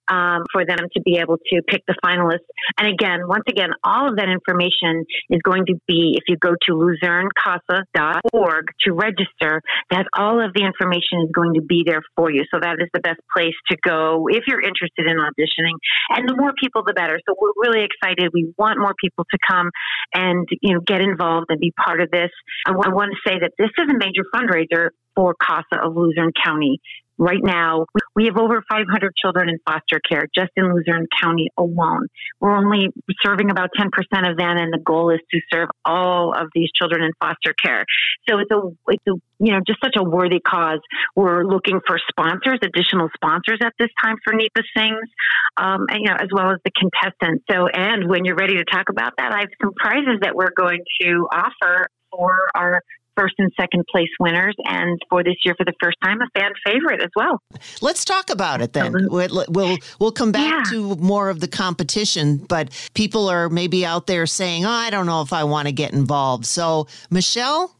um, 0.07 0.43
for 0.51 0.65
them 0.65 0.79
to 0.93 1.01
be 1.01 1.17
able 1.17 1.37
to 1.37 1.61
pick 1.67 1.83
the 1.87 1.95
finalists. 2.03 2.47
And 2.77 2.87
again, 2.87 3.27
once 3.27 3.43
again, 3.47 3.69
all 3.83 4.09
of 4.09 4.17
that 4.17 4.29
information 4.29 5.05
is 5.29 5.41
going 5.43 5.65
to 5.67 5.75
be, 5.87 6.17
if 6.17 6.23
you 6.27 6.37
go 6.37 6.55
to 6.67 6.71
luzernecasa.org 6.73 8.65
to 8.81 8.93
register, 8.93 9.61
that 9.91 10.07
all 10.17 10.43
of 10.43 10.53
the 10.53 10.63
information 10.63 11.21
is 11.23 11.31
going 11.33 11.53
to 11.55 11.61
be 11.61 11.83
there 11.85 12.01
for 12.15 12.31
you. 12.31 12.43
So 12.51 12.59
that 12.61 12.77
is 12.79 12.89
the 12.93 13.01
best 13.01 13.19
place 13.35 13.55
to 13.69 13.77
go 13.83 14.27
if 14.29 14.45
you're 14.47 14.61
interested 14.61 15.07
in 15.07 15.17
auditioning. 15.17 15.75
And 16.09 16.27
the 16.27 16.35
more 16.35 16.53
people, 16.59 16.83
the 16.85 16.93
better. 16.93 17.19
So 17.27 17.35
we're 17.39 17.53
really 17.57 17.85
excited. 17.85 18.31
We 18.33 18.53
want 18.57 18.79
more 18.79 18.95
people 18.99 19.25
to 19.29 19.37
come 19.47 19.69
and, 20.13 20.47
you 20.61 20.73
know, 20.73 20.81
get 20.81 21.01
involved 21.01 21.47
and 21.49 21.59
be 21.59 21.71
part 21.71 22.01
of 22.01 22.09
this. 22.11 22.31
I 22.65 22.71
want 22.71 23.11
to 23.11 23.29
say 23.29 23.39
that 23.39 23.51
this 23.57 23.69
is 23.77 23.87
a 23.89 23.97
major 23.97 24.23
fundraiser 24.33 24.90
for 25.15 25.35
CASA 25.35 25.83
of 25.83 25.95
Luzerne 25.95 26.31
County. 26.43 26.79
Right 27.17 27.43
now, 27.43 27.85
we 28.15 28.25
have 28.25 28.37
over 28.37 28.63
500 28.67 29.13
children 29.15 29.47
in 29.47 29.59
foster 29.63 30.01
care 30.09 30.25
just 30.33 30.49
in 30.55 30.73
Luzerne 30.73 31.05
County 31.21 31.49
alone. 31.55 32.07
We're 32.39 32.55
only 32.55 32.87
serving 33.23 33.51
about 33.51 33.69
10% 33.77 33.87
of 34.27 34.37
them, 34.37 34.57
and 34.57 34.73
the 34.73 34.79
goal 34.83 35.11
is 35.11 35.19
to 35.31 35.39
serve 35.53 35.69
all 35.85 36.33
of 36.33 36.47
these 36.55 36.69
children 36.73 37.03
in 37.03 37.11
foster 37.19 37.53
care. 37.63 37.85
So 38.27 38.39
it's 38.39 38.49
a, 38.49 38.61
it's 38.87 39.05
a, 39.07 39.13
you 39.37 39.53
know, 39.53 39.59
just 39.67 39.79
such 39.83 39.93
a 39.97 40.03
worthy 40.03 40.39
cause. 40.39 40.79
We're 41.15 41.43
looking 41.43 41.79
for 41.85 41.99
sponsors, 42.09 42.57
additional 42.63 43.09
sponsors 43.13 43.59
at 43.63 43.73
this 43.77 43.89
time 44.03 44.15
for 44.23 44.33
NEPA 44.33 44.63
Sings, 44.75 45.09
um, 45.57 45.85
and, 45.89 45.99
you 46.01 46.09
know, 46.09 46.15
as 46.19 46.29
well 46.33 46.49
as 46.49 46.57
the 46.65 46.71
contestants. 46.71 47.45
So, 47.51 47.67
and 47.67 48.09
when 48.09 48.25
you're 48.25 48.35
ready 48.35 48.55
to 48.57 48.65
talk 48.65 48.89
about 48.89 49.13
that, 49.19 49.31
I 49.31 49.41
have 49.41 49.49
some 49.61 49.73
prizes 49.77 50.21
that 50.21 50.35
we're 50.35 50.55
going 50.57 50.81
to 51.01 51.27
offer 51.31 51.87
for 52.09 52.49
our 52.55 52.81
first 53.21 53.35
and 53.37 53.51
second 53.59 53.83
place 53.91 54.09
winners, 54.19 54.55
and 54.65 54.99
for 55.09 55.23
this 55.23 55.35
year, 55.45 55.53
for 55.57 55.65
the 55.65 55.73
first 55.81 55.97
time, 56.03 56.17
a 56.21 56.39
fan 56.39 56.51
favorite 56.65 57.01
as 57.01 57.09
well. 57.15 57.39
Let's 57.81 58.03
talk 58.03 58.29
about 58.29 58.61
it 58.61 58.73
then. 58.73 58.93
We'll 59.09 59.45
we'll, 59.49 59.77
we'll 59.99 60.11
come 60.11 60.31
back 60.31 60.65
Yeah. 60.65 60.71
to 60.71 60.95
more 60.95 61.29
of 61.29 61.39
the 61.39 61.47
competition, 61.47 62.37
but 62.37 62.69
people 62.93 63.29
are 63.29 63.49
maybe 63.49 63.85
out 63.85 64.07
there 64.07 64.25
saying, 64.25 64.65
"Oh, 64.65 64.69
I 64.69 64.89
don't 64.89 65.05
know 65.05 65.21
if 65.21 65.33
I 65.33 65.43
want 65.43 65.67
to 65.67 65.71
get 65.71 65.93
involved." 65.93 66.45
So, 66.45 66.87
Michelle, 67.09 67.75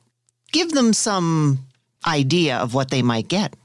give 0.51 0.71
them 0.71 0.93
some 0.93 1.60
idea 2.06 2.58
of 2.58 2.73
what 2.73 2.89
they 2.91 3.01
might 3.01 3.27
get. 3.27 3.56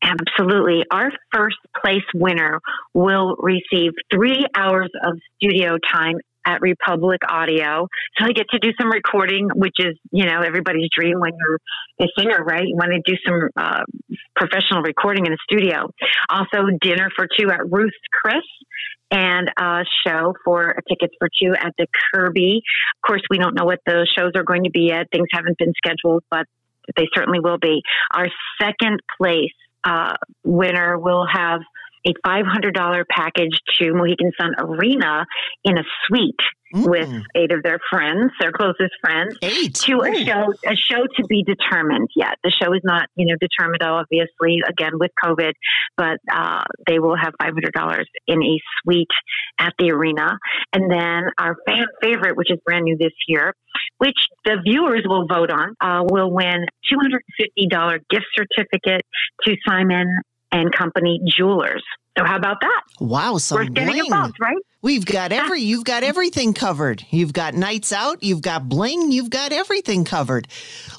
Absolutely. 0.00 0.84
Our 0.92 1.10
first 1.34 1.56
place 1.82 2.04
winner 2.14 2.60
will 2.94 3.34
receive 3.40 3.92
three 4.12 4.46
hours 4.56 4.90
of 5.04 5.18
studio 5.36 5.76
time 5.92 6.14
at 6.48 6.62
Republic 6.62 7.20
Audio. 7.28 7.88
So 8.16 8.24
I 8.24 8.32
get 8.32 8.46
to 8.50 8.58
do 8.58 8.70
some 8.80 8.90
recording, 8.90 9.50
which 9.54 9.76
is, 9.78 9.96
you 10.10 10.24
know, 10.24 10.40
everybody's 10.40 10.88
dream 10.96 11.20
when 11.20 11.32
you're 11.38 11.60
a 12.00 12.08
singer, 12.18 12.42
right? 12.42 12.66
You 12.66 12.74
want 12.74 12.92
to 12.92 13.02
do 13.04 13.18
some 13.26 13.48
uh, 13.54 13.82
professional 14.34 14.82
recording 14.82 15.26
in 15.26 15.32
a 15.32 15.36
studio. 15.44 15.90
Also, 16.30 16.64
dinner 16.80 17.10
for 17.14 17.28
two 17.38 17.50
at 17.50 17.70
Ruth's 17.70 17.96
Chris 18.12 18.44
and 19.10 19.50
a 19.58 19.84
show 20.06 20.34
for 20.44 20.74
tickets 20.88 21.14
for 21.18 21.28
two 21.40 21.54
at 21.54 21.74
the 21.76 21.86
Kirby. 22.14 22.62
Of 22.96 23.06
course, 23.06 23.22
we 23.28 23.38
don't 23.38 23.54
know 23.54 23.64
what 23.64 23.80
those 23.86 24.08
shows 24.16 24.32
are 24.34 24.44
going 24.44 24.64
to 24.64 24.70
be 24.70 24.88
yet. 24.88 25.08
Things 25.12 25.28
haven't 25.30 25.58
been 25.58 25.72
scheduled, 25.76 26.24
but 26.30 26.46
they 26.96 27.08
certainly 27.14 27.40
will 27.40 27.58
be. 27.58 27.82
Our 28.12 28.28
second 28.60 29.00
place 29.20 29.52
uh, 29.84 30.14
winner 30.44 30.98
will 30.98 31.26
have 31.30 31.60
a 32.06 32.12
$500 32.26 33.02
package 33.10 33.60
to 33.78 33.92
Mohegan 33.94 34.32
Sun 34.38 34.54
Arena 34.58 35.26
in 35.64 35.78
a 35.78 35.82
suite 36.06 36.34
with 36.72 37.08
eight 37.34 37.50
of 37.50 37.62
their 37.62 37.78
friends, 37.90 38.30
their 38.40 38.52
closest 38.52 38.92
friends, 39.00 39.36
Eight. 39.42 39.74
to 39.74 40.02
a 40.02 40.14
show, 40.24 40.52
a 40.66 40.76
show 40.76 41.06
to 41.16 41.24
be 41.26 41.42
determined 41.42 42.08
yet. 42.14 42.36
The 42.44 42.50
show 42.50 42.72
is 42.74 42.82
not, 42.84 43.08
you 43.16 43.26
know, 43.26 43.36
determined, 43.40 43.82
obviously, 43.82 44.60
again 44.68 44.92
with 44.98 45.10
COVID, 45.24 45.52
but 45.96 46.18
uh, 46.32 46.64
they 46.86 46.98
will 46.98 47.16
have 47.16 47.32
$500 47.40 48.04
in 48.26 48.42
a 48.42 48.58
suite 48.82 49.06
at 49.58 49.72
the 49.78 49.90
arena. 49.90 50.38
And 50.72 50.90
then 50.90 51.30
our 51.38 51.56
fan 51.66 51.86
favorite, 52.02 52.36
which 52.36 52.50
is 52.50 52.58
brand 52.64 52.84
new 52.84 52.96
this 52.98 53.14
year, 53.26 53.54
which 53.98 54.16
the 54.44 54.56
viewers 54.64 55.02
will 55.06 55.26
vote 55.26 55.50
on, 55.50 55.74
uh, 55.80 56.04
will 56.04 56.30
win 56.30 56.66
$250 56.92 58.00
gift 58.10 58.26
certificate 58.36 59.02
to 59.44 59.56
Simon 59.66 60.06
and 60.52 60.72
Company 60.72 61.20
Jewelers. 61.26 61.84
So 62.18 62.24
how 62.24 62.36
about 62.36 62.60
that? 62.60 62.82
Wow, 63.00 63.38
some 63.38 63.58
We're 63.58 63.64
getting 63.66 63.98
involved, 63.98 64.34
right? 64.40 64.56
We've 64.82 65.04
got 65.04 65.30
every 65.30 65.60
you've 65.60 65.84
got 65.84 66.02
everything 66.02 66.52
covered. 66.52 67.04
You've 67.10 67.32
got 67.32 67.54
nights 67.54 67.92
out, 67.92 68.22
you've 68.24 68.42
got 68.42 68.68
bling, 68.68 69.12
you've 69.12 69.30
got 69.30 69.52
everything 69.52 70.04
covered. 70.04 70.48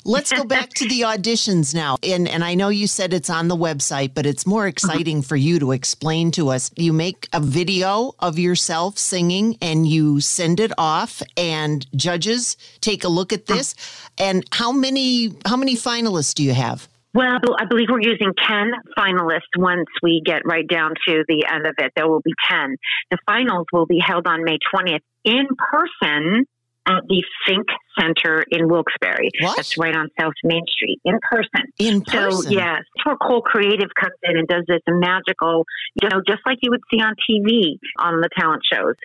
Let's 0.06 0.32
go 0.32 0.46
back 0.46 0.70
to 0.76 0.88
the 0.88 1.02
auditions 1.06 1.76
now. 1.76 1.98
And 2.04 2.28
and 2.28 2.44
I 2.44 2.56
know 2.56 2.70
you 2.70 2.88
said 2.88 3.14
it's 3.14 3.30
on 3.30 3.50
the 3.50 3.56
website, 3.56 4.14
but 4.14 4.26
it's 4.26 4.46
more 4.46 4.62
uh-huh. 4.62 4.70
exciting 4.70 5.22
for 5.22 5.36
you 5.36 5.60
to 5.60 5.72
explain 5.72 6.32
to 6.32 6.50
us. 6.50 6.72
You 6.78 6.94
make 6.94 7.28
a 7.34 7.42
video 7.42 8.16
of 8.20 8.40
yourself 8.40 8.98
singing 8.98 9.58
and 9.62 9.88
you 9.88 10.22
send 10.22 10.62
it 10.62 10.72
off 10.78 11.22
and 11.36 11.86
judges 11.98 12.56
take 12.80 13.04
a 13.04 13.10
look 13.10 13.34
at 13.34 13.42
uh-huh. 13.42 13.56
this. 13.58 13.76
And 14.18 14.46
how 14.54 14.72
many 14.72 15.36
how 15.46 15.58
many 15.58 15.76
finalists 15.76 16.34
do 16.34 16.44
you 16.44 16.54
have? 16.54 16.88
Well, 17.14 17.40
I 17.58 17.66
believe 17.66 17.88
we're 17.90 18.02
using 18.02 18.34
10 18.48 18.72
finalists 18.98 19.58
once 19.58 19.88
we 20.04 20.22
get 20.24 20.44
right 20.46 20.68
down 20.68 20.94
to 21.08 21.24
the 21.28 21.46
end 21.52 21.66
of 21.66 21.74
it. 21.80 21.92
There 21.96 22.08
will 22.08 22.22
be 22.22 22.34
10. 22.50 22.76
The 23.10 23.18
finals 23.26 23.66
will 23.74 23.88
be 23.88 24.00
held 24.00 24.28
on 24.28 24.44
May 24.44 24.58
20th 24.74 25.00
in 25.24 25.48
person 25.58 26.46
at 26.88 27.04
the 27.08 27.24
Think 27.48 27.68
Center 28.00 28.44
in 28.50 28.68
Wilkes-Barre. 28.68 29.30
What? 29.42 29.58
That's 29.58 29.78
right 29.78 29.96
on 29.96 30.10
South 30.20 30.34
Main 30.44 30.64
Street 30.68 31.00
in 31.04 31.20
person. 31.30 31.72
In 31.78 32.02
person. 32.02 32.44
So, 32.44 32.50
yes, 32.50 32.84
that's 32.96 33.06
where 33.06 33.16
Cole 33.18 33.42
Creative 33.42 33.90
comes 34.00 34.16
in 34.24 34.38
and 34.38 34.48
does 34.48 34.64
this 34.68 34.82
magical, 34.88 35.66
you 36.02 36.10
know, 36.10 36.22
just 36.28 36.42
like 36.46 36.60
you 36.62 36.72
would 36.72 36.82
see 36.92 37.02
on 37.02 37.16
TV 37.30 37.78
on 37.98 38.22
the 38.22 38.30
talent 38.38 38.64
shows. 38.72 38.96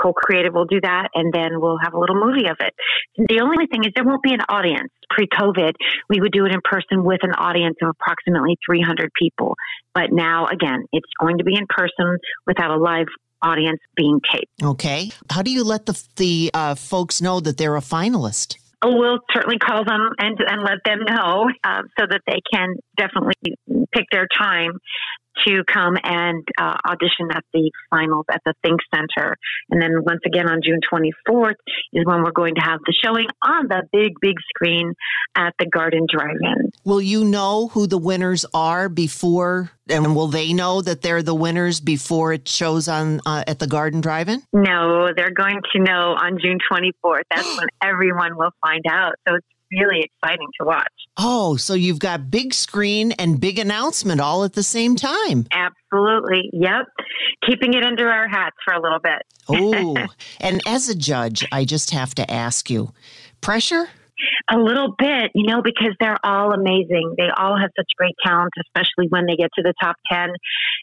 Cole 0.00 0.12
Creative 0.12 0.52
will 0.52 0.66
do 0.66 0.80
that, 0.82 1.08
and 1.14 1.32
then 1.32 1.60
we'll 1.60 1.78
have 1.82 1.94
a 1.94 1.98
little 1.98 2.16
movie 2.16 2.48
of 2.48 2.56
it. 2.60 2.74
The 3.16 3.40
only 3.40 3.66
thing 3.66 3.84
is, 3.84 3.92
there 3.94 4.04
won't 4.04 4.22
be 4.22 4.32
an 4.32 4.42
audience. 4.48 4.90
Pre 5.10 5.26
COVID, 5.28 5.72
we 6.08 6.20
would 6.20 6.32
do 6.32 6.46
it 6.46 6.52
in 6.52 6.60
person 6.64 7.04
with 7.04 7.20
an 7.22 7.32
audience 7.32 7.76
of 7.82 7.90
approximately 7.90 8.56
300 8.66 9.10
people. 9.18 9.54
But 9.94 10.12
now, 10.12 10.46
again, 10.46 10.84
it's 10.92 11.10
going 11.20 11.38
to 11.38 11.44
be 11.44 11.54
in 11.56 11.66
person 11.68 12.18
without 12.46 12.70
a 12.70 12.76
live 12.76 13.06
audience 13.42 13.80
being 13.96 14.20
taped. 14.32 14.50
Okay. 14.62 15.10
How 15.30 15.42
do 15.42 15.50
you 15.50 15.64
let 15.64 15.86
the 15.86 16.02
the 16.16 16.50
uh, 16.54 16.74
folks 16.74 17.20
know 17.20 17.40
that 17.40 17.56
they're 17.56 17.76
a 17.76 17.80
finalist? 17.80 18.56
Oh, 18.82 18.94
we'll 18.94 19.18
certainly 19.32 19.58
call 19.58 19.84
them 19.84 20.10
and, 20.18 20.38
and 20.46 20.62
let 20.62 20.84
them 20.84 21.00
know 21.08 21.48
uh, 21.64 21.82
so 21.98 22.06
that 22.08 22.20
they 22.26 22.40
can 22.52 22.76
definitely 22.96 23.56
pick 23.92 24.06
their 24.10 24.26
time 24.38 24.78
to 25.46 25.62
come 25.64 25.96
and 26.02 26.46
uh, 26.58 26.76
audition 26.88 27.28
at 27.30 27.44
the 27.52 27.70
finals 27.90 28.24
at 28.30 28.40
the 28.44 28.54
Think 28.62 28.80
Center. 28.94 29.36
And 29.70 29.80
then 29.80 30.02
once 30.04 30.20
again 30.26 30.48
on 30.48 30.60
June 30.64 30.80
24th 30.90 31.54
is 31.92 32.04
when 32.04 32.22
we're 32.22 32.32
going 32.32 32.54
to 32.54 32.60
have 32.60 32.80
the 32.86 32.94
showing 33.04 33.26
on 33.42 33.68
the 33.68 33.82
big, 33.92 34.14
big 34.20 34.36
screen 34.54 34.94
at 35.36 35.54
the 35.58 35.66
Garden 35.66 36.06
Drive-In. 36.10 36.70
Will 36.84 37.02
you 37.02 37.24
know 37.24 37.68
who 37.68 37.86
the 37.86 37.98
winners 37.98 38.46
are 38.54 38.88
before, 38.88 39.70
and 39.88 40.16
will 40.16 40.28
they 40.28 40.52
know 40.52 40.80
that 40.80 41.02
they're 41.02 41.22
the 41.22 41.34
winners 41.34 41.80
before 41.80 42.32
it 42.32 42.48
shows 42.48 42.88
on 42.88 43.20
uh, 43.26 43.44
at 43.46 43.58
the 43.58 43.66
Garden 43.66 44.00
Drive-In? 44.00 44.42
No, 44.52 45.12
they're 45.14 45.30
going 45.30 45.60
to 45.72 45.82
know 45.82 46.16
on 46.18 46.38
June 46.40 46.58
24th. 46.70 47.22
That's 47.30 47.58
when 47.58 47.68
everyone 47.82 48.36
will 48.36 48.52
find 48.62 48.84
out. 48.88 49.14
So 49.28 49.34
it's 49.34 49.46
really 49.72 50.00
exciting 50.04 50.46
to 50.60 50.66
watch. 50.66 50.92
Oh, 51.16 51.56
so 51.56 51.74
you've 51.74 51.98
got 51.98 52.30
big 52.30 52.54
screen 52.54 53.12
and 53.12 53.40
big 53.40 53.58
announcement 53.58 54.20
all 54.20 54.44
at 54.44 54.52
the 54.52 54.62
same 54.62 54.96
time. 54.96 55.46
Absolutely. 55.50 56.50
Yep. 56.52 56.86
Keeping 57.48 57.74
it 57.74 57.84
under 57.84 58.08
our 58.08 58.28
hats 58.28 58.56
for 58.64 58.74
a 58.74 58.82
little 58.82 58.98
bit. 58.98 59.22
Oh, 59.48 59.96
and 60.40 60.60
as 60.66 60.88
a 60.88 60.94
judge, 60.94 61.46
I 61.52 61.64
just 61.64 61.90
have 61.90 62.14
to 62.16 62.30
ask 62.30 62.70
you, 62.70 62.92
pressure? 63.40 63.88
A 64.50 64.56
little 64.56 64.94
bit, 64.98 65.30
you 65.34 65.46
know, 65.46 65.60
because 65.62 65.94
they're 66.00 66.18
all 66.24 66.52
amazing. 66.52 67.14
They 67.18 67.28
all 67.36 67.58
have 67.58 67.70
such 67.76 67.86
great 67.98 68.14
talent, 68.24 68.52
especially 68.66 69.08
when 69.10 69.26
they 69.26 69.36
get 69.36 69.50
to 69.56 69.62
the 69.62 69.74
top 69.82 69.96
10. 70.10 70.30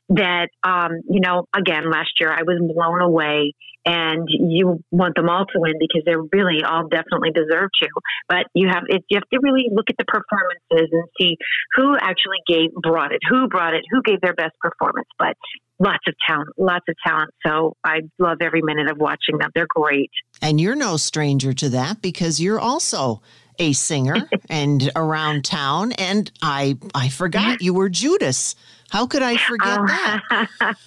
That, 0.10 0.50
um, 0.63 0.91
you 1.10 1.19
know, 1.19 1.46
again, 1.56 1.89
last 1.89 2.12
year 2.19 2.32
I 2.32 2.43
was 2.43 2.60
blown 2.62 3.02
away, 3.02 3.54
and 3.86 4.28
you 4.30 4.80
want 4.91 5.15
them 5.15 5.30
all 5.30 5.46
to 5.46 5.60
win 5.60 5.74
because 5.80 6.04
they're 6.06 6.22
really 6.32 6.63
all 6.63 6.88
definitely 6.88 7.32
deserve 7.32 7.69
to. 7.82 7.89
But 8.28 8.46
you 8.54 8.69
have, 8.69 8.84
it, 8.88 9.04
you 9.10 9.17
have 9.17 9.30
to 9.30 9.39
really 9.41 9.67
look 9.72 9.89
at 9.89 9.98
the 9.98 10.06
performances 10.06 10.89
and 10.91 11.04
see 11.19 11.38
who 11.76 11.96
actually 12.00 12.39
gave, 12.48 12.74
brought 12.82 13.12
it, 13.12 13.19
who 13.30 13.48
brought 13.48 13.74
it, 13.74 13.84
who 13.91 14.02
gave 14.02 14.22
their 14.22 14.34
best 14.34 14.54
performance. 14.62 15.08
But 15.19 15.36
lots 15.80 16.04
of 16.08 16.13
talent, 16.28 16.50
lots 16.58 16.86
of 16.88 16.96
talent. 17.06 17.32
So 17.46 17.76
I 17.84 18.02
love 18.19 18.38
every 18.41 18.62
minute 18.62 18.89
of 18.89 18.98
watching 18.98 19.38
them. 19.39 19.50
They're 19.54 19.67
great. 19.67 20.12
And 20.41 20.60
you're 20.62 20.76
no 20.76 20.98
stranger 20.98 21.54
to 21.54 21.69
that 21.69 22.02
because 22.02 22.39
you're 22.39 22.60
also 22.60 23.22
a 23.59 23.73
singer 23.73 24.15
and 24.49 24.91
around 24.95 25.45
town. 25.45 25.91
And 25.93 26.31
I, 26.41 26.77
I 26.93 27.09
forgot 27.09 27.61
you 27.61 27.73
were 27.73 27.89
Judas. 27.89 28.55
How 28.89 29.07
could 29.07 29.23
I 29.23 29.37
forget 29.37 29.79
Oh, 29.79 29.85
that? 29.87 30.47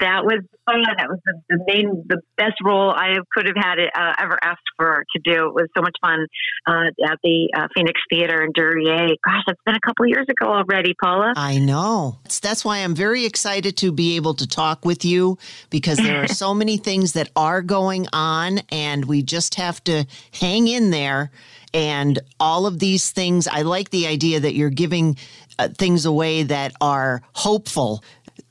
that 0.00 0.24
was 0.26 0.42
fun. 0.66 0.82
That 0.98 1.08
was 1.08 1.18
the, 1.24 1.40
the 1.48 1.64
main, 1.66 2.04
the 2.06 2.20
best 2.36 2.56
role 2.62 2.90
I 2.90 3.16
could 3.32 3.46
have 3.46 3.56
had 3.56 3.78
uh, 3.78 4.12
ever 4.18 4.38
asked 4.42 4.60
for 4.76 5.02
to 5.16 5.22
do. 5.24 5.46
It 5.46 5.54
was 5.54 5.68
so 5.74 5.80
much 5.80 5.96
fun 6.02 6.26
uh, 6.66 6.88
at 7.10 7.18
the 7.22 7.48
uh, 7.56 7.68
Phoenix 7.74 7.98
Theater 8.10 8.42
in 8.42 8.50
Duryea. 8.54 9.16
Gosh, 9.24 9.44
that's 9.46 9.60
been 9.64 9.76
a 9.76 9.80
couple 9.80 10.04
years 10.06 10.26
ago 10.28 10.52
already, 10.52 10.92
Paula. 11.02 11.32
I 11.36 11.58
know. 11.58 12.18
That's, 12.24 12.38
that's 12.38 12.66
why 12.66 12.80
I'm 12.80 12.94
very 12.94 13.24
excited 13.24 13.78
to 13.78 13.92
be 13.92 14.16
able 14.16 14.34
to 14.34 14.46
talk 14.46 14.84
with 14.84 15.02
you 15.02 15.38
because 15.70 15.96
there 15.96 16.22
are 16.22 16.28
so 16.28 16.52
many 16.62 16.76
things 16.76 17.12
that 17.14 17.30
are 17.34 17.62
going 17.62 18.08
on 18.12 18.58
and 18.70 19.06
we 19.06 19.22
just 19.22 19.54
have 19.54 19.82
to 19.84 20.04
hang 20.38 20.68
in 20.68 20.90
there. 20.90 21.30
And 21.74 22.20
all 22.38 22.66
of 22.66 22.78
these 22.78 23.10
things, 23.10 23.48
I 23.48 23.62
like 23.62 23.90
the 23.90 24.06
idea 24.06 24.40
that 24.40 24.54
you're 24.54 24.70
giving 24.70 25.16
uh, 25.58 25.68
things 25.68 26.06
away 26.06 26.44
that 26.44 26.72
are 26.80 27.20
hopeful. 27.34 28.02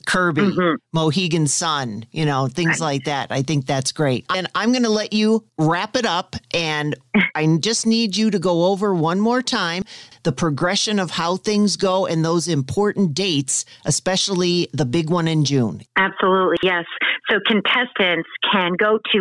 Kirby, 0.06 0.54
Mohegan 0.92 1.46
Sun, 1.46 2.04
you 2.12 2.26
know, 2.26 2.46
things 2.46 2.78
like 2.78 3.04
that. 3.04 3.32
I 3.32 3.40
think 3.40 3.64
that's 3.64 3.90
great. 3.90 4.26
And 4.34 4.46
I'm 4.54 4.70
going 4.70 4.82
to 4.84 4.90
let 4.90 5.14
you 5.14 5.44
wrap 5.58 5.96
it 5.96 6.04
up. 6.04 6.36
And 6.52 6.94
I 7.34 7.56
just 7.58 7.86
need 7.86 8.14
you 8.14 8.30
to 8.30 8.38
go 8.38 8.66
over 8.66 8.94
one 8.94 9.18
more 9.18 9.40
time 9.40 9.84
the 10.22 10.32
progression 10.32 10.98
of 10.98 11.10
how 11.10 11.36
things 11.36 11.76
go 11.76 12.06
and 12.06 12.24
those 12.24 12.48
important 12.48 13.14
dates, 13.14 13.64
especially 13.84 14.68
the 14.72 14.84
big 14.84 15.10
one 15.10 15.28
in 15.28 15.44
June. 15.44 15.82
Absolutely, 15.96 16.56
yes. 16.62 16.84
So 17.30 17.38
contestants 17.46 18.28
can 18.52 18.72
go 18.78 18.98
to 19.12 19.18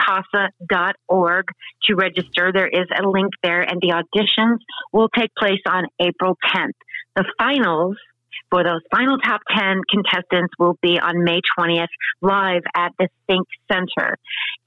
luzernecasa.org 0.00 1.44
to 1.84 1.94
register. 1.94 2.52
There 2.52 2.68
is 2.68 2.86
a 2.96 3.08
link 3.08 3.32
there, 3.42 3.62
and 3.62 3.80
the 3.80 4.02
auditions 4.02 4.58
will 4.92 5.08
take 5.08 5.30
place 5.36 5.60
on 5.68 5.84
April 6.00 6.36
10th. 6.54 6.72
The 7.14 7.24
finals 7.38 7.96
for 8.50 8.62
those 8.62 8.80
final 8.94 9.18
top 9.18 9.40
10 9.56 9.82
contestants 9.90 10.52
will 10.58 10.78
be 10.82 11.00
on 11.00 11.24
May 11.24 11.40
20th 11.58 11.86
live 12.20 12.62
at 12.74 12.92
the 12.98 13.08
Think 13.26 13.46
Center. 13.70 14.16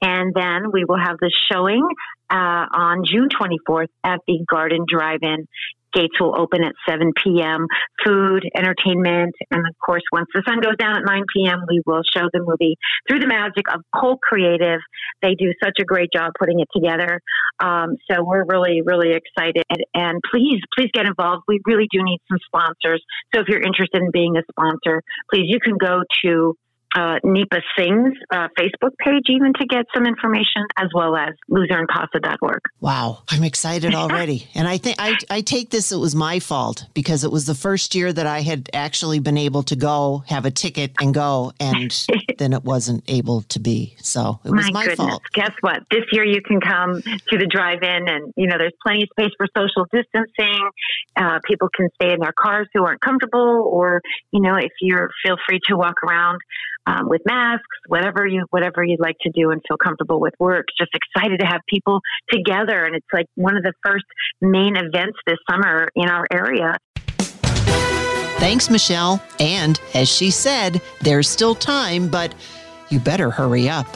And 0.02 0.34
then 0.34 0.70
we 0.72 0.84
will 0.84 0.98
have 0.98 1.16
the 1.20 1.32
showing 1.50 1.86
uh, 2.30 2.66
on 2.72 3.04
June 3.04 3.28
24th 3.28 3.88
at 4.04 4.20
the 4.26 4.44
Garden 4.48 4.84
Drive-In 4.88 5.46
gates 5.92 6.20
will 6.20 6.38
open 6.38 6.64
at 6.64 6.74
7 6.88 7.12
p.m. 7.22 7.66
Food, 8.04 8.44
entertainment, 8.54 9.34
and 9.50 9.66
of 9.66 9.74
course, 9.84 10.02
once 10.12 10.28
the 10.34 10.42
sun 10.46 10.60
goes 10.60 10.76
down 10.78 10.96
at 10.96 11.02
9 11.04 11.22
p.m., 11.34 11.64
we 11.68 11.82
will 11.86 12.02
show 12.14 12.28
the 12.32 12.40
movie 12.40 12.76
through 13.08 13.20
the 13.20 13.26
magic 13.26 13.64
of 13.72 13.82
Cole 13.94 14.18
Creative. 14.22 14.80
They 15.22 15.34
do 15.34 15.52
such 15.62 15.78
a 15.80 15.84
great 15.84 16.10
job 16.12 16.32
putting 16.38 16.60
it 16.60 16.68
together. 16.74 17.20
Um, 17.62 17.96
so 18.10 18.22
we're 18.24 18.44
really, 18.44 18.82
really 18.84 19.12
excited. 19.12 19.64
And 19.94 20.20
please, 20.30 20.60
please 20.76 20.90
get 20.92 21.06
involved. 21.06 21.44
We 21.48 21.60
really 21.66 21.88
do 21.90 22.02
need 22.02 22.20
some 22.28 22.38
sponsors. 22.46 23.02
So 23.34 23.40
if 23.40 23.48
you're 23.48 23.62
interested 23.62 24.02
in 24.02 24.10
being 24.10 24.36
a 24.36 24.42
sponsor, 24.50 25.02
please, 25.32 25.44
you 25.46 25.60
can 25.60 25.76
go 25.76 26.02
to 26.24 26.56
uh, 26.94 27.18
NEPA 27.22 27.60
Sings 27.78 28.14
uh, 28.32 28.48
Facebook 28.58 28.96
page 28.98 29.24
even 29.28 29.52
to 29.54 29.66
get 29.66 29.86
some 29.94 30.06
information, 30.06 30.66
as 30.76 30.88
well 30.94 31.16
as 31.16 31.34
LuzerneCasa.org. 31.50 32.60
Wow, 32.80 33.22
I'm 33.28 33.44
excited 33.44 33.94
already. 33.94 34.48
and 34.54 34.66
I 34.66 34.78
think 34.78 34.96
I, 34.98 35.16
I 35.28 35.40
take 35.40 35.70
this, 35.70 35.92
it 35.92 35.98
was 35.98 36.14
my 36.14 36.40
fault 36.40 36.86
because 36.94 37.24
it 37.24 37.30
was 37.30 37.46
the 37.46 37.54
first 37.54 37.94
year 37.94 38.12
that 38.12 38.26
I 38.26 38.40
had 38.40 38.68
actually 38.72 39.20
been 39.20 39.38
able 39.38 39.62
to 39.64 39.76
go, 39.76 40.24
have 40.26 40.44
a 40.44 40.50
ticket 40.50 40.92
and 41.00 41.14
go, 41.14 41.52
and 41.60 42.06
then 42.38 42.52
it 42.52 42.64
wasn't 42.64 43.04
able 43.08 43.42
to 43.42 43.60
be. 43.60 43.94
So 44.02 44.40
it 44.44 44.50
was 44.50 44.66
my, 44.66 44.70
my 44.72 44.86
goodness. 44.86 45.08
fault. 45.08 45.22
Guess 45.32 45.52
what? 45.60 45.82
This 45.90 46.04
year 46.12 46.24
you 46.24 46.42
can 46.42 46.60
come 46.60 47.02
to 47.02 47.38
the 47.38 47.46
drive 47.46 47.82
in, 47.82 48.08
and 48.08 48.32
you 48.36 48.46
know, 48.46 48.58
there's 48.58 48.72
plenty 48.82 49.04
of 49.04 49.08
space 49.10 49.32
for 49.36 49.46
social 49.56 49.86
distancing. 49.92 50.70
Uh, 51.16 51.38
people 51.44 51.68
can 51.74 51.88
stay 51.94 52.12
in 52.12 52.20
their 52.20 52.32
cars 52.32 52.68
who 52.74 52.84
aren't 52.84 53.00
comfortable, 53.00 53.68
or, 53.70 54.00
you 54.32 54.40
know, 54.40 54.56
if 54.56 54.72
you're 54.80 55.10
feel 55.24 55.36
free 55.46 55.60
to 55.68 55.76
walk 55.76 56.02
around 56.02 56.40
um, 56.86 57.08
with 57.08 57.22
masks, 57.26 57.64
whatever 57.88 58.26
you 58.26 58.44
whatever 58.50 58.82
you'd 58.82 59.00
like 59.00 59.16
to 59.22 59.30
do 59.30 59.50
and 59.50 59.60
feel 59.66 59.76
comfortable 59.76 60.20
with 60.20 60.34
works. 60.38 60.72
Just 60.78 60.92
excited 60.94 61.40
to 61.40 61.46
have 61.46 61.60
people 61.68 62.00
together, 62.30 62.84
and 62.84 62.94
it's 62.94 63.06
like 63.12 63.26
one 63.34 63.56
of 63.56 63.62
the 63.62 63.72
first 63.84 64.04
main 64.40 64.76
events 64.76 65.18
this 65.26 65.38
summer 65.50 65.88
in 65.94 66.08
our 66.08 66.26
area. 66.32 66.76
Thanks, 68.38 68.70
Michelle. 68.70 69.22
And 69.38 69.78
as 69.94 70.08
she 70.08 70.30
said, 70.30 70.80
there's 71.02 71.28
still 71.28 71.54
time, 71.54 72.08
but 72.08 72.34
you 72.88 72.98
better 72.98 73.30
hurry 73.30 73.68
up. 73.68 73.86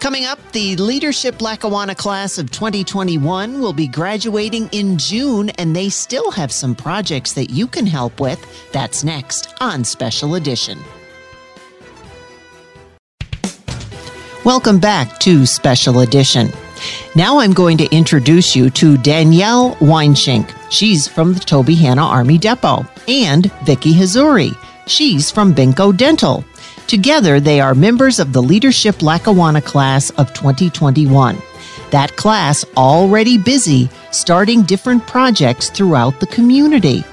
Coming 0.00 0.26
up, 0.26 0.38
the 0.52 0.76
Leadership 0.76 1.40
Lackawanna 1.40 1.94
class 1.94 2.36
of 2.36 2.50
2021 2.50 3.60
will 3.60 3.72
be 3.72 3.86
graduating 3.86 4.68
in 4.72 4.98
June, 4.98 5.50
and 5.50 5.74
they 5.74 5.88
still 5.88 6.30
have 6.32 6.52
some 6.52 6.74
projects 6.74 7.32
that 7.32 7.50
you 7.50 7.66
can 7.66 7.86
help 7.86 8.20
with. 8.20 8.40
That's 8.72 9.04
next 9.04 9.54
on 9.60 9.84
Special 9.84 10.34
Edition. 10.34 10.78
Welcome 14.44 14.80
back 14.80 15.20
to 15.20 15.46
Special 15.46 16.00
Edition. 16.00 16.50
Now 17.14 17.38
I'm 17.38 17.52
going 17.52 17.76
to 17.76 17.94
introduce 17.94 18.56
you 18.56 18.70
to 18.70 18.96
Danielle 18.96 19.76
Weinschenk. 19.76 20.52
She's 20.68 21.06
from 21.06 21.32
the 21.32 21.38
Tobyhanna 21.38 22.02
Army 22.02 22.38
Depot. 22.38 22.84
And 23.06 23.52
Vicki 23.62 23.92
Hazzouri. 23.92 24.56
She's 24.88 25.30
from 25.30 25.54
Benco 25.54 25.96
Dental. 25.96 26.44
Together, 26.88 27.38
they 27.38 27.60
are 27.60 27.72
members 27.76 28.18
of 28.18 28.32
the 28.32 28.42
Leadership 28.42 29.00
Lackawanna 29.00 29.62
class 29.62 30.10
of 30.10 30.34
2021. 30.34 31.40
That 31.92 32.16
class 32.16 32.64
already 32.76 33.38
busy 33.38 33.88
starting 34.10 34.62
different 34.62 35.06
projects 35.06 35.70
throughout 35.70 36.18
the 36.18 36.26
community. 36.26 37.04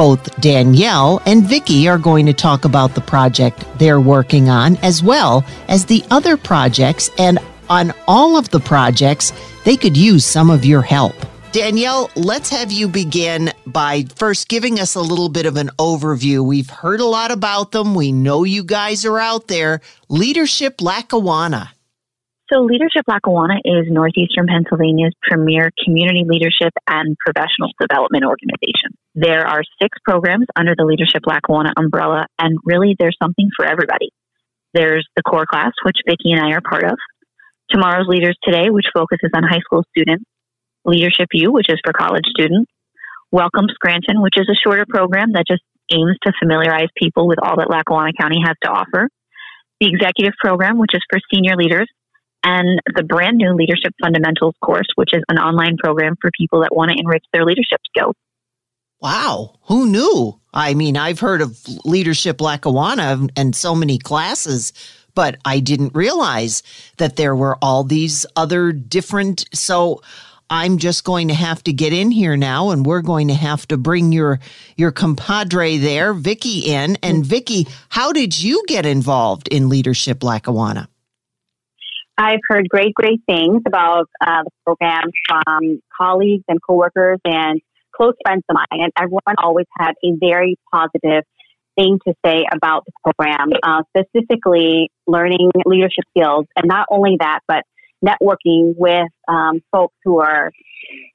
Both 0.00 0.40
Danielle 0.40 1.20
and 1.26 1.46
Vicki 1.46 1.86
are 1.86 1.98
going 1.98 2.24
to 2.24 2.32
talk 2.32 2.64
about 2.64 2.94
the 2.94 3.02
project 3.02 3.66
they're 3.76 4.00
working 4.00 4.48
on 4.48 4.78
as 4.78 5.02
well 5.02 5.44
as 5.68 5.84
the 5.84 6.02
other 6.10 6.38
projects 6.38 7.10
and 7.18 7.38
on 7.68 7.92
all 8.08 8.38
of 8.38 8.48
the 8.48 8.60
projects 8.60 9.34
they 9.66 9.76
could 9.76 9.98
use 9.98 10.24
some 10.24 10.48
of 10.48 10.64
your 10.64 10.80
help. 10.80 11.14
Danielle, 11.52 12.10
let's 12.16 12.48
have 12.48 12.72
you 12.72 12.88
begin 12.88 13.52
by 13.66 14.06
first 14.16 14.48
giving 14.48 14.80
us 14.80 14.94
a 14.94 15.02
little 15.02 15.28
bit 15.28 15.44
of 15.44 15.58
an 15.58 15.68
overview. 15.78 16.42
We've 16.42 16.70
heard 16.70 17.00
a 17.00 17.04
lot 17.04 17.30
about 17.30 17.72
them. 17.72 17.94
We 17.94 18.10
know 18.10 18.44
you 18.44 18.64
guys 18.64 19.04
are 19.04 19.18
out 19.18 19.48
there. 19.48 19.82
Leadership 20.08 20.80
Lackawanna. 20.80 21.72
So, 22.52 22.62
Leadership 22.62 23.06
Lackawanna 23.06 23.62
is 23.64 23.86
Northeastern 23.86 24.48
Pennsylvania's 24.48 25.14
premier 25.22 25.70
community 25.84 26.24
leadership 26.26 26.74
and 26.88 27.16
professional 27.24 27.70
development 27.78 28.24
organization. 28.24 28.90
There 29.14 29.46
are 29.46 29.62
six 29.80 29.98
programs 30.04 30.46
under 30.58 30.74
the 30.76 30.82
Leadership 30.82 31.22
Lackawanna 31.26 31.70
umbrella, 31.78 32.26
and 32.40 32.58
really 32.64 32.96
there's 32.98 33.16
something 33.22 33.50
for 33.54 33.64
everybody. 33.64 34.10
There's 34.74 35.06
the 35.14 35.22
core 35.22 35.46
class, 35.46 35.70
which 35.84 36.02
Vicki 36.08 36.32
and 36.32 36.40
I 36.40 36.50
are 36.50 36.60
part 36.60 36.82
of. 36.82 36.98
Tomorrow's 37.70 38.08
Leaders 38.08 38.36
Today, 38.42 38.70
which 38.70 38.90
focuses 38.92 39.30
on 39.32 39.44
high 39.44 39.62
school 39.62 39.84
students. 39.96 40.24
Leadership 40.84 41.28
U, 41.32 41.52
which 41.52 41.70
is 41.70 41.78
for 41.84 41.92
college 41.92 42.26
students. 42.30 42.68
Welcome 43.30 43.66
Scranton, 43.70 44.22
which 44.22 44.34
is 44.34 44.50
a 44.50 44.58
shorter 44.58 44.86
program 44.88 45.34
that 45.34 45.46
just 45.46 45.62
aims 45.94 46.16
to 46.24 46.32
familiarize 46.42 46.90
people 46.96 47.28
with 47.28 47.38
all 47.40 47.58
that 47.58 47.70
Lackawanna 47.70 48.10
County 48.20 48.42
has 48.44 48.56
to 48.64 48.70
offer. 48.70 49.08
The 49.78 49.86
executive 49.86 50.34
program, 50.42 50.78
which 50.78 50.94
is 50.94 51.02
for 51.08 51.20
senior 51.32 51.54
leaders, 51.54 51.86
and 52.44 52.80
the 52.94 53.02
brand 53.02 53.36
new 53.36 53.54
Leadership 53.54 53.94
Fundamentals 54.02 54.54
course, 54.62 54.86
which 54.94 55.12
is 55.12 55.22
an 55.28 55.38
online 55.38 55.76
program 55.76 56.14
for 56.20 56.30
people 56.36 56.60
that 56.60 56.74
want 56.74 56.90
to 56.90 56.96
enrich 56.98 57.24
their 57.32 57.44
leadership 57.44 57.80
skills. 57.86 58.14
Wow, 59.00 59.56
who 59.62 59.86
knew? 59.86 60.38
I 60.52 60.74
mean, 60.74 60.96
I've 60.96 61.20
heard 61.20 61.40
of 61.40 61.58
Leadership 61.84 62.40
Lackawanna 62.40 63.28
and 63.34 63.56
so 63.56 63.74
many 63.74 63.98
classes, 63.98 64.74
but 65.14 65.38
I 65.44 65.60
didn't 65.60 65.94
realize 65.94 66.62
that 66.98 67.16
there 67.16 67.34
were 67.34 67.56
all 67.62 67.82
these 67.82 68.26
other 68.36 68.72
different. 68.72 69.46
So 69.54 70.02
I'm 70.50 70.76
just 70.76 71.04
going 71.04 71.28
to 71.28 71.34
have 71.34 71.64
to 71.64 71.72
get 71.72 71.94
in 71.94 72.10
here 72.10 72.36
now, 72.36 72.70
and 72.70 72.84
we're 72.84 73.00
going 73.00 73.28
to 73.28 73.34
have 73.34 73.66
to 73.68 73.78
bring 73.78 74.12
your 74.12 74.38
your 74.76 74.90
compadre 74.90 75.78
there, 75.78 76.12
Vicki, 76.12 76.58
in. 76.70 76.96
And 77.02 77.22
mm. 77.22 77.26
Vicki, 77.26 77.68
how 77.88 78.12
did 78.12 78.42
you 78.42 78.62
get 78.66 78.84
involved 78.84 79.48
in 79.48 79.70
Leadership 79.70 80.22
Lackawanna? 80.22 80.89
I've 82.20 82.40
heard 82.46 82.68
great, 82.68 82.92
great 82.92 83.22
things 83.26 83.62
about 83.66 84.10
uh, 84.20 84.42
the 84.44 84.50
program 84.66 85.10
from 85.26 85.80
colleagues 85.98 86.44
and 86.48 86.58
coworkers 86.62 87.18
and 87.24 87.62
close 87.96 88.12
friends 88.22 88.42
of 88.50 88.56
mine, 88.56 88.82
and 88.82 88.92
everyone 88.98 89.36
always 89.38 89.64
had 89.78 89.92
a 90.04 90.12
very 90.20 90.56
positive 90.70 91.24
thing 91.76 91.98
to 92.06 92.12
say 92.24 92.44
about 92.52 92.84
the 92.84 92.92
program, 93.02 93.48
uh, 93.62 93.82
specifically 93.96 94.90
learning 95.06 95.50
leadership 95.64 96.04
skills, 96.14 96.44
and 96.56 96.66
not 96.68 96.86
only 96.90 97.16
that, 97.18 97.40
but 97.48 97.64
networking 98.04 98.74
with 98.76 99.08
um, 99.26 99.62
folks 99.72 99.94
who 100.04 100.20
are 100.20 100.52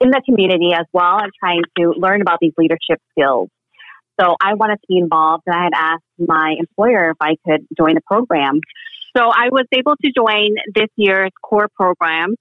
in 0.01 0.09
the 0.09 0.21
community 0.25 0.71
as 0.73 0.87
well 0.91 1.19
and 1.21 1.31
trying 1.39 1.61
to 1.77 1.93
learn 1.97 2.21
about 2.21 2.39
these 2.41 2.53
leadership 2.57 2.99
skills. 3.11 3.49
So 4.19 4.35
I 4.41 4.53
wanted 4.53 4.75
to 4.75 4.87
be 4.87 4.97
involved, 4.97 5.43
and 5.45 5.55
I 5.55 5.63
had 5.63 5.73
asked 5.75 6.03
my 6.17 6.55
employer 6.57 7.11
if 7.11 7.17
I 7.19 7.35
could 7.45 7.65
join 7.77 7.95
the 7.95 8.01
program. 8.05 8.59
So 9.15 9.23
I 9.23 9.49
was 9.51 9.65
able 9.71 9.95
to 10.03 10.11
join 10.15 10.55
this 10.73 10.89
year's 10.95 11.31
core 11.41 11.69
program, 11.75 12.35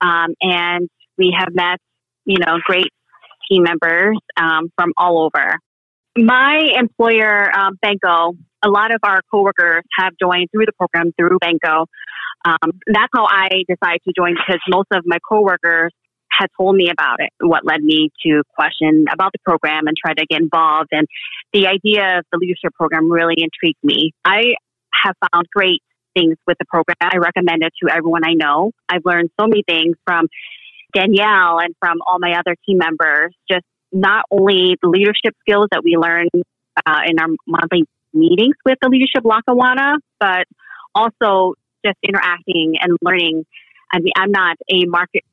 um, 0.00 0.34
and 0.40 0.88
we 1.18 1.34
have 1.36 1.54
met, 1.54 1.78
you 2.24 2.38
know, 2.38 2.58
great 2.64 2.88
team 3.50 3.64
members 3.64 4.16
um, 4.36 4.70
from 4.76 4.92
all 4.96 5.24
over. 5.24 5.56
My 6.16 6.60
employer, 6.76 7.50
um, 7.56 7.78
a 7.84 8.68
lot 8.68 8.92
of 8.92 9.00
our 9.02 9.20
coworkers 9.30 9.82
have 9.98 10.12
joined 10.20 10.48
through 10.52 10.66
the 10.66 10.72
program 10.72 11.12
through 11.18 11.38
Benco. 11.42 11.86
Um, 12.44 12.72
that's 12.86 13.10
how 13.14 13.26
I 13.26 13.48
decided 13.68 14.00
to 14.06 14.12
join 14.16 14.34
because 14.34 14.60
most 14.68 14.88
of 14.92 15.02
my 15.06 15.18
coworkers 15.28 15.92
had 16.40 16.48
told 16.56 16.74
me 16.74 16.90
about 16.90 17.20
it, 17.20 17.30
what 17.40 17.64
led 17.64 17.82
me 17.82 18.10
to 18.24 18.42
question 18.56 19.04
about 19.12 19.32
the 19.32 19.38
program 19.44 19.86
and 19.86 19.96
try 19.96 20.14
to 20.14 20.26
get 20.26 20.40
involved. 20.40 20.88
And 20.92 21.06
the 21.52 21.66
idea 21.66 22.18
of 22.18 22.24
the 22.32 22.38
leadership 22.38 22.72
program 22.74 23.12
really 23.12 23.36
intrigued 23.36 23.82
me. 23.82 24.12
I 24.24 24.54
have 25.04 25.14
found 25.32 25.46
great 25.54 25.82
things 26.14 26.36
with 26.46 26.56
the 26.58 26.64
program. 26.66 26.96
I 27.00 27.18
recommend 27.18 27.62
it 27.62 27.72
to 27.82 27.94
everyone 27.94 28.22
I 28.24 28.34
know. 28.34 28.72
I've 28.88 29.04
learned 29.04 29.30
so 29.38 29.46
many 29.46 29.62
things 29.68 29.96
from 30.06 30.26
Danielle 30.94 31.60
and 31.60 31.74
from 31.78 31.98
all 32.06 32.18
my 32.18 32.32
other 32.32 32.56
team 32.66 32.78
members, 32.78 33.34
just 33.50 33.64
not 33.92 34.24
only 34.30 34.76
the 34.82 34.88
leadership 34.88 35.34
skills 35.40 35.68
that 35.70 35.82
we 35.84 35.96
learn 35.96 36.28
uh, 36.86 37.00
in 37.06 37.18
our 37.18 37.28
monthly 37.46 37.84
meetings 38.12 38.54
with 38.64 38.78
the 38.82 38.88
Leadership 38.88 39.24
Lackawanna, 39.24 39.96
but 40.18 40.46
also 40.94 41.54
just 41.84 41.98
interacting 42.02 42.74
and 42.80 42.96
learning. 43.02 43.44
I 43.92 43.98
mean, 43.98 44.12
I'm 44.16 44.30
not 44.30 44.56
a 44.70 44.86
market, 44.86 45.24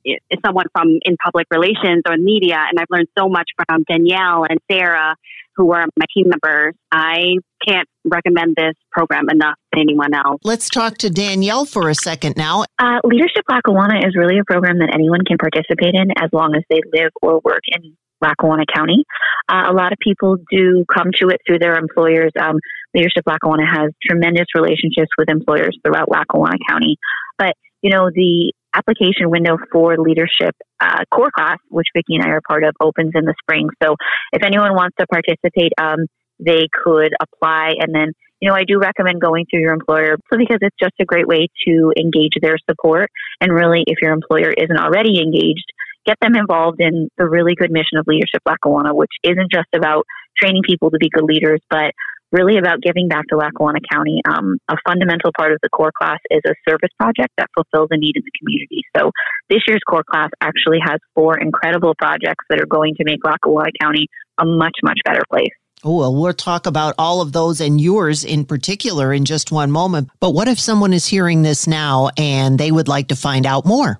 someone 0.46 0.66
from 0.74 1.00
in 1.04 1.16
public 1.24 1.48
relations 1.52 2.04
or 2.08 2.18
media, 2.18 2.58
and 2.58 2.80
I've 2.80 2.88
learned 2.90 3.08
so 3.18 3.30
much 3.30 3.50
from 3.56 3.84
Danielle 3.88 4.46
and 4.50 4.60
Sarah, 4.72 5.16
who 5.56 5.74
are 5.74 5.86
my 5.98 6.06
team 6.14 6.30
members. 6.30 6.76
I 6.92 7.36
can't 7.68 7.88
recommend 8.06 8.56
this 8.56 8.74
program 8.92 9.30
enough 9.30 9.56
to 9.74 9.80
anyone 9.80 10.14
else. 10.14 10.40
Let's 10.44 10.70
talk 10.70 10.98
to 11.00 11.10
Danielle 11.10 11.66
for 11.66 11.90
a 11.90 11.96
second 11.96 12.36
now. 12.38 12.66
Uh, 12.80 13.00
Leadership 13.04 13.44
Lackawanna 13.50 14.00
is 14.08 14.16
really 14.16 14.40
a 14.40 14.44
program 14.44 14.80
that 14.80 14.90
anyone 14.94 15.22
can 15.26 15.38
participate 15.38 15.96
in 15.96 16.12
as 16.18 16.30
long 16.32 16.56
as 16.56 16.64
they 16.70 16.82
live 16.94 17.12
or 17.22 17.42
work 17.44 17.62
in 17.68 17.96
Lackawanna 18.22 18.66
County. 18.74 19.04
Uh, 19.50 19.66
a 19.70 19.74
lot 19.74 19.92
of 19.92 20.00
people 20.00 20.38
do 20.52 20.86
come 20.94 21.12
to 21.20 21.30
it 21.30 21.42
through 21.46 21.60
their 21.60 21.78
employers. 21.78 22.32
Um, 22.40 22.58
Leadership 22.94 23.24
Lackawanna 23.28 23.66
has 23.66 23.92
tremendous 24.04 24.46
relationships 24.56 25.10
with 25.18 25.30
employers 25.30 25.78
throughout 25.84 26.10
Lackawanna 26.10 26.58
County. 26.68 26.98
But, 27.38 27.54
you 27.82 27.90
know, 27.90 28.10
the 28.14 28.54
application 28.74 29.30
window 29.30 29.58
for 29.72 29.98
leadership 29.98 30.56
uh, 30.80 31.04
core 31.12 31.32
class, 31.36 31.58
which 31.70 31.88
Vicki 31.96 32.16
and 32.16 32.24
I 32.24 32.30
are 32.30 32.42
part 32.48 32.64
of, 32.64 32.76
opens 32.80 33.12
in 33.16 33.26
the 33.26 33.34
spring. 33.42 33.70
So 33.82 33.96
if 34.34 34.44
anyone 34.44 34.74
wants 34.74 34.96
to 35.00 35.08
participate, 35.08 35.74
um, 35.80 36.06
they 36.40 36.68
could 36.72 37.14
apply. 37.20 37.74
And 37.80 37.94
then, 37.94 38.14
you 38.40 38.50
know, 38.50 38.56
I 38.56 38.64
do 38.68 38.78
recommend 38.80 39.20
going 39.22 39.46
through 39.50 39.62
your 39.62 39.74
employer 39.74 40.18
so 40.32 40.38
because 40.38 40.60
it's 40.62 40.76
just 40.80 40.94
a 41.02 41.06
great 41.06 41.28
way 41.28 41.48
to 41.68 41.92
engage 41.98 42.34
their 42.42 42.58
support. 42.70 43.10
And 43.42 43.52
really, 43.52 43.84
if 43.88 43.98
your 44.02 44.14
employer 44.14 44.54
isn't 44.56 44.78
already 44.78 45.20
engaged, 45.20 45.66
get 46.06 46.18
them 46.22 46.36
involved 46.36 46.80
in 46.80 47.10
the 47.18 47.28
really 47.28 47.56
good 47.56 47.72
mission 47.72 47.98
of 47.98 48.06
Leadership 48.08 48.42
Lackawanna, 48.46 48.94
which 48.96 49.12
isn't 49.24 49.52
just 49.52 49.68
about 49.76 50.06
training 50.42 50.62
people 50.66 50.92
to 50.92 50.98
be 50.98 51.10
good 51.10 51.26
leaders, 51.26 51.60
but 51.70 51.92
really 52.32 52.58
about 52.58 52.82
giving 52.82 53.08
back 53.08 53.26
to 53.30 53.38
Lackawanna 53.38 53.80
County. 53.92 54.22
Um, 54.28 54.58
a 54.70 54.76
fundamental 54.88 55.32
part 55.38 55.52
of 55.52 55.60
the 55.64 55.70
core 55.70 55.92
class 55.98 56.20
is 56.30 56.42
a 56.46 56.54
service 56.68 56.92
project 57.00 57.30
that 57.38 57.48
fulfills 57.56 57.90
a 57.92 57.98
need 57.98 58.16
in 58.16 58.24
the 58.24 58.32
community. 58.40 58.84
So 58.96 59.12
this 59.50 59.62
year's 59.68 59.82
core 59.88 60.04
class 60.10 60.30
actually 60.42 60.80
has 60.84 61.00
four 61.16 61.38
incredible 61.38 61.94
projects 61.98 62.46
that 62.50 62.62
are 62.62 62.66
going 62.66 62.96
to 62.96 63.04
make 63.06 63.20
Lackawanna 63.24 63.72
County 63.82 64.08
a 64.40 64.46
much, 64.46 64.78
much 64.84 65.00
better 65.06 65.22
place. 65.30 65.54
Oh, 65.84 65.96
well, 65.96 66.16
we'll 66.16 66.34
talk 66.34 66.66
about 66.66 66.96
all 66.98 67.22
of 67.22 67.34
those 67.34 67.62
and 67.62 67.80
yours 67.80 68.24
in 68.24 68.46
particular 68.46 69.14
in 69.14 69.26
just 69.26 69.52
one 69.52 69.72
moment. 69.72 70.10
But 70.20 70.32
what 70.32 70.48
if 70.48 70.60
someone 70.60 70.92
is 70.92 71.06
hearing 71.06 71.44
this 71.44 71.68
now 71.68 72.10
and 72.18 72.60
they 72.60 72.72
would 72.72 72.88
like 72.88 73.10
to 73.10 73.16
find 73.16 73.46
out 73.46 73.66
more? 73.66 74.00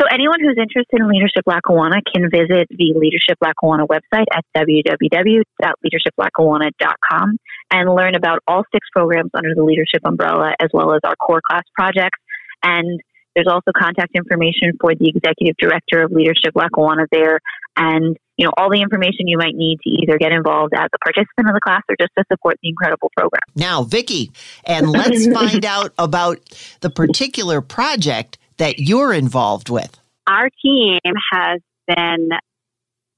So 0.00 0.06
anyone 0.12 0.40
who's 0.40 0.58
interested 0.60 1.00
in 1.00 1.08
Leadership 1.08 1.44
Lackawanna 1.46 2.02
can 2.12 2.28
visit 2.30 2.68
the 2.68 2.92
Leadership 2.96 3.38
Lackawanna 3.40 3.86
website 3.86 4.26
at 4.30 4.44
www.leadershiplackawanna.com 4.54 7.38
and 7.70 7.94
learn 7.94 8.14
about 8.14 8.40
all 8.46 8.64
six 8.72 8.86
programs 8.92 9.30
under 9.34 9.54
the 9.54 9.64
leadership 9.64 10.02
umbrella 10.04 10.54
as 10.60 10.68
well 10.74 10.92
as 10.92 11.00
our 11.04 11.16
core 11.16 11.40
class 11.48 11.62
projects. 11.74 12.18
And 12.62 13.00
there's 13.34 13.48
also 13.48 13.72
contact 13.76 14.14
information 14.14 14.72
for 14.80 14.94
the 14.94 15.08
executive 15.08 15.56
director 15.58 16.02
of 16.02 16.12
Leadership 16.12 16.52
Lackawanna 16.54 17.06
there 17.10 17.40
and 17.76 18.16
you 18.36 18.44
know 18.44 18.52
all 18.56 18.70
the 18.70 18.80
information 18.80 19.26
you 19.26 19.38
might 19.38 19.54
need 19.54 19.78
to 19.82 19.90
either 19.90 20.18
get 20.18 20.32
involved 20.32 20.72
as 20.74 20.88
a 20.94 20.98
participant 21.04 21.48
of 21.48 21.54
the 21.54 21.60
class 21.62 21.82
or 21.88 21.96
just 21.98 22.12
to 22.18 22.24
support 22.30 22.56
the 22.62 22.68
incredible 22.68 23.10
program. 23.16 23.40
Now, 23.54 23.82
Vicki, 23.82 24.32
and 24.64 24.90
let's 24.90 25.26
find 25.32 25.64
out 25.64 25.92
about 25.98 26.38
the 26.80 26.90
particular 26.90 27.60
project 27.60 28.38
that 28.58 28.78
you're 28.78 29.12
involved 29.12 29.70
with? 29.70 29.98
Our 30.26 30.48
team 30.62 30.98
has 31.32 31.60
been 31.86 32.30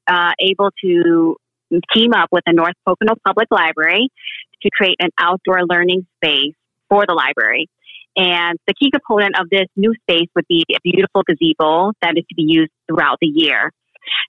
uh, 0.06 0.32
able 0.40 0.70
to 0.84 1.36
team 1.94 2.12
up 2.14 2.28
with 2.32 2.44
the 2.46 2.52
North 2.52 2.74
Pocono 2.86 3.14
Public 3.24 3.48
Library 3.50 4.08
to 4.62 4.70
create 4.70 4.96
an 5.00 5.10
outdoor 5.18 5.64
learning 5.66 6.06
space 6.16 6.54
for 6.88 7.04
the 7.06 7.14
library. 7.14 7.68
And 8.16 8.58
the 8.66 8.74
key 8.74 8.90
component 8.90 9.38
of 9.38 9.48
this 9.50 9.66
new 9.76 9.94
space 10.02 10.28
would 10.34 10.46
be 10.48 10.64
a 10.74 10.78
beautiful 10.82 11.22
gazebo 11.22 11.92
that 12.02 12.14
is 12.16 12.24
to 12.28 12.34
be 12.34 12.44
used 12.46 12.72
throughout 12.88 13.18
the 13.20 13.28
year. 13.28 13.70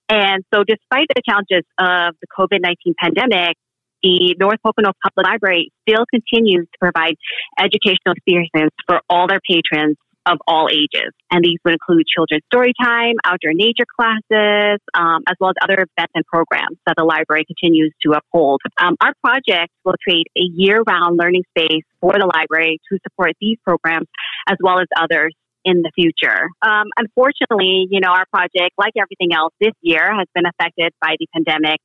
And 0.09 0.43
so, 0.53 0.63
despite 0.67 1.07
the 1.15 1.21
challenges 1.27 1.65
of 1.79 2.15
the 2.21 2.27
COVID 2.37 2.59
19 2.61 2.93
pandemic, 3.01 3.55
the 4.03 4.35
North 4.39 4.59
Pocono 4.63 4.91
Public 5.01 5.25
Library 5.25 5.71
still 5.87 6.05
continues 6.11 6.67
to 6.71 6.77
provide 6.79 7.15
educational 7.57 8.13
experiences 8.15 8.69
for 8.85 9.01
all 9.09 9.27
their 9.27 9.39
patrons 9.49 9.97
of 10.29 10.37
all 10.47 10.69
ages. 10.71 11.11
And 11.31 11.43
these 11.43 11.57
would 11.65 11.73
include 11.73 12.05
children's 12.07 12.43
story 12.51 12.73
time, 12.81 13.15
outdoor 13.25 13.53
nature 13.53 13.85
classes, 13.89 14.79
um, 14.93 15.23
as 15.27 15.35
well 15.39 15.49
as 15.49 15.55
other 15.61 15.73
events 15.73 16.13
and 16.13 16.25
programs 16.25 16.77
that 16.85 16.95
the 16.97 17.03
library 17.03 17.45
continues 17.45 17.93
to 18.05 18.13
uphold. 18.13 18.61
Um, 18.81 18.95
our 19.01 19.13
project 19.23 19.73
will 19.83 19.95
create 20.03 20.27
a 20.37 20.45
year 20.53 20.81
round 20.87 21.17
learning 21.17 21.43
space 21.57 21.83
for 21.99 22.13
the 22.13 22.29
library 22.31 22.79
to 22.91 22.99
support 23.03 23.33
these 23.41 23.57
programs 23.65 24.07
as 24.47 24.57
well 24.61 24.79
as 24.79 24.87
others 24.95 25.33
in 25.65 25.81
the 25.81 25.91
future. 25.93 26.47
Um, 26.61 26.87
unfortunately, 26.97 27.87
you 27.89 27.99
know, 27.99 28.09
our 28.09 28.25
project, 28.31 28.73
like 28.77 28.93
everything 28.97 29.33
else 29.35 29.53
this 29.59 29.73
year, 29.81 30.07
has 30.07 30.27
been 30.33 30.45
affected 30.45 30.93
by 31.01 31.15
the 31.19 31.27
pandemic. 31.33 31.79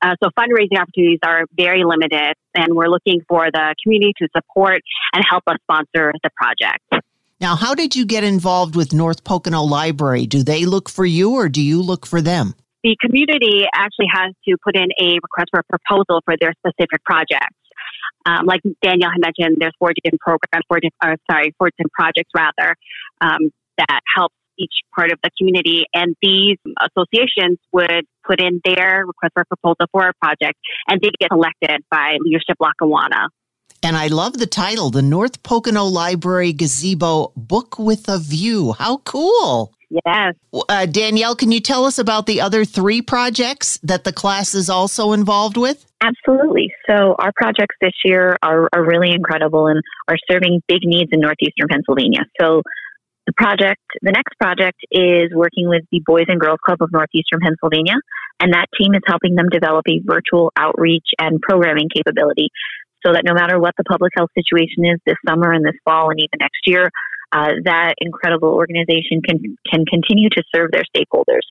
Uh, 0.00 0.14
so 0.22 0.30
fundraising 0.38 0.78
opportunities 0.78 1.18
are 1.24 1.44
very 1.56 1.82
limited, 1.84 2.34
and 2.54 2.74
we're 2.74 2.88
looking 2.88 3.20
for 3.28 3.48
the 3.50 3.74
community 3.82 4.12
to 4.18 4.28
support 4.36 4.80
and 5.12 5.24
help 5.28 5.42
us 5.46 5.56
sponsor 5.62 6.12
the 6.22 6.30
project. 6.36 6.95
Now, 7.38 7.54
how 7.54 7.74
did 7.74 7.94
you 7.94 8.06
get 8.06 8.24
involved 8.24 8.76
with 8.76 8.94
North 8.94 9.22
Pocono 9.22 9.62
Library? 9.62 10.26
Do 10.26 10.42
they 10.42 10.64
look 10.64 10.88
for 10.88 11.04
you 11.04 11.34
or 11.34 11.50
do 11.50 11.60
you 11.60 11.82
look 11.82 12.06
for 12.06 12.22
them? 12.22 12.54
The 12.82 12.96
community 13.04 13.66
actually 13.74 14.06
has 14.10 14.32
to 14.48 14.56
put 14.64 14.74
in 14.74 14.88
a 14.98 15.18
request 15.20 15.50
for 15.50 15.60
a 15.60 15.64
proposal 15.64 16.22
for 16.24 16.34
their 16.40 16.52
specific 16.58 17.04
projects. 17.04 17.56
Um, 18.24 18.46
like 18.46 18.60
Danielle 18.82 19.10
had 19.10 19.20
mentioned, 19.20 19.58
there's 19.60 19.74
four 19.78 19.92
different 20.02 20.20
programs, 20.20 20.64
four 20.66 20.80
different, 20.80 20.94
or 21.04 21.16
sorry, 21.30 21.54
four 21.58 21.68
different 21.76 21.92
projects 21.92 22.30
rather, 22.34 22.74
um, 23.20 23.50
that 23.76 24.00
help 24.16 24.32
each 24.58 24.72
part 24.94 25.12
of 25.12 25.18
the 25.22 25.30
community. 25.36 25.84
And 25.92 26.16
these 26.22 26.56
associations 26.80 27.58
would 27.72 28.06
put 28.26 28.40
in 28.40 28.62
their 28.64 29.04
request 29.06 29.32
for 29.34 29.42
a 29.42 29.46
proposal 29.46 29.86
for 29.92 30.08
a 30.08 30.14
project, 30.22 30.58
and 30.88 31.00
they 31.02 31.10
get 31.20 31.28
selected 31.30 31.84
by 31.90 32.16
Leadership 32.20 32.56
Lackawanna. 32.60 33.28
And 33.82 33.96
I 33.96 34.08
love 34.08 34.38
the 34.38 34.46
title, 34.46 34.90
the 34.90 35.02
North 35.02 35.42
Pocono 35.42 35.84
Library 35.84 36.52
Gazebo 36.52 37.32
Book 37.36 37.78
with 37.78 38.08
a 38.08 38.18
View. 38.18 38.72
How 38.72 38.98
cool! 38.98 39.72
Yes. 40.04 40.34
Uh, 40.68 40.86
Danielle, 40.86 41.36
can 41.36 41.52
you 41.52 41.60
tell 41.60 41.84
us 41.84 41.98
about 41.98 42.26
the 42.26 42.40
other 42.40 42.64
three 42.64 43.00
projects 43.00 43.78
that 43.82 44.04
the 44.04 44.12
class 44.12 44.54
is 44.54 44.68
also 44.68 45.12
involved 45.12 45.56
with? 45.56 45.86
Absolutely. 46.00 46.72
So, 46.86 47.14
our 47.18 47.32
projects 47.36 47.76
this 47.80 47.92
year 48.04 48.36
are, 48.42 48.68
are 48.72 48.84
really 48.84 49.12
incredible 49.12 49.68
and 49.68 49.80
are 50.08 50.16
serving 50.30 50.62
big 50.66 50.80
needs 50.82 51.10
in 51.12 51.20
northeastern 51.20 51.68
Pennsylvania. 51.70 52.24
So, 52.40 52.62
the 53.26 53.32
project, 53.36 53.82
the 54.02 54.12
next 54.12 54.34
project 54.40 54.78
is 54.90 55.32
working 55.34 55.68
with 55.68 55.82
the 55.90 56.00
Boys 56.04 56.26
and 56.28 56.40
Girls 56.40 56.58
Club 56.64 56.78
of 56.80 56.90
Northeastern 56.92 57.40
Pennsylvania, 57.40 57.94
and 58.40 58.52
that 58.52 58.66
team 58.78 58.94
is 58.94 59.02
helping 59.06 59.34
them 59.34 59.48
develop 59.50 59.84
a 59.88 60.00
virtual 60.04 60.52
outreach 60.56 61.06
and 61.18 61.40
programming 61.40 61.88
capability 61.94 62.50
so 63.06 63.12
that 63.12 63.22
no 63.24 63.34
matter 63.34 63.60
what 63.60 63.74
the 63.78 63.84
public 63.84 64.12
health 64.16 64.30
situation 64.34 64.84
is 64.84 64.98
this 65.06 65.16
summer 65.28 65.52
and 65.52 65.64
this 65.64 65.78
fall 65.84 66.10
and 66.10 66.18
even 66.18 66.42
next 66.42 66.66
year, 66.66 66.90
uh, 67.32 67.54
that 67.64 67.94
incredible 67.98 68.50
organization 68.50 69.22
can 69.22 69.38
can 69.70 69.86
continue 69.86 70.28
to 70.30 70.42
serve 70.54 70.70
their 70.72 70.82
stakeholders. 70.90 71.46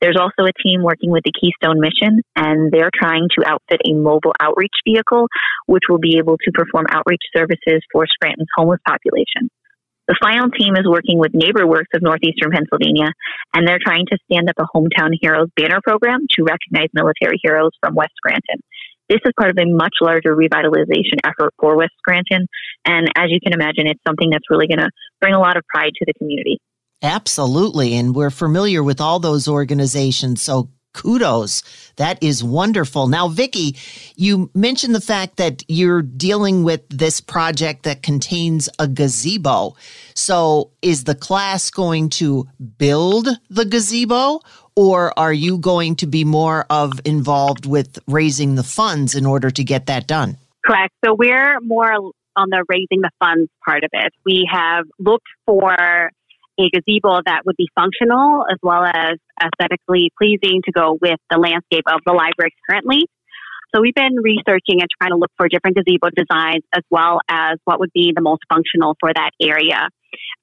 There's 0.00 0.18
also 0.18 0.50
a 0.50 0.52
team 0.60 0.82
working 0.82 1.12
with 1.12 1.22
the 1.24 1.32
Keystone 1.32 1.78
Mission, 1.78 2.20
and 2.34 2.72
they're 2.72 2.90
trying 2.92 3.28
to 3.38 3.46
outfit 3.46 3.80
a 3.86 3.94
mobile 3.94 4.34
outreach 4.40 4.74
vehicle, 4.84 5.28
which 5.66 5.84
will 5.88 6.00
be 6.00 6.18
able 6.18 6.36
to 6.42 6.50
perform 6.52 6.86
outreach 6.90 7.22
services 7.34 7.80
for 7.92 8.04
Scranton's 8.06 8.50
homeless 8.56 8.80
population. 8.86 9.48
The 10.08 10.18
final 10.20 10.50
team 10.50 10.74
is 10.74 10.84
working 10.84 11.22
with 11.22 11.30
NeighborWorks 11.30 11.94
of 11.94 12.02
Northeastern 12.02 12.50
Pennsylvania, 12.50 13.14
and 13.54 13.62
they're 13.62 13.78
trying 13.78 14.04
to 14.10 14.18
stand 14.26 14.50
up 14.50 14.58
a 14.58 14.66
Hometown 14.76 15.14
Heroes 15.22 15.48
banner 15.54 15.78
program 15.86 16.26
to 16.34 16.42
recognize 16.42 16.90
military 16.92 17.38
heroes 17.40 17.70
from 17.80 17.94
West 17.94 18.12
Scranton. 18.18 18.58
This 19.08 19.20
is 19.24 19.32
part 19.38 19.50
of 19.50 19.58
a 19.58 19.66
much 19.66 19.94
larger 20.00 20.34
revitalization 20.34 21.18
effort 21.24 21.52
for 21.60 21.76
West 21.76 21.92
Scranton. 21.98 22.46
And 22.84 23.08
as 23.16 23.30
you 23.30 23.40
can 23.42 23.52
imagine, 23.52 23.86
it's 23.86 24.00
something 24.06 24.30
that's 24.30 24.48
really 24.50 24.66
going 24.66 24.78
to 24.78 24.90
bring 25.20 25.34
a 25.34 25.40
lot 25.40 25.56
of 25.56 25.64
pride 25.68 25.92
to 25.98 26.04
the 26.06 26.14
community. 26.14 26.58
Absolutely. 27.02 27.94
And 27.96 28.14
we're 28.14 28.30
familiar 28.30 28.82
with 28.82 29.00
all 29.00 29.18
those 29.18 29.48
organizations. 29.48 30.40
So 30.40 30.70
kudos. 30.92 31.62
That 31.96 32.22
is 32.22 32.44
wonderful. 32.44 33.06
Now, 33.08 33.28
Vicki, 33.28 33.76
you 34.16 34.50
mentioned 34.54 34.94
the 34.94 35.00
fact 35.00 35.36
that 35.36 35.62
you're 35.68 36.02
dealing 36.02 36.64
with 36.64 36.88
this 36.88 37.20
project 37.20 37.84
that 37.84 38.02
contains 38.02 38.68
a 38.78 38.88
gazebo. 38.88 39.76
So 40.14 40.70
is 40.82 41.04
the 41.04 41.14
class 41.14 41.70
going 41.70 42.10
to 42.10 42.46
build 42.78 43.28
the 43.48 43.64
gazebo 43.64 44.40
or 44.76 45.16
are 45.18 45.32
you 45.32 45.58
going 45.58 45.96
to 45.96 46.06
be 46.06 46.24
more 46.24 46.66
of 46.70 47.00
involved 47.04 47.66
with 47.66 47.98
raising 48.06 48.54
the 48.54 48.62
funds 48.62 49.14
in 49.14 49.26
order 49.26 49.50
to 49.50 49.64
get 49.64 49.86
that 49.86 50.06
done? 50.06 50.36
Correct. 50.64 50.94
So 51.04 51.14
we're 51.14 51.60
more 51.60 51.92
on 52.36 52.48
the 52.50 52.64
raising 52.68 53.02
the 53.02 53.10
funds 53.18 53.50
part 53.64 53.84
of 53.84 53.90
it. 53.92 54.12
We 54.24 54.48
have 54.50 54.84
looked 54.98 55.26
for 55.46 55.74
a 56.58 56.70
gazebo 56.70 57.20
that 57.24 57.42
would 57.44 57.56
be 57.56 57.68
functional 57.74 58.44
as 58.50 58.58
well 58.62 58.84
as 58.84 59.18
aesthetically 59.42 60.10
pleasing 60.18 60.60
to 60.64 60.72
go 60.72 60.98
with 61.00 61.18
the 61.30 61.38
landscape 61.38 61.84
of 61.86 62.00
the 62.06 62.12
library 62.12 62.54
currently. 62.68 63.06
So 63.74 63.80
we've 63.80 63.94
been 63.94 64.16
researching 64.22 64.80
and 64.80 64.88
trying 65.00 65.12
to 65.12 65.16
look 65.16 65.30
for 65.36 65.48
different 65.48 65.76
gazebo 65.76 66.08
designs 66.14 66.62
as 66.74 66.82
well 66.90 67.20
as 67.28 67.56
what 67.64 67.80
would 67.80 67.92
be 67.94 68.12
the 68.14 68.20
most 68.20 68.42
functional 68.48 68.96
for 69.00 69.10
that 69.14 69.30
area. 69.40 69.88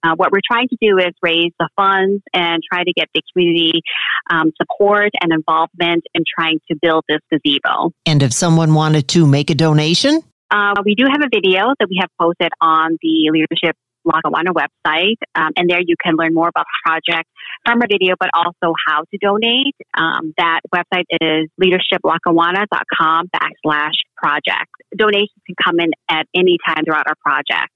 Uh, 0.03 0.15
what 0.15 0.32
we're 0.32 0.41
trying 0.45 0.67
to 0.70 0.78
do 0.82 0.97
is 0.97 1.13
raise 1.22 1.51
the 1.59 1.70
funds 1.76 2.24
and 2.34 2.61
try 2.72 2.84
to 2.84 2.93
get 2.93 3.09
the 3.13 3.22
community 3.34 3.82
um, 4.30 4.51
support 4.61 5.11
and 5.22 5.32
involvement 5.32 6.03
in 6.13 6.24
trying 6.38 6.59
to 6.70 6.78
build 6.82 7.03
this 7.07 7.20
gazebo. 7.32 7.91
And 8.05 8.24
if 8.24 8.34
someone 8.34 8.74
wanted 8.74 9.07
to 9.09 9.28
make 9.28 9.49
a 9.49 9.55
donation? 9.55 10.22
Uh, 10.51 10.74
we 10.84 10.95
do 10.95 11.05
have 11.05 11.22
a 11.22 11.30
video 11.32 11.74
that 11.80 11.88
we 11.89 11.99
have 12.01 12.09
posted 12.20 12.49
on 12.59 12.97
the 13.01 13.30
Leadership 13.32 13.76
Lackawanna 14.05 14.51
website, 14.53 15.17
um, 15.36 15.51
and 15.55 15.70
there 15.70 15.82
you 15.82 15.95
can 16.03 16.15
learn 16.15 16.34
more 16.34 16.47
about 16.47 16.65
the 16.65 16.89
project 16.89 17.30
from 17.65 17.82
a 17.82 17.88
video, 17.88 18.15
but 18.20 18.30
also 18.34 18.74
how 18.88 19.01
to 19.01 19.17
donate. 19.22 19.76
Um, 19.95 20.34
that 20.38 20.61
website 20.74 21.05
is 21.22 21.49
leadershiplackawanna.com 21.61 23.30
backslash 23.30 23.97
project. 24.17 24.72
Donations 24.95 25.41
can 25.45 25.55
come 25.63 25.80
in 25.80 25.91
at 26.09 26.26
any 26.34 26.57
time 26.65 26.84
throughout 26.86 27.05
our 27.07 27.15
project. 27.24 27.72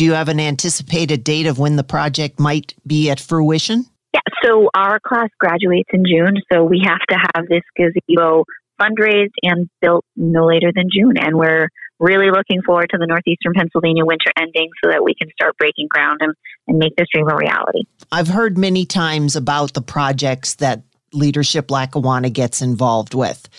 Do 0.00 0.06
you 0.06 0.14
have 0.14 0.30
an 0.30 0.40
anticipated 0.40 1.24
date 1.24 1.44
of 1.44 1.58
when 1.58 1.76
the 1.76 1.84
project 1.84 2.40
might 2.40 2.72
be 2.86 3.10
at 3.10 3.20
fruition? 3.20 3.84
Yeah, 4.14 4.20
so 4.42 4.70
our 4.74 4.98
class 4.98 5.28
graduates 5.38 5.90
in 5.92 6.06
June, 6.06 6.36
so 6.50 6.64
we 6.64 6.82
have 6.86 7.02
to 7.10 7.16
have 7.34 7.46
this 7.48 7.60
gazebo 7.76 8.46
fundraised 8.80 9.34
and 9.42 9.68
built 9.82 10.06
no 10.16 10.46
later 10.46 10.72
than 10.74 10.86
June. 10.90 11.18
And 11.18 11.36
we're 11.36 11.68
really 11.98 12.30
looking 12.30 12.62
forward 12.62 12.88
to 12.92 12.96
the 12.96 13.06
Northeastern 13.06 13.52
Pennsylvania 13.54 14.06
winter 14.06 14.32
ending 14.38 14.70
so 14.82 14.90
that 14.90 15.04
we 15.04 15.12
can 15.12 15.28
start 15.32 15.58
breaking 15.58 15.88
ground 15.90 16.20
and, 16.22 16.32
and 16.66 16.78
make 16.78 16.96
this 16.96 17.08
dream 17.12 17.28
a 17.28 17.36
reality. 17.36 17.82
I've 18.10 18.28
heard 18.28 18.56
many 18.56 18.86
times 18.86 19.36
about 19.36 19.74
the 19.74 19.82
projects 19.82 20.54
that 20.54 20.80
Leadership 21.12 21.70
Lackawanna 21.70 22.30
gets 22.30 22.62
involved 22.62 23.12
with. 23.12 23.50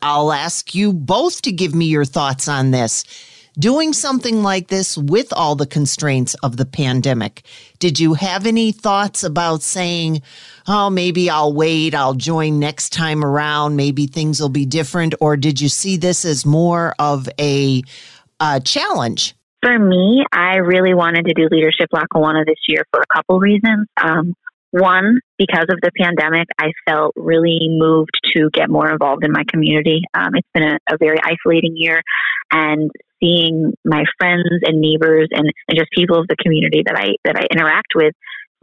I'll 0.00 0.32
ask 0.32 0.74
you 0.74 0.94
both 0.94 1.42
to 1.42 1.52
give 1.52 1.74
me 1.74 1.84
your 1.84 2.06
thoughts 2.06 2.48
on 2.48 2.70
this 2.70 3.04
doing 3.58 3.92
something 3.92 4.42
like 4.42 4.68
this 4.68 4.96
with 4.96 5.32
all 5.32 5.54
the 5.54 5.66
constraints 5.66 6.34
of 6.42 6.56
the 6.56 6.64
pandemic. 6.64 7.42
Did 7.78 7.98
you 7.98 8.14
have 8.14 8.46
any 8.46 8.72
thoughts 8.72 9.24
about 9.24 9.62
saying, 9.62 10.22
oh, 10.68 10.90
maybe 10.90 11.30
I'll 11.30 11.52
wait, 11.52 11.94
I'll 11.94 12.14
join 12.14 12.58
next 12.58 12.92
time 12.92 13.24
around, 13.24 13.76
maybe 13.76 14.06
things 14.06 14.40
will 14.40 14.48
be 14.48 14.66
different? 14.66 15.14
Or 15.20 15.36
did 15.36 15.60
you 15.60 15.68
see 15.68 15.96
this 15.96 16.24
as 16.24 16.46
more 16.46 16.94
of 16.98 17.28
a, 17.38 17.82
challenge? 18.64 19.34
For 19.62 19.78
me, 19.78 20.24
I 20.32 20.56
really 20.56 20.94
wanted 20.94 21.26
to 21.26 21.34
do 21.34 21.48
Leadership 21.50 21.88
Lackawanna 21.92 22.44
this 22.46 22.60
year 22.66 22.84
for 22.90 23.02
a 23.02 23.14
couple 23.14 23.38
reasons. 23.38 23.86
Um, 24.02 24.34
one, 24.70 25.18
because 25.36 25.66
of 25.68 25.80
the 25.82 25.90
pandemic, 25.98 26.48
I 26.58 26.72
felt 26.86 27.12
really 27.16 27.58
moved 27.68 28.12
to 28.34 28.48
get 28.52 28.70
more 28.70 28.90
involved 28.90 29.24
in 29.24 29.32
my 29.32 29.44
community. 29.48 30.02
Um, 30.14 30.30
it's 30.34 30.48
been 30.54 30.62
a, 30.62 30.78
a, 30.88 30.96
very 30.98 31.18
isolating 31.22 31.76
year, 31.76 32.02
and 32.52 32.90
seeing 33.20 33.72
my 33.84 34.04
friends 34.18 34.48
and 34.62 34.80
neighbors 34.80 35.28
and, 35.30 35.46
and 35.68 35.78
just 35.78 35.90
people 35.92 36.18
of 36.18 36.26
the 36.28 36.36
community 36.36 36.82
that 36.84 36.96
I 36.96 37.14
that 37.24 37.36
I 37.36 37.46
interact 37.52 37.92
with, 37.94 38.14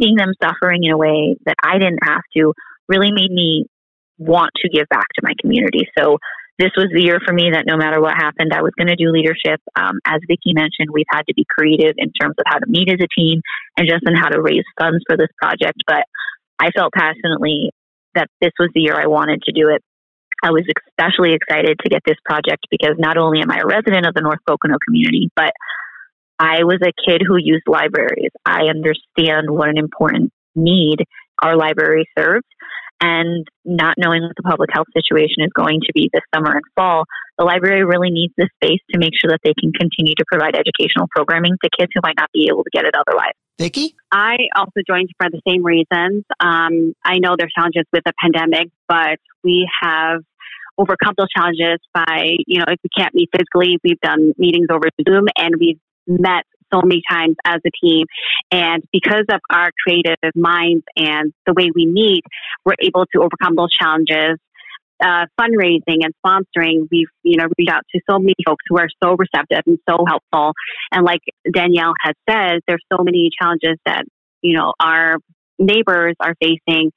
seeing 0.01 0.15
them 0.15 0.33
suffering 0.41 0.83
in 0.83 0.91
a 0.91 0.97
way 0.97 1.35
that 1.45 1.55
I 1.63 1.77
didn't 1.77 2.03
have 2.03 2.21
to, 2.35 2.53
really 2.87 3.11
made 3.11 3.31
me 3.31 3.65
want 4.17 4.51
to 4.57 4.69
give 4.69 4.87
back 4.89 5.07
to 5.15 5.21
my 5.23 5.33
community. 5.41 5.87
So 5.97 6.17
this 6.57 6.71
was 6.75 6.89
the 6.91 7.03
year 7.03 7.19
for 7.23 7.33
me 7.33 7.51
that 7.53 7.69
no 7.69 7.77
matter 7.77 8.01
what 8.01 8.17
happened, 8.17 8.51
I 8.51 8.65
was 8.65 8.73
going 8.75 8.89
to 8.89 8.97
do 8.97 9.13
leadership. 9.13 9.61
Um, 9.77 10.01
as 10.05 10.21
Vicki 10.27 10.57
mentioned, 10.57 10.89
we've 10.91 11.09
had 11.09 11.21
to 11.29 11.35
be 11.35 11.45
creative 11.45 11.93
in 11.97 12.09
terms 12.19 12.33
of 12.39 12.45
how 12.47 12.57
to 12.57 12.65
meet 12.65 12.89
as 12.89 12.97
a 12.97 13.07
team 13.13 13.41
and 13.77 13.87
just 13.87 14.01
in 14.07 14.17
how 14.17 14.29
to 14.29 14.41
raise 14.41 14.65
funds 14.79 15.05
for 15.07 15.15
this 15.17 15.29
project. 15.37 15.77
But 15.85 16.09
I 16.57 16.71
felt 16.71 16.93
passionately 16.97 17.69
that 18.15 18.27
this 18.41 18.51
was 18.57 18.69
the 18.73 18.81
year 18.81 18.97
I 18.99 19.05
wanted 19.05 19.43
to 19.43 19.51
do 19.53 19.69
it. 19.69 19.83
I 20.43 20.51
was 20.51 20.63
especially 20.65 21.33
excited 21.33 21.77
to 21.83 21.89
get 21.89 22.01
this 22.05 22.17
project 22.25 22.65
because 22.69 22.95
not 22.97 23.17
only 23.17 23.41
am 23.41 23.51
I 23.51 23.59
a 23.59 23.65
resident 23.65 24.05
of 24.05 24.13
the 24.13 24.21
North 24.21 24.39
Pocono 24.47 24.77
community, 24.85 25.29
but 25.35 25.51
I 26.39 26.63
was 26.63 26.79
a 26.83 26.93
kid 27.05 27.23
who 27.25 27.37
used 27.37 27.63
libraries. 27.67 28.31
I 28.45 28.69
understand 28.69 29.49
what 29.49 29.69
an 29.69 29.77
important 29.77 30.31
need 30.55 30.97
our 31.41 31.55
library 31.55 32.05
serves. 32.17 32.45
And 32.99 33.45
not 33.63 33.93
knowing 33.97 34.23
what 34.23 34.33
the 34.35 34.41
public 34.41 34.71
health 34.73 34.87
situation 34.91 35.45
is 35.45 35.53
going 35.53 35.81
to 35.81 35.93
be 35.93 36.09
this 36.11 36.25
summer 36.33 36.49
and 36.49 36.65
fall, 36.75 37.05
the 37.37 37.45
library 37.45 37.85
really 37.85 38.09
needs 38.09 38.33
this 38.37 38.49
space 38.57 38.81
to 38.91 38.97
make 38.97 39.13
sure 39.13 39.29
that 39.29 39.41
they 39.43 39.53
can 39.53 39.71
continue 39.71 40.15
to 40.17 40.25
provide 40.25 40.55
educational 40.55 41.05
programming 41.13 41.53
to 41.63 41.69
kids 41.77 41.91
who 41.93 42.01
might 42.03 42.17
not 42.17 42.29
be 42.33 42.49
able 42.49 42.63
to 42.63 42.71
get 42.73 42.85
it 42.85 42.95
otherwise. 42.97 43.37
Vicki? 43.59 43.95
I 44.11 44.37
also 44.55 44.81
joined 44.87 45.09
for 45.19 45.29
the 45.29 45.41
same 45.47 45.63
reasons. 45.63 46.23
Um, 46.39 46.93
I 47.03 47.17
know 47.19 47.35
there 47.37 47.47
are 47.47 47.55
challenges 47.55 47.85
with 47.91 48.03
the 48.05 48.13
pandemic, 48.21 48.69
but 48.87 49.19
we 49.43 49.67
have 49.81 50.21
overcome 50.77 51.15
those 51.17 51.27
challenges 51.35 51.79
by, 51.93 52.35
you 52.45 52.59
know, 52.59 52.65
if 52.67 52.79
we 52.83 52.89
can't 52.95 53.13
meet 53.15 53.29
physically, 53.35 53.79
we've 53.83 53.99
done 54.01 54.33
meetings 54.37 54.67
over 54.71 54.87
Zoom 55.07 55.25
and 55.37 55.55
we've 55.59 55.79
met 56.07 56.45
so 56.73 56.81
many 56.83 57.01
times 57.09 57.35
as 57.45 57.59
a 57.65 57.71
team. 57.83 58.05
And 58.51 58.83
because 58.91 59.25
of 59.31 59.39
our 59.49 59.71
creative 59.83 60.17
minds 60.35 60.83
and 60.95 61.33
the 61.45 61.53
way 61.53 61.69
we 61.73 61.85
meet, 61.85 62.23
we're 62.65 62.75
able 62.79 63.05
to 63.13 63.21
overcome 63.21 63.55
those 63.55 63.71
challenges. 63.71 64.37
Uh, 65.03 65.25
fundraising 65.39 66.01
and 66.01 66.13
sponsoring, 66.25 66.87
we've 66.91 67.07
you 67.23 67.37
know 67.37 67.45
reached 67.57 67.71
out 67.71 67.83
to 67.93 68.01
so 68.09 68.17
many 68.17 68.33
folks 68.45 68.63
who 68.67 68.77
are 68.77 68.89
so 69.03 69.15
receptive 69.15 69.61
and 69.65 69.77
so 69.87 70.03
helpful. 70.07 70.53
And 70.91 71.05
like 71.05 71.21
Danielle 71.53 71.93
has 72.01 72.15
said, 72.29 72.61
there's 72.67 72.83
so 72.91 73.03
many 73.03 73.29
challenges 73.39 73.77
that 73.85 74.03
you 74.41 74.57
know 74.57 74.73
our 74.79 75.17
neighbors 75.59 76.15
are 76.19 76.35
facing 76.41 76.91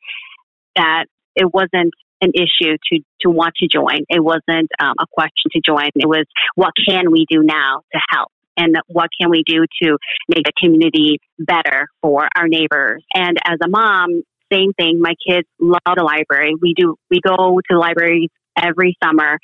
that 0.77 1.05
it 1.37 1.53
wasn't 1.53 1.93
an 2.21 2.33
issue 2.35 2.77
to 2.91 3.01
to 3.23 3.31
want 3.31 3.55
to 3.57 3.69
join. 3.69 4.05
It 4.09 4.23
wasn't 4.23 4.71
um, 4.81 4.95
a 5.01 5.07
question 5.11 5.51
to 5.53 5.61
join. 5.65 5.91
It 5.95 6.09
was 6.09 6.25
what 6.55 6.73
can 6.89 7.11
we 7.11 7.27
do 7.31 7.43
now 7.43 7.83
to 7.93 8.01
help 8.11 8.31
and 8.57 8.77
what 8.89 9.09
can 9.19 9.31
we 9.31 9.43
do 9.47 9.65
to 9.83 9.97
make 10.29 10.45
the 10.45 10.53
community 10.61 11.19
better 11.39 11.89
for 12.03 12.29
our 12.37 12.47
neighbors. 12.47 13.03
And 13.15 13.39
as 13.45 13.59
a 13.65 13.69
mom, 13.69 14.23
same 14.53 14.73
thing. 14.73 15.01
My 15.01 15.15
kids 15.27 15.47
love 15.61 15.81
the 15.97 16.03
library. 16.03 16.55
We 16.61 16.75
do, 16.75 16.97
we 17.11 17.21
go 17.21 17.61
to 17.71 17.79
libraries 17.79 18.31
every 18.57 18.97
summer 19.03 19.39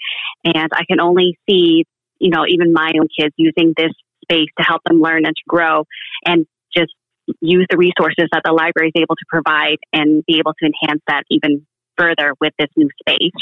and 0.45 0.69
I 0.73 0.85
can 0.89 1.01
only 1.01 1.39
see, 1.49 1.85
you 2.19 2.31
know, 2.31 2.45
even 2.49 2.73
my 2.73 2.93
own 2.99 3.09
kids 3.19 3.35
using 3.37 3.73
this 3.77 3.93
space 4.23 4.49
to 4.59 4.65
help 4.65 4.83
them 4.85 5.01
learn 5.01 5.25
and 5.25 5.35
to 5.35 5.43
grow 5.49 5.85
and 6.25 6.47
just 6.77 6.93
use 7.41 7.67
the 7.71 7.77
resources 7.77 8.29
that 8.33 8.43
the 8.45 8.53
library 8.53 8.93
is 8.95 9.01
able 9.01 9.17
to 9.17 9.25
provide 9.29 9.79
and 9.93 10.25
be 10.27 10.39
able 10.39 10.55
to 10.55 10.67
enhance 10.67 11.03
that 11.09 11.23
even 11.31 11.67
further 11.97 12.35
with 12.41 12.53
this 12.59 12.69
new 12.77 12.89
space. 13.01 13.33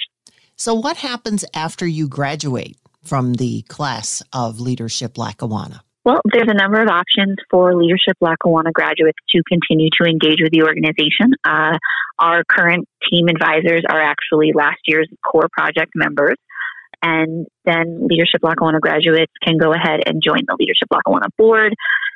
So, 0.57 0.75
what 0.75 0.99
happens 0.99 1.45
after 1.55 1.87
you 1.87 2.07
graduate? 2.07 2.77
from 3.05 3.35
the 3.35 3.63
class 3.63 4.23
of 4.33 4.61
Leadership 4.61 5.17
Lackawanna? 5.19 5.85
Well, 6.05 6.21
there's 6.31 6.49
a 6.49 6.55
number 6.55 6.83
of 6.83 6.89
options 6.89 7.37
for 7.51 7.75
Leadership 7.75 8.17
Lackawanna 8.21 8.73
graduates 8.73 9.19
to 9.31 9.43
continue 9.49 9.89
to 10.01 10.07
engage 10.07 10.39
with 10.43 10.53
the 10.53 10.63
organization. 10.63 11.33
Uh, 11.45 11.79
our 12.19 12.45
current 12.45 12.87
team 13.11 13.29
advisors 13.29 13.85
are 13.89 14.03
actually 14.03 14.53
last 14.55 14.81
year's 14.87 15.09
core 15.25 15.49
project 15.51 15.93
members. 15.95 16.37
And 17.03 17.47
then 17.65 18.07
Leadership 18.09 18.41
Lackawanna 18.43 18.81
graduates 18.81 19.33
can 19.43 19.57
go 19.57 19.73
ahead 19.73 20.01
and 20.07 20.23
join 20.23 20.41
the 20.47 20.57
Leadership 20.59 20.89
Lackawanna 20.91 21.29
board. 21.39 21.75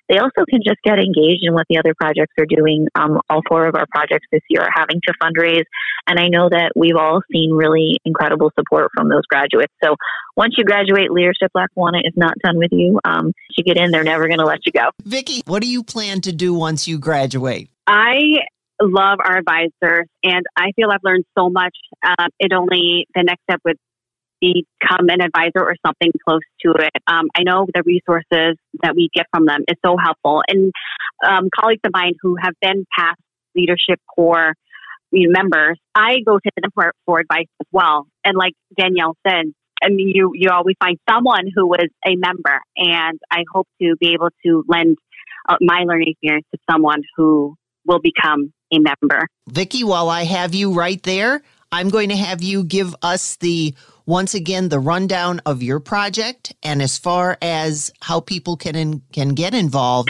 They 0.09 0.18
also 0.18 0.44
can 0.48 0.61
just 0.64 0.78
get 0.84 0.98
engaged 0.98 1.42
in 1.42 1.54
what 1.54 1.66
the 1.68 1.78
other 1.78 1.94
projects 1.94 2.32
are 2.38 2.46
doing. 2.46 2.88
Um, 2.94 3.20
all 3.28 3.42
four 3.48 3.66
of 3.66 3.74
our 3.74 3.86
projects 3.90 4.26
this 4.32 4.42
year 4.48 4.62
are 4.62 4.70
having 4.74 5.00
to 5.06 5.14
fundraise. 5.22 5.64
And 6.06 6.18
I 6.18 6.28
know 6.28 6.48
that 6.48 6.72
we've 6.74 6.96
all 6.96 7.20
seen 7.30 7.52
really 7.52 7.98
incredible 8.04 8.50
support 8.59 8.90
from 8.96 9.09
those 9.09 9.26
graduates. 9.28 9.72
So 9.82 9.96
once 10.36 10.54
you 10.56 10.64
graduate, 10.64 11.11
Leadership 11.11 11.50
Lackawanna 11.54 11.98
is 11.98 12.14
not 12.16 12.34
done 12.42 12.56
with 12.56 12.72
you. 12.72 12.98
Um, 13.04 13.32
you 13.56 13.64
get 13.64 13.76
in, 13.76 13.90
they're 13.90 14.04
never 14.04 14.26
going 14.26 14.38
to 14.38 14.46
let 14.46 14.64
you 14.64 14.72
go. 14.72 14.90
Vicki, 15.04 15.42
what 15.46 15.62
do 15.62 15.68
you 15.68 15.82
plan 15.82 16.20
to 16.22 16.32
do 16.32 16.54
once 16.54 16.88
you 16.88 16.98
graduate? 16.98 17.68
I 17.86 18.18
love 18.80 19.18
our 19.24 19.38
advisors 19.38 20.06
and 20.22 20.46
I 20.56 20.72
feel 20.76 20.90
I've 20.90 21.02
learned 21.02 21.24
so 21.36 21.50
much. 21.50 21.76
Um, 22.06 22.28
it 22.38 22.52
only, 22.52 23.06
the 23.14 23.24
next 23.24 23.42
step 23.42 23.61
would 23.64 23.76
become 24.41 25.09
an 25.09 25.20
advisor 25.20 25.61
or 25.61 25.74
something 25.84 26.12
close 26.26 26.41
to 26.64 26.72
it. 26.78 26.93
Um, 27.07 27.28
I 27.36 27.43
know 27.43 27.66
the 27.72 27.82
resources 27.84 28.57
that 28.82 28.95
we 28.95 29.09
get 29.14 29.26
from 29.32 29.47
them 29.47 29.62
is 29.68 29.76
so 29.84 29.97
helpful. 29.97 30.43
And 30.49 30.72
um, 31.26 31.49
colleagues 31.59 31.80
of 31.84 31.93
mine 31.93 32.14
who 32.22 32.36
have 32.41 32.55
been 32.61 32.84
past 32.97 33.20
leadership 33.55 34.01
core 34.14 34.55
members, 35.12 35.78
I 35.95 36.18
go 36.24 36.39
to 36.39 36.51
them 36.61 36.70
for, 36.74 36.93
for 37.07 37.20
advice 37.20 37.49
as 37.61 37.66
well. 37.72 38.07
And 38.24 38.36
like 38.36 38.53
Danielle 38.78 39.16
said, 39.26 39.47
I 39.82 39.89
mean, 39.89 40.12
you, 40.14 40.32
you 40.34 40.51
always 40.51 40.76
find 40.80 40.99
someone 41.09 41.49
who 41.55 41.66
was 41.66 41.89
a 42.07 42.16
member. 42.16 42.61
And 42.76 43.18
I 43.30 43.45
hope 43.53 43.68
to 43.80 43.97
be 44.01 44.12
able 44.12 44.30
to 44.45 44.64
lend 44.68 44.99
uh, 45.49 45.57
my 45.61 45.84
learning 45.86 46.09
experience 46.09 46.47
to 46.53 46.61
someone 46.70 47.03
who 47.16 47.55
will 47.86 48.01
become 48.01 48.53
a 48.72 48.78
member. 48.78 49.26
Vicki, 49.49 49.82
while 49.82 50.11
I 50.11 50.24
have 50.24 50.55
you 50.55 50.72
right 50.72 51.03
there, 51.03 51.43
I'm 51.72 51.91
going 51.91 52.09
to 52.09 52.16
have 52.16 52.43
you 52.43 52.64
give 52.64 52.95
us 53.03 53.36
the 53.36 53.74
once 54.09 54.32
again 54.32 54.70
the 54.70 54.80
rundown 54.80 55.38
of 55.44 55.62
your 55.62 55.78
project 55.78 56.54
and 56.62 56.80
as 56.80 56.96
far 56.96 57.36
as 57.42 57.92
how 58.00 58.20
people 58.20 58.56
can 58.56 58.74
in, 58.74 59.02
can 59.12 59.28
get 59.34 59.52
involved 59.52 60.09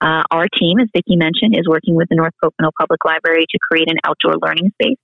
Uh, 0.00 0.22
our 0.30 0.46
team, 0.58 0.80
as 0.80 0.88
Vicki 0.94 1.16
mentioned, 1.16 1.56
is 1.56 1.66
working 1.66 1.94
with 1.94 2.08
the 2.10 2.16
North 2.16 2.34
Pocono 2.42 2.70
Public 2.78 3.04
Library 3.06 3.46
to 3.48 3.58
create 3.70 3.88
an 3.90 3.96
outdoor 4.04 4.34
learning 4.42 4.70
space 4.74 4.98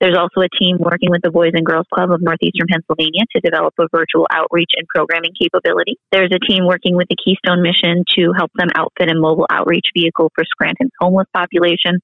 there's 0.00 0.16
also 0.16 0.40
a 0.42 0.48
team 0.60 0.78
working 0.80 1.10
with 1.10 1.22
the 1.22 1.30
Boys 1.30 1.52
and 1.54 1.64
Girls 1.64 1.86
Club 1.92 2.10
of 2.10 2.20
Northeastern 2.20 2.66
Pennsylvania 2.68 3.22
to 3.30 3.40
develop 3.40 3.74
a 3.78 3.86
virtual 3.94 4.26
outreach 4.30 4.72
and 4.76 4.88
programming 4.88 5.30
capability. 5.40 5.96
There's 6.10 6.32
a 6.34 6.40
team 6.44 6.66
working 6.66 6.96
with 6.96 7.06
the 7.08 7.16
Keystone 7.16 7.62
Mission 7.62 8.02
to 8.18 8.32
help 8.36 8.50
them 8.56 8.70
outfit 8.74 9.08
a 9.08 9.14
mobile 9.14 9.46
outreach 9.50 9.86
vehicle 9.96 10.32
for 10.34 10.42
Scranton's 10.44 10.90
homeless 11.00 11.28
population. 11.32 12.00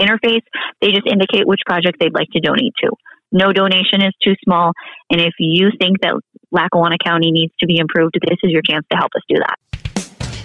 interface, 0.00 0.42
they 0.80 0.88
just 0.88 1.06
indicate 1.06 1.46
which 1.46 1.60
project 1.64 1.98
they'd 2.00 2.14
like 2.14 2.28
to 2.32 2.40
donate 2.40 2.72
to. 2.82 2.90
No 3.30 3.52
donation 3.52 4.02
is 4.02 4.12
too 4.22 4.34
small. 4.44 4.72
And 5.10 5.20
if 5.20 5.34
you 5.38 5.70
think 5.78 6.00
that 6.02 6.18
Lackawanna 6.50 6.98
County 6.98 7.30
needs 7.30 7.52
to 7.60 7.66
be 7.66 7.78
improved, 7.78 8.16
this 8.20 8.38
is 8.42 8.50
your 8.50 8.62
chance 8.62 8.84
to 8.90 8.96
help 8.96 9.12
us 9.14 9.22
do 9.28 9.36
that. 9.38 9.56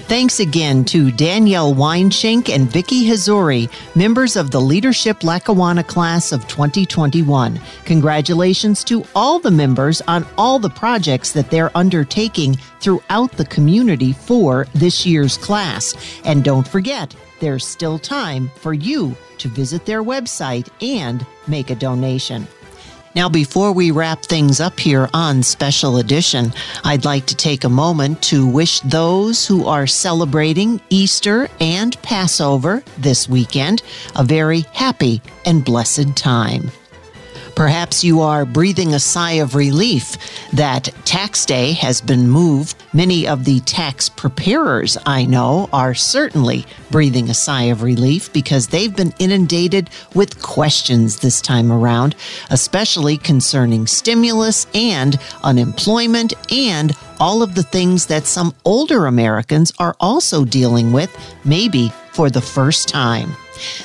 Thanks 0.08 0.40
again 0.40 0.86
to 0.86 1.12
Danielle 1.12 1.76
Weinschenk 1.76 2.48
and 2.48 2.72
Vicki 2.72 3.06
Hazzouri, 3.10 3.70
members 3.94 4.38
of 4.38 4.52
the 4.52 4.62
Leadership 4.62 5.22
Lackawanna 5.22 5.84
class 5.84 6.32
of 6.32 6.48
2021. 6.48 7.60
Congratulations 7.84 8.86
to 8.86 9.04
all 9.14 9.38
the 9.38 9.52
members 9.52 10.02
on 10.08 10.26
all 10.38 10.60
the 10.60 10.70
projects 10.70 11.34
that 11.34 11.52
they're 11.52 11.76
undertaking 11.76 12.56
throughout 12.80 13.34
the 13.34 13.44
community 13.48 14.14
for 14.14 14.66
this 14.74 15.06
year's 15.06 15.38
class. 15.38 15.94
And 16.24 16.42
don't 16.42 16.66
forget, 16.66 17.14
there's 17.42 17.68
still 17.68 18.00
time 18.00 18.50
for 18.56 18.74
you 18.74 19.14
to 19.40 19.50
visit 19.50 19.86
their 19.86 20.04
website 20.04 20.70
and 20.82 21.26
make 21.48 21.70
a 21.70 21.76
donation. 21.76 22.48
Now, 23.18 23.30
before 23.30 23.72
we 23.72 23.90
wrap 23.90 24.22
things 24.22 24.60
up 24.60 24.80
here 24.80 25.10
on 25.12 25.42
Special 25.42 25.98
Edition, 25.98 26.54
I'd 26.84 27.04
like 27.04 27.26
to 27.26 27.36
take 27.36 27.64
a 27.64 27.70
moment 27.70 28.22
to 28.30 28.46
wish 28.46 28.80
those 28.82 29.48
who 29.48 29.66
are 29.66 29.88
celebrating 29.88 30.80
Easter 30.92 31.50
and 31.60 32.00
Passover 32.04 32.84
this 33.00 33.28
weekend 33.28 33.82
a 34.16 34.24
very 34.24 34.60
happy 34.72 35.24
and 35.46 35.66
blessed 35.66 36.16
time. 36.16 36.70
Perhaps 37.58 38.04
you 38.04 38.22
are 38.22 38.46
breathing 38.46 38.94
a 38.94 39.00
sigh 39.00 39.42
of 39.42 39.56
relief 39.56 40.16
that 40.54 40.94
tax 41.06 41.44
day 41.44 41.72
has 41.72 42.02
been 42.02 42.30
moved. 42.30 42.76
Many 42.94 43.28
of 43.28 43.46
the 43.46 43.62
tax 43.62 44.10
preparers 44.10 44.96
I 45.08 45.26
know 45.26 45.68
are 45.74 45.96
certainly 45.96 46.68
breathing 46.92 47.32
a 47.32 47.34
sigh 47.34 47.64
of 47.64 47.82
relief 47.82 48.32
because 48.32 48.68
they've 48.68 48.96
been 48.96 49.12
inundated 49.18 49.90
with 50.14 50.40
questions 50.44 51.18
this 51.18 51.42
time 51.42 51.72
around, 51.72 52.16
especially 52.52 53.18
concerning 53.18 53.88
stimulus 53.88 54.68
and 54.76 55.20
unemployment 55.44 56.36
and 56.54 56.96
all 57.20 57.42
of 57.42 57.56
the 57.56 57.64
things 57.64 58.06
that 58.06 58.28
some 58.28 58.54
older 58.66 59.08
Americans 59.08 59.74
are 59.80 59.96
also 60.00 60.46
dealing 60.46 60.94
with, 60.94 61.12
maybe 61.44 61.90
for 62.12 62.30
the 62.30 62.40
first 62.40 62.88
time. 62.88 63.36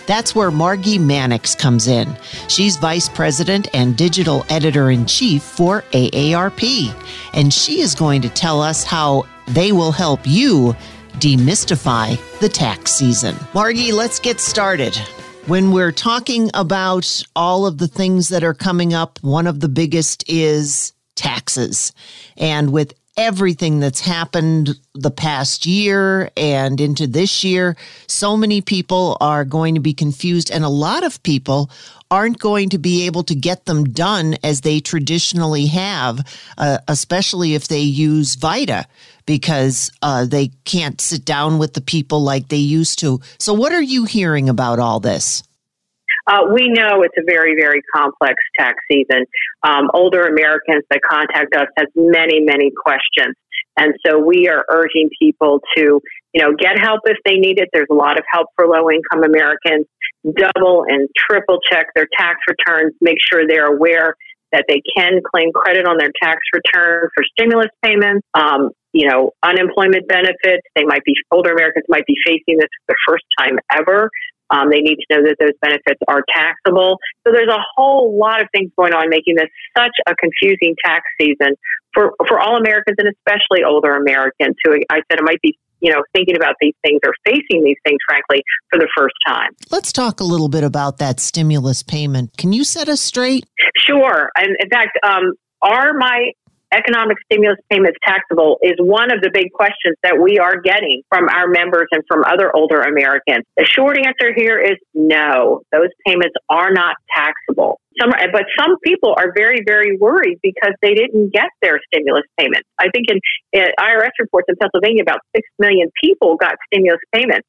That's 0.06 0.34
where 0.34 0.50
Margi 0.50 0.98
Mannix 0.98 1.54
comes 1.54 1.86
in. 1.86 2.16
She's 2.48 2.76
vice 2.76 3.08
president 3.08 3.68
and 3.74 3.96
digital 3.96 4.44
editor 4.48 4.90
in 4.90 5.06
chief 5.06 5.42
for 5.42 5.82
AARP, 5.92 6.94
and 7.32 7.52
she 7.52 7.80
is 7.80 7.94
going 7.94 8.22
to 8.22 8.28
tell 8.28 8.60
us 8.60 8.84
how 8.84 9.24
they 9.48 9.72
will 9.72 9.92
help 9.92 10.20
you 10.24 10.74
demystify 11.18 12.18
the 12.40 12.48
tax 12.48 12.92
season. 12.92 13.34
Margi, 13.52 13.92
let's 13.92 14.18
get 14.18 14.40
started. 14.40 14.96
When 15.46 15.72
we're 15.72 15.92
talking 15.92 16.50
about 16.54 17.22
all 17.34 17.66
of 17.66 17.78
the 17.78 17.88
things 17.88 18.28
that 18.28 18.44
are 18.44 18.54
coming 18.54 18.94
up, 18.94 19.18
one 19.22 19.46
of 19.46 19.60
the 19.60 19.68
biggest 19.68 20.24
is 20.28 20.92
taxes. 21.16 21.92
And 22.36 22.72
with 22.72 22.94
everything 23.16 23.80
that's 23.80 24.00
happened 24.00 24.70
the 24.94 25.10
past 25.10 25.66
year 25.66 26.30
and 26.36 26.80
into 26.80 27.06
this 27.06 27.44
year. 27.44 27.76
So 28.06 28.36
many 28.36 28.60
people 28.60 29.16
are 29.20 29.44
going 29.44 29.74
to 29.74 29.80
be 29.80 29.94
confused, 29.94 30.50
and 30.50 30.64
a 30.64 30.68
lot 30.68 31.04
of 31.04 31.22
people 31.22 31.70
aren't 32.10 32.38
going 32.38 32.68
to 32.68 32.78
be 32.78 33.06
able 33.06 33.22
to 33.24 33.34
get 33.34 33.64
them 33.64 33.84
done 33.84 34.36
as 34.44 34.60
they 34.60 34.80
traditionally 34.80 35.66
have, 35.66 36.20
uh, 36.58 36.78
especially 36.88 37.54
if 37.54 37.68
they 37.68 37.80
use 37.80 38.34
VITA 38.34 38.86
because 39.24 39.90
uh, 40.02 40.24
they 40.26 40.48
can't 40.64 41.00
sit 41.00 41.24
down 41.24 41.58
with 41.58 41.74
the 41.74 41.80
people 41.80 42.22
like 42.22 42.48
they 42.48 42.56
used 42.56 42.98
to. 42.98 43.20
So, 43.38 43.54
what 43.54 43.72
are 43.72 43.82
you 43.82 44.04
hearing 44.04 44.48
about 44.48 44.78
all 44.78 45.00
this? 45.00 45.42
Uh, 46.26 46.46
we 46.52 46.68
know 46.68 47.02
it's 47.02 47.16
a 47.18 47.24
very, 47.26 47.54
very 47.58 47.82
complex 47.94 48.34
tax 48.58 48.76
season. 48.90 49.24
Um, 49.62 49.90
older 49.94 50.22
Americans 50.22 50.84
that 50.90 51.00
contact 51.08 51.54
us 51.54 51.66
has 51.76 51.88
many, 51.94 52.40
many 52.40 52.70
questions. 52.70 53.34
And 53.76 53.94
so 54.06 54.18
we 54.18 54.48
are 54.48 54.64
urging 54.70 55.08
people 55.20 55.60
to, 55.76 56.00
you 56.34 56.42
know, 56.42 56.52
get 56.58 56.78
help 56.78 57.00
if 57.06 57.16
they 57.24 57.36
need 57.36 57.58
it. 57.58 57.68
There's 57.72 57.88
a 57.90 57.94
lot 57.94 58.18
of 58.18 58.24
help 58.30 58.48
for 58.56 58.66
low 58.66 58.90
income 58.90 59.24
Americans. 59.24 59.86
Double 60.24 60.84
and 60.86 61.08
triple 61.16 61.58
check 61.70 61.86
their 61.94 62.06
tax 62.18 62.38
returns. 62.48 62.94
Make 63.00 63.16
sure 63.32 63.46
they're 63.48 63.72
aware 63.74 64.14
that 64.52 64.66
they 64.68 64.82
can 64.94 65.20
claim 65.34 65.50
credit 65.52 65.86
on 65.86 65.96
their 65.96 66.12
tax 66.22 66.38
return 66.52 67.08
for 67.14 67.24
stimulus 67.32 67.70
payments. 67.82 68.26
Um, 68.34 68.70
you 68.92 69.08
know, 69.08 69.32
unemployment 69.42 70.06
benefits. 70.06 70.62
They 70.76 70.84
might 70.84 71.02
be 71.04 71.14
older 71.30 71.52
Americans 71.52 71.86
might 71.88 72.04
be 72.06 72.14
facing 72.26 72.58
this 72.58 72.68
for 72.86 72.94
the 72.94 72.96
first 73.08 73.24
time 73.38 73.58
ever. 73.72 74.10
Um, 74.50 74.70
they 74.70 74.80
need 74.80 74.96
to 74.96 75.06
know 75.10 75.22
that 75.24 75.36
those 75.40 75.56
benefits 75.60 76.00
are 76.08 76.22
taxable. 76.28 76.98
So 77.26 77.32
there's 77.32 77.48
a 77.48 77.62
whole 77.76 78.18
lot 78.18 78.42
of 78.42 78.48
things 78.52 78.70
going 78.76 78.92
on, 78.92 79.08
making 79.08 79.36
this 79.36 79.48
such 79.76 79.92
a 80.06 80.14
confusing 80.14 80.74
tax 80.84 81.04
season 81.20 81.56
for 81.94 82.12
for 82.28 82.40
all 82.40 82.56
Americans 82.56 82.96
and 82.98 83.08
especially 83.08 83.64
older 83.64 83.94
Americans 83.94 84.56
who 84.64 84.74
I 84.90 85.00
said 85.10 85.18
it 85.18 85.24
might 85.24 85.40
be 85.42 85.58
you 85.80 85.92
know 85.92 86.02
thinking 86.14 86.36
about 86.36 86.54
these 86.60 86.74
things 86.82 87.00
or 87.04 87.12
facing 87.24 87.64
these 87.64 87.76
things 87.84 87.98
frankly 88.08 88.42
for 88.70 88.78
the 88.78 88.88
first 88.96 89.14
time. 89.26 89.50
Let's 89.70 89.92
talk 89.92 90.20
a 90.20 90.24
little 90.24 90.48
bit 90.48 90.64
about 90.64 90.98
that 90.98 91.20
stimulus 91.20 91.82
payment. 91.82 92.36
Can 92.36 92.52
you 92.52 92.64
set 92.64 92.88
us 92.88 93.00
straight? 93.00 93.46
Sure. 93.76 94.30
And 94.36 94.56
in 94.60 94.68
fact, 94.70 94.98
um, 95.02 95.32
are 95.62 95.92
my 95.94 96.32
economic 96.72 97.16
stimulus 97.24 97.58
payments 97.70 97.98
taxable 98.04 98.58
is 98.62 98.74
one 98.80 99.12
of 99.12 99.20
the 99.20 99.30
big 99.32 99.52
questions 99.52 99.96
that 100.02 100.18
we 100.18 100.38
are 100.38 100.60
getting 100.60 101.02
from 101.08 101.28
our 101.28 101.48
members 101.48 101.86
and 101.92 102.02
from 102.08 102.24
other 102.24 102.54
older 102.54 102.80
Americans. 102.80 103.44
The 103.56 103.64
short 103.64 103.98
answer 103.98 104.32
here 104.34 104.58
is 104.58 104.78
no, 104.94 105.62
those 105.72 105.92
payments 106.06 106.34
are 106.48 106.72
not 106.72 106.96
taxable. 107.14 107.78
Some, 108.00 108.10
but 108.32 108.44
some 108.58 108.76
people 108.82 109.14
are 109.16 109.32
very, 109.36 109.60
very 109.66 109.98
worried 109.98 110.38
because 110.42 110.72
they 110.80 110.94
didn't 110.94 111.32
get 111.32 111.50
their 111.60 111.78
stimulus 111.92 112.24
payments. 112.38 112.68
I 112.80 112.88
think 112.88 113.06
in, 113.10 113.20
in 113.52 113.68
IRS 113.78 114.16
reports 114.18 114.46
in 114.48 114.56
Pennsylvania, 114.56 115.02
about 115.02 115.20
6 115.36 115.46
million 115.58 115.90
people 116.02 116.36
got 116.36 116.56
stimulus 116.72 117.00
payments. 117.12 117.46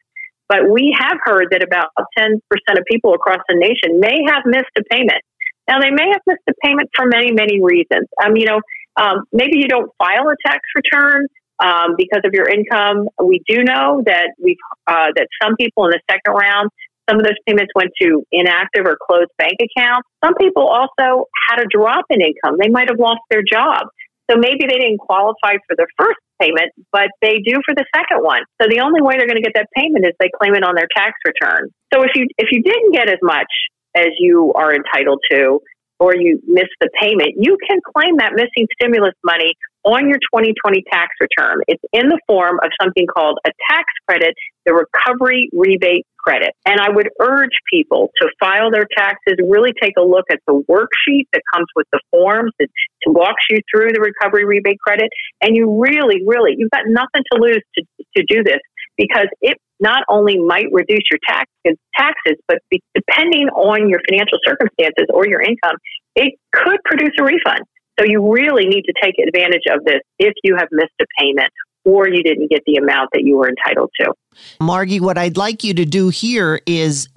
But 0.50 0.70
we 0.70 0.96
have 1.00 1.18
heard 1.24 1.48
that 1.52 1.64
about 1.64 1.88
10% 2.20 2.38
of 2.38 2.84
people 2.92 3.14
across 3.14 3.40
the 3.48 3.56
nation 3.56 4.00
may 4.00 4.20
have 4.28 4.44
missed 4.46 4.76
a 4.78 4.84
payment. 4.92 5.24
Now, 5.68 5.80
they 5.80 5.92
may 5.92 6.12
have 6.12 6.22
missed 6.28 6.44
a 6.50 6.54
payment 6.62 6.90
for 6.94 7.06
many, 7.08 7.32
many 7.32 7.64
reasons. 7.64 8.08
Um, 8.24 8.36
you 8.36 8.46
know, 8.46 8.60
um, 8.98 9.24
maybe 9.32 9.58
you 9.58 9.68
don't 9.68 9.90
file 9.98 10.28
a 10.30 10.36
tax 10.48 10.60
return. 10.76 11.28
um, 11.64 11.96
because 11.98 12.22
of 12.26 12.34
your 12.34 12.48
income. 12.50 13.08
We 13.24 13.42
do 13.48 13.64
know 13.64 14.04
that 14.06 14.34
we 14.42 14.58
uh, 14.88 15.12
that 15.16 15.28
some 15.42 15.56
people 15.56 15.86
in 15.86 15.92
the 15.92 16.02
second 16.10 16.34
round, 16.34 16.70
some 17.10 17.20
of 17.20 17.26
those 17.26 17.40
payments 17.48 17.72
went 17.76 17.92
to 18.02 18.24
inactive 18.32 18.86
or 18.86 18.98
closed 19.00 19.32
bank 19.38 19.56
accounts. 19.62 20.08
Some 20.24 20.36
people 20.36 20.68
also 20.68 21.26
had 21.50 21.60
a 21.62 21.68
drop 21.70 22.06
in 22.10 22.22
income. 22.22 22.58
They 22.60 22.70
might 22.70 22.90
have 22.90 23.00
lost 23.00 23.22
their 23.30 23.44
job. 23.44 23.88
So 24.32 24.38
maybe 24.38 24.66
they 24.68 24.80
didn't 24.80 25.00
qualify 25.00 25.60
for 25.68 25.76
the 25.76 25.88
first 26.00 26.18
payment, 26.42 26.72
but 26.92 27.10
they 27.22 27.40
do 27.46 27.60
for 27.66 27.76
the 27.76 27.86
second 27.96 28.24
one. 28.24 28.42
So 28.62 28.68
the 28.70 28.80
only 28.80 29.02
way 29.02 29.16
they're 29.18 29.28
going 29.28 29.42
to 29.42 29.44
get 29.44 29.54
that 29.56 29.68
payment 29.76 30.06
is 30.06 30.14
they 30.20 30.32
claim 30.42 30.56
it 30.56 30.64
on 30.64 30.76
their 30.76 30.88
tax 30.96 31.14
return. 31.28 31.70
So 31.94 32.04
if 32.04 32.12
you 32.16 32.28
if 32.38 32.50
you 32.52 32.64
didn't 32.64 32.94
get 32.94 33.10
as 33.10 33.20
much 33.22 33.52
as 33.96 34.08
you 34.20 34.52
are 34.56 34.74
entitled 34.74 35.20
to, 35.32 35.60
or 36.04 36.14
you 36.14 36.44
miss 36.46 36.68
the 36.82 36.90
payment, 37.00 37.40
you 37.40 37.56
can 37.64 37.80
claim 37.96 38.18
that 38.18 38.36
missing 38.36 38.68
stimulus 38.76 39.16
money 39.24 39.56
on 39.88 40.10
your 40.12 40.20
2020 40.36 40.84
tax 40.92 41.16
return. 41.24 41.64
It's 41.68 41.84
in 41.94 42.10
the 42.10 42.20
form 42.28 42.60
of 42.60 42.72
something 42.82 43.08
called 43.08 43.40
a 43.48 43.52
tax 43.72 43.88
credit, 44.08 44.36
the 44.66 44.74
recovery 44.74 45.48
rebate 45.54 46.06
credit. 46.20 46.52
And 46.66 46.80
I 46.80 46.90
would 46.92 47.08
urge 47.22 47.56
people 47.72 48.12
to 48.20 48.28
file 48.38 48.70
their 48.70 48.88
taxes, 48.98 49.40
really 49.48 49.72
take 49.82 49.94
a 49.98 50.04
look 50.04 50.26
at 50.30 50.40
the 50.46 50.60
worksheet 50.68 51.28
that 51.32 51.42
comes 51.54 51.68
with 51.74 51.88
the 51.94 52.02
forms 52.12 52.52
that 52.60 52.68
walks 53.08 53.44
you 53.50 53.60
through 53.72 53.92
the 53.94 54.02
recovery 54.04 54.44
rebate 54.44 54.80
credit. 54.80 55.08
And 55.42 55.56
you 55.56 55.80
really, 55.80 56.20
really, 56.28 56.56
you've 56.58 56.72
got 56.72 56.84
nothing 56.88 57.24
to 57.32 57.40
lose 57.40 57.64
to, 57.76 57.84
to 58.18 58.24
do 58.28 58.44
this 58.44 58.60
because 58.98 59.28
it 59.42 59.58
not 59.84 60.04
only 60.10 60.40
might 60.40 60.68
reduce 60.72 61.04
your 61.12 61.20
tax, 61.28 61.52
taxes, 61.96 62.40
but 62.48 62.60
be, 62.72 62.82
depending 62.96 63.50
on 63.50 63.90
your 63.90 64.00
financial 64.10 64.40
circumstances 64.48 65.06
or 65.14 65.28
your 65.28 65.42
income, 65.42 65.76
it 66.16 66.34
could 66.54 66.80
produce 66.86 67.12
a 67.20 67.24
refund. 67.24 67.62
So 68.00 68.06
you 68.08 68.34
really 68.34 68.66
need 68.66 68.84
to 68.84 68.94
take 69.04 69.16
advantage 69.20 69.64
of 69.70 69.84
this 69.86 70.00
if 70.18 70.34
you 70.44 70.56
have 70.58 70.70
missed 70.72 70.94
a 71.02 71.06
payment 71.20 71.52
or 71.86 72.08
you 72.08 72.24
didn't 72.24 72.50
get 72.50 72.62
the 72.66 72.78
amount 72.78 73.10
that 73.14 73.24
you 73.24 73.38
were 73.38 73.50
entitled 73.50 73.92
to. 74.00 74.14
Margi, 74.60 75.02
what 75.02 75.18
I'd 75.18 75.38
like 75.38 75.64
you 75.64 75.74
to 75.76 75.86
do 75.86 76.10
here 76.10 76.62
is 76.66 77.10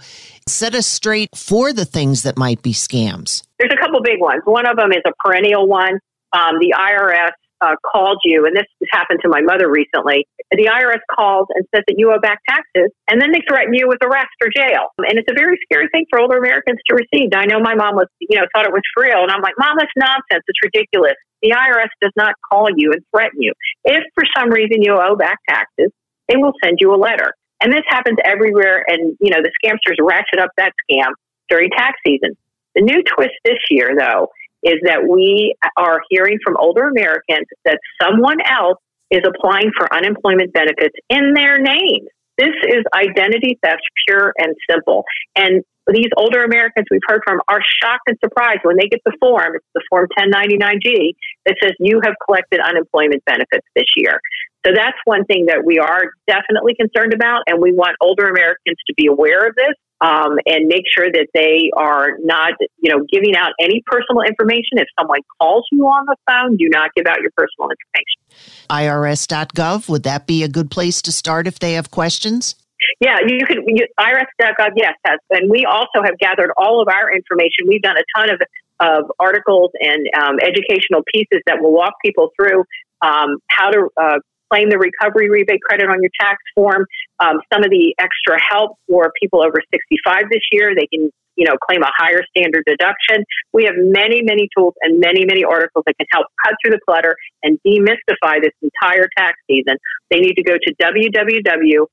set 0.48 0.74
us 0.74 0.86
straight 0.86 1.30
for 1.34 1.72
the 1.72 1.84
things 1.84 2.24
that 2.24 2.36
might 2.36 2.62
be 2.62 2.72
scams. 2.72 3.42
There's 3.58 3.72
a 3.72 3.80
couple 3.80 4.02
big 4.02 4.20
ones. 4.20 4.42
One 4.44 4.66
of 4.66 4.76
them 4.76 4.90
is 4.92 5.02
a 5.06 5.12
perennial 5.24 5.68
one. 5.68 6.00
Um, 6.32 6.58
the 6.58 6.74
IRS 6.76 7.30
uh, 7.60 7.74
called 7.80 8.20
you, 8.24 8.44
and 8.44 8.54
this 8.56 8.68
has 8.80 8.88
happened 8.92 9.20
to 9.22 9.28
my 9.28 9.40
mother 9.40 9.70
recently. 9.70 10.26
The 10.50 10.68
IRS 10.68 11.02
calls 11.14 11.48
and 11.54 11.64
says 11.74 11.84
that 11.88 11.96
you 11.96 12.12
owe 12.12 12.20
back 12.20 12.38
taxes, 12.48 12.92
and 13.08 13.20
then 13.20 13.32
they 13.32 13.42
threaten 13.48 13.74
you 13.74 13.88
with 13.88 13.98
arrest 14.04 14.32
or 14.42 14.48
jail. 14.54 14.92
And 14.98 15.18
it's 15.18 15.28
a 15.30 15.34
very 15.34 15.58
scary 15.64 15.88
thing 15.88 16.06
for 16.10 16.20
older 16.20 16.38
Americans 16.38 16.78
to 16.88 16.94
receive. 16.94 17.30
I 17.34 17.46
know 17.46 17.60
my 17.60 17.74
mom 17.74 17.96
was, 17.96 18.08
you 18.20 18.36
know, 18.38 18.46
thought 18.54 18.66
it 18.66 18.72
was 18.72 18.84
real, 18.96 19.22
and 19.22 19.30
I'm 19.30 19.42
like, 19.42 19.54
Mom, 19.58 19.76
that's 19.78 19.92
nonsense. 19.96 20.44
It's 20.46 20.62
ridiculous. 20.62 21.16
The 21.42 21.52
IRS 21.52 21.92
does 22.00 22.12
not 22.16 22.34
call 22.50 22.68
you 22.74 22.92
and 22.92 23.02
threaten 23.14 23.40
you. 23.40 23.52
If 23.84 24.04
for 24.14 24.24
some 24.36 24.50
reason 24.50 24.82
you 24.82 24.96
owe 24.96 25.16
back 25.16 25.38
taxes, 25.48 25.90
they 26.28 26.36
will 26.36 26.52
send 26.62 26.78
you 26.80 26.94
a 26.94 26.98
letter. 26.98 27.32
And 27.62 27.72
this 27.72 27.84
happens 27.88 28.18
everywhere, 28.24 28.84
and 28.86 29.16
you 29.20 29.30
know 29.30 29.40
the 29.40 29.52
scamsters 29.62 29.96
ratchet 30.00 30.38
up 30.38 30.50
that 30.58 30.72
scam 30.84 31.12
during 31.48 31.70
tax 31.70 31.96
season. 32.06 32.36
The 32.74 32.82
new 32.82 33.02
twist 33.02 33.32
this 33.44 33.58
year, 33.70 33.96
though, 33.98 34.28
is 34.66 34.82
that 34.82 35.06
we 35.08 35.54
are 35.76 36.00
hearing 36.10 36.38
from 36.44 36.56
older 36.58 36.88
Americans 36.88 37.46
that 37.64 37.78
someone 38.02 38.38
else 38.42 38.78
is 39.10 39.22
applying 39.22 39.70
for 39.78 39.86
unemployment 39.94 40.52
benefits 40.52 40.94
in 41.08 41.32
their 41.34 41.58
name. 41.58 42.10
This 42.36 42.52
is 42.68 42.82
identity 42.92 43.58
theft, 43.62 43.80
pure 44.06 44.34
and 44.36 44.54
simple. 44.68 45.04
And 45.36 45.62
these 45.86 46.10
older 46.16 46.42
Americans 46.42 46.86
we've 46.90 47.06
heard 47.06 47.22
from 47.24 47.38
are 47.48 47.62
shocked 47.62 48.10
and 48.10 48.18
surprised 48.18 48.60
when 48.64 48.76
they 48.76 48.88
get 48.88 49.00
the 49.06 49.16
form. 49.20 49.54
It's 49.54 49.64
the 49.72 49.82
Form 49.88 50.08
1099G 50.18 51.14
that 51.46 51.54
says 51.62 51.72
you 51.78 52.00
have 52.04 52.14
collected 52.26 52.58
unemployment 52.58 53.24
benefits 53.24 53.64
this 53.76 53.86
year. 53.96 54.18
So 54.66 54.72
that's 54.74 54.98
one 55.04 55.24
thing 55.24 55.46
that 55.46 55.62
we 55.64 55.78
are 55.78 56.10
definitely 56.26 56.74
concerned 56.74 57.14
about, 57.14 57.46
and 57.46 57.62
we 57.62 57.72
want 57.72 57.94
older 58.00 58.26
Americans 58.26 58.76
to 58.88 58.94
be 58.98 59.06
aware 59.06 59.46
of 59.46 59.54
this 59.54 59.78
um, 60.00 60.38
and 60.46 60.66
make 60.66 60.84
sure 60.86 61.10
that 61.10 61.28
they 61.32 61.70
are 61.76 62.18
not, 62.22 62.52
you 62.78 62.90
know, 62.90 63.04
giving 63.10 63.34
out 63.34 63.52
any 63.60 63.82
personal 63.86 64.22
information. 64.22 64.78
If 64.78 64.88
someone 64.98 65.20
calls 65.40 65.66
you 65.72 65.84
on 65.84 66.06
the 66.06 66.16
phone, 66.28 66.56
do 66.56 66.68
not 66.68 66.90
give 66.94 67.06
out 67.06 67.20
your 67.20 67.30
personal 67.36 67.70
information. 67.70 68.66
IRS.gov, 68.68 69.88
would 69.88 70.02
that 70.02 70.26
be 70.26 70.42
a 70.42 70.48
good 70.48 70.70
place 70.70 71.00
to 71.02 71.12
start 71.12 71.46
if 71.46 71.58
they 71.58 71.74
have 71.74 71.90
questions? 71.90 72.56
Yeah, 73.00 73.16
you 73.26 73.46
can. 73.46 73.64
You, 73.66 73.86
IRS.gov, 73.98 74.70
yes, 74.76 74.92
has, 75.06 75.18
and 75.30 75.50
we 75.50 75.64
also 75.64 76.02
have 76.04 76.18
gathered 76.18 76.50
all 76.58 76.82
of 76.82 76.88
our 76.88 77.10
information. 77.10 77.66
We've 77.66 77.82
done 77.82 77.96
a 77.96 78.04
ton 78.18 78.30
of 78.30 78.40
of 78.78 79.10
articles 79.18 79.70
and 79.80 80.06
um, 80.20 80.36
educational 80.42 81.00
pieces 81.12 81.40
that 81.46 81.62
will 81.62 81.72
walk 81.72 81.94
people 82.04 82.30
through 82.36 82.64
um, 83.00 83.38
how 83.48 83.70
to 83.70 83.88
uh, 83.96 84.18
claim 84.50 84.70
the 84.70 84.78
recovery 84.78 85.30
rebate 85.30 85.60
credit 85.62 85.88
on 85.88 86.02
your 86.02 86.10
tax 86.20 86.38
form. 86.54 86.86
Um, 87.20 87.40
some 87.52 87.64
of 87.64 87.70
the 87.70 87.94
extra 87.98 88.38
help 88.40 88.78
for 88.88 89.12
people 89.20 89.42
over 89.42 89.60
65 89.72 90.24
this 90.30 90.42
year, 90.52 90.74
they 90.74 90.86
can 90.86 91.10
you 91.36 91.46
know 91.46 91.56
claim 91.68 91.82
a 91.82 91.90
higher 91.96 92.22
standard 92.36 92.64
deduction. 92.66 93.24
We 93.52 93.64
have 93.64 93.74
many 93.76 94.22
many 94.22 94.48
tools 94.56 94.74
and 94.82 94.98
many 95.00 95.24
many 95.24 95.44
articles 95.44 95.84
that 95.86 95.96
can 95.96 96.06
help 96.12 96.26
cut 96.44 96.54
through 96.62 96.72
the 96.72 96.80
clutter 96.84 97.16
and 97.42 97.58
demystify 97.66 98.40
this 98.42 98.52
entire 98.62 99.08
tax 99.16 99.38
season. 99.46 99.76
They 100.10 100.20
need 100.20 100.34
to 100.34 100.42
go 100.42 100.54
to 100.54 100.74
www.aarp.org 100.82 101.90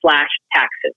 slash 0.00 0.28
taxes. 0.54 0.92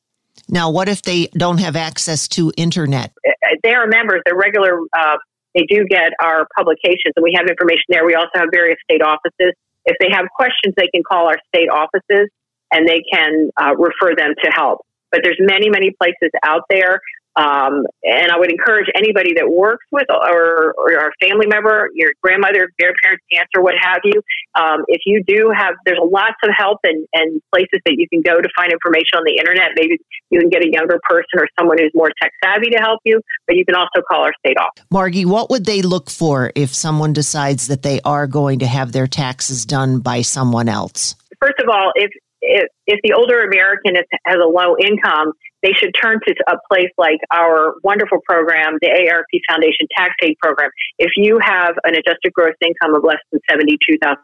Now, 0.48 0.70
what 0.70 0.90
if 0.90 1.02
they 1.02 1.28
don't 1.28 1.60
have 1.60 1.76
access 1.76 2.28
to 2.30 2.52
internet? 2.58 3.12
Uh, 3.26 3.32
they 3.64 3.74
are 3.74 3.88
members. 3.88 4.22
They're 4.26 4.36
regular 4.36 4.80
uh, 4.98 5.18
they 5.56 5.64
do 5.70 5.86
get 5.86 6.14
our 6.24 6.47
publications 6.58 7.14
and 7.16 7.24
we 7.24 7.34
have 7.36 7.47
information 7.47 7.84
there. 7.89 8.06
We 8.06 8.16
also 8.16 8.32
have 8.36 8.49
various 8.52 8.78
state 8.89 9.02
offices. 9.02 9.54
If 9.86 9.97
they 9.99 10.10
have 10.12 10.28
questions, 10.36 10.74
they 10.78 10.88
can 10.93 11.04
call 11.04 11.28
our 11.28 11.38
state 11.54 11.70
offices 11.70 12.30
and 12.72 12.88
they 12.88 13.04
can 13.12 13.49
uh, 13.60 13.76
refer 13.76 14.16
them 14.16 14.34
to 14.43 14.52
help. 14.52 14.80
But 15.12 15.22
there's 15.24 15.39
many, 15.39 15.70
many 15.70 15.91
places 15.91 16.32
out 16.43 16.64
there. 16.70 17.02
Um, 17.36 17.88
and 18.04 18.32
I 18.32 18.38
would 18.38 18.52
encourage 18.52 18.88
anybody 18.96 19.34
that 19.36 19.50
works 19.50 19.86
with 19.92 20.08
or, 20.10 20.74
or 20.78 20.92
a 20.92 21.12
family 21.24 21.48
member, 21.48 21.90
your 21.96 22.12
grandmother, 22.22 22.70
grandparents, 22.78 23.24
aunts, 23.32 23.52
or 23.56 23.64
what 23.64 23.76
have 23.80 24.02
you. 24.04 24.22
Um, 24.56 24.84
if 24.88 25.02
you 25.06 25.24
do 25.26 25.52
have, 25.56 25.76
there's 25.86 26.00
lots 26.04 26.36
of 26.44 26.50
help 26.56 26.80
and, 26.84 27.08
and 27.14 27.42
places 27.54 27.80
that 27.86 27.96
you 27.98 28.08
can 28.12 28.22
go 28.22 28.42
to 28.42 28.50
find 28.56 28.72
information 28.72 29.16
on 29.16 29.24
the 29.24 29.38
internet. 29.40 29.72
Maybe 29.76 29.98
you 30.30 30.40
can 30.40 30.50
get 30.50 30.64
a 30.64 30.70
younger 30.70 31.00
person 31.08 31.40
or 31.40 31.48
someone 31.58 31.78
who's 31.80 31.92
more 31.94 32.12
tech 32.22 32.32
savvy 32.44 32.70
to 32.72 32.80
help 32.80 33.00
you, 33.06 33.22
but 33.48 33.56
you 33.56 33.66
can 33.66 33.76
also 33.76 34.02
call 34.10 34.24
our 34.24 34.34
state 34.46 34.58
office. 34.58 34.84
Margi, 34.92 35.26
what 35.26 35.50
would 35.50 35.66
they 35.66 35.82
look 35.82 36.10
for 36.10 36.52
if 36.56 36.74
someone 36.74 37.14
decides 37.14 37.68
that 37.68 37.82
they 37.82 38.02
are 38.02 38.28
going 38.28 38.60
to 38.60 38.68
have 38.68 38.92
their 38.92 39.08
taxes 39.08 39.66
done 39.66 40.00
by 40.00 40.22
someone 40.22 40.68
else? 40.68 41.16
First 41.40 41.60
of 41.60 41.70
all, 41.70 41.92
if 41.96 42.12
if, 42.52 42.68
if 42.88 42.99
the 43.04 43.14
older 43.14 43.41
American 43.41 43.95
is, 43.95 44.04
has 44.26 44.38
a 44.38 44.47
low 44.47 44.76
income, 44.78 45.34
they 45.64 45.72
should 45.78 45.91
turn 45.95 46.20
to 46.28 46.36
a 46.49 46.58
place 46.72 46.91
like 46.97 47.20
our 47.32 47.76
wonderful 47.84 48.20
program, 48.28 48.78
the 48.82 48.89
AARP 48.89 49.39
Foundation 49.49 49.88
Tax 49.95 50.14
Aid 50.24 50.36
Program. 50.41 50.70
If 50.97 51.12
you 51.16 51.39
have 51.41 51.76
an 51.84 51.95
adjusted 51.95 52.34
gross 52.34 52.56
income 52.62 52.95
of 52.95 53.04
less 53.04 53.22
than 53.32 53.39
$72,000, 53.49 54.18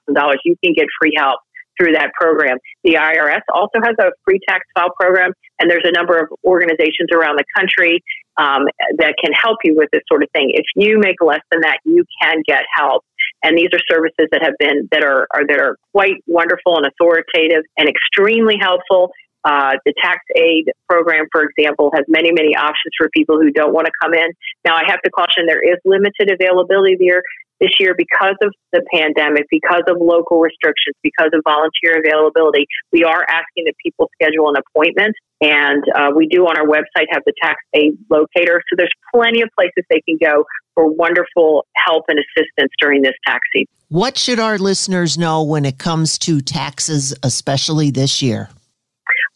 you 0.46 0.56
can 0.64 0.74
get 0.74 0.88
free 1.00 1.14
help 1.16 1.40
through 1.80 1.94
that 1.94 2.12
program. 2.20 2.58
The 2.84 2.96
IRS 2.96 3.46
also 3.54 3.80
has 3.84 3.96
a 4.00 4.12
free 4.26 4.40
tax 4.50 4.66
file 4.74 4.92
program, 5.00 5.32
and 5.60 5.70
there's 5.70 5.86
a 5.86 5.92
number 5.92 6.18
of 6.18 6.28
organizations 6.44 7.10
around 7.14 7.38
the 7.38 7.46
country 7.56 8.04
um, 8.38 8.66
that 8.98 9.14
can 9.24 9.32
help 9.34 9.58
you 9.64 9.76
with 9.76 9.90
this 9.92 10.02
sort 10.08 10.24
of 10.24 10.30
thing. 10.34 10.52
If 10.54 10.66
you 10.76 11.00
make 11.00 11.18
less 11.22 11.42
than 11.52 11.62
that, 11.62 11.80
you 11.86 12.04
can 12.22 12.42
get 12.48 12.64
help. 12.76 13.04
And 13.44 13.58
these 13.58 13.70
are 13.74 13.80
services 13.90 14.28
that 14.32 14.42
have 14.42 14.54
been 14.60 14.88
that 14.92 15.04
are, 15.04 15.28
are 15.34 15.46
that 15.48 15.60
are 15.60 15.78
quite 15.94 16.24
wonderful 16.26 16.78
and 16.78 16.86
authoritative 16.86 17.64
and 17.78 17.88
extremely 17.88 18.58
helpful. 18.60 19.12
Uh, 19.46 19.78
the 19.86 19.94
tax 20.04 20.20
aid 20.36 20.66
program, 20.90 21.26
for 21.32 21.44
example, 21.44 21.92
has 21.96 22.04
many, 22.10 22.32
many 22.32 22.56
options 22.56 22.92
for 22.98 23.08
people 23.14 23.40
who 23.40 23.52
don't 23.52 23.74
want 23.74 23.86
to 23.86 23.94
come 24.02 24.14
in. 24.14 24.28
Now, 24.66 24.76
I 24.76 24.84
have 24.88 25.02
to 25.04 25.12
caution 25.12 25.46
there 25.48 25.62
is 25.62 25.78
limited 25.86 26.30
availability 26.30 26.98
there 27.00 27.22
this 27.62 27.72
year 27.80 27.96
because 27.98 28.36
of 28.42 28.54
the 28.74 28.84
pandemic, 28.94 29.46
because 29.50 29.84
of 29.88 29.98
local 30.00 30.40
restrictions, 30.40 30.96
because 31.02 31.30
of 31.34 31.42
volunteer 31.48 32.02
availability. 32.04 32.66
We 32.92 33.04
are 33.04 33.24
asking 33.24 33.66
that 33.66 33.74
people 33.84 34.10
schedule 34.22 34.50
an 34.50 34.56
appointment, 34.58 35.16
and 35.42 35.84
uh, 35.96 36.10
we 36.16 36.28
do 36.28 36.46
on 36.46 36.58
our 36.58 36.66
website 36.66 37.06
have 37.12 37.24
the 37.26 37.34
tax 37.42 37.62
aid 37.74 37.98
locator. 38.10 38.62
So 38.70 38.76
there's 38.76 38.92
plenty 39.14 39.42
of 39.42 39.50
places 39.58 39.84
they 39.90 40.02
can 40.02 40.18
go 40.22 40.46
for 40.74 40.88
wonderful 40.88 41.66
help 41.76 42.06
and 42.08 42.20
assistance 42.20 42.72
during 42.80 43.02
this 43.02 43.14
tax 43.26 43.40
season. 43.54 43.68
What 43.90 44.18
should 44.18 44.40
our 44.40 44.58
listeners 44.58 45.18
know 45.18 45.44
when 45.44 45.66
it 45.66 45.78
comes 45.78 46.18
to 46.20 46.42
taxes, 46.42 47.16
especially 47.24 47.92
this 47.92 48.22
year? 48.22 48.50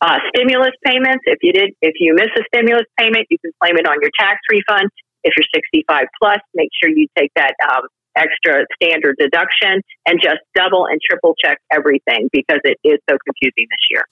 Uh, 0.02 0.18
stimulus 0.36 0.72
payments. 0.86 1.24
If 1.26 1.40
you 1.42 1.54
did, 1.54 1.72
if 1.82 1.94
you 2.00 2.16
miss 2.16 2.30
a 2.36 2.42
stimulus 2.54 2.86
payment, 2.98 3.28
you 3.30 3.38
can 3.40 3.52
claim 3.62 3.78
it 3.78 3.86
on 3.86 3.98
your 4.02 4.12
tax 4.20 4.40
refund. 4.50 4.90
If 5.24 5.34
you're 5.38 5.46
65 5.54 6.06
plus, 6.20 6.40
make 6.56 6.70
sure 6.82 6.90
you 6.90 7.08
take 7.16 7.32
that 7.36 7.54
um, 7.70 7.84
extra 8.18 8.66
standard 8.76 9.16
deduction 9.20 9.82
and 10.08 10.20
just 10.22 10.40
double 10.56 10.86
and 10.88 11.00
triple 11.08 11.36
check 11.44 11.60
everything 11.72 12.30
because 12.34 12.60
it 12.64 12.78
is 12.84 12.98
so 13.10 13.18
confusing 13.26 13.68
this 13.70 13.86
year. 13.92 14.04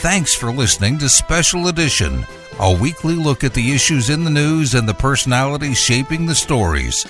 Thanks 0.00 0.34
for 0.34 0.52
listening 0.52 0.98
to 0.98 1.08
Special 1.08 1.68
Edition, 1.68 2.26
a 2.60 2.70
weekly 2.70 3.14
look 3.14 3.42
at 3.42 3.54
the 3.54 3.72
issues 3.72 4.10
in 4.10 4.24
the 4.24 4.30
news 4.30 4.74
and 4.74 4.86
the 4.86 4.94
personalities 4.94 5.78
shaping 5.78 6.26
the 6.26 6.34
stories. 6.34 7.06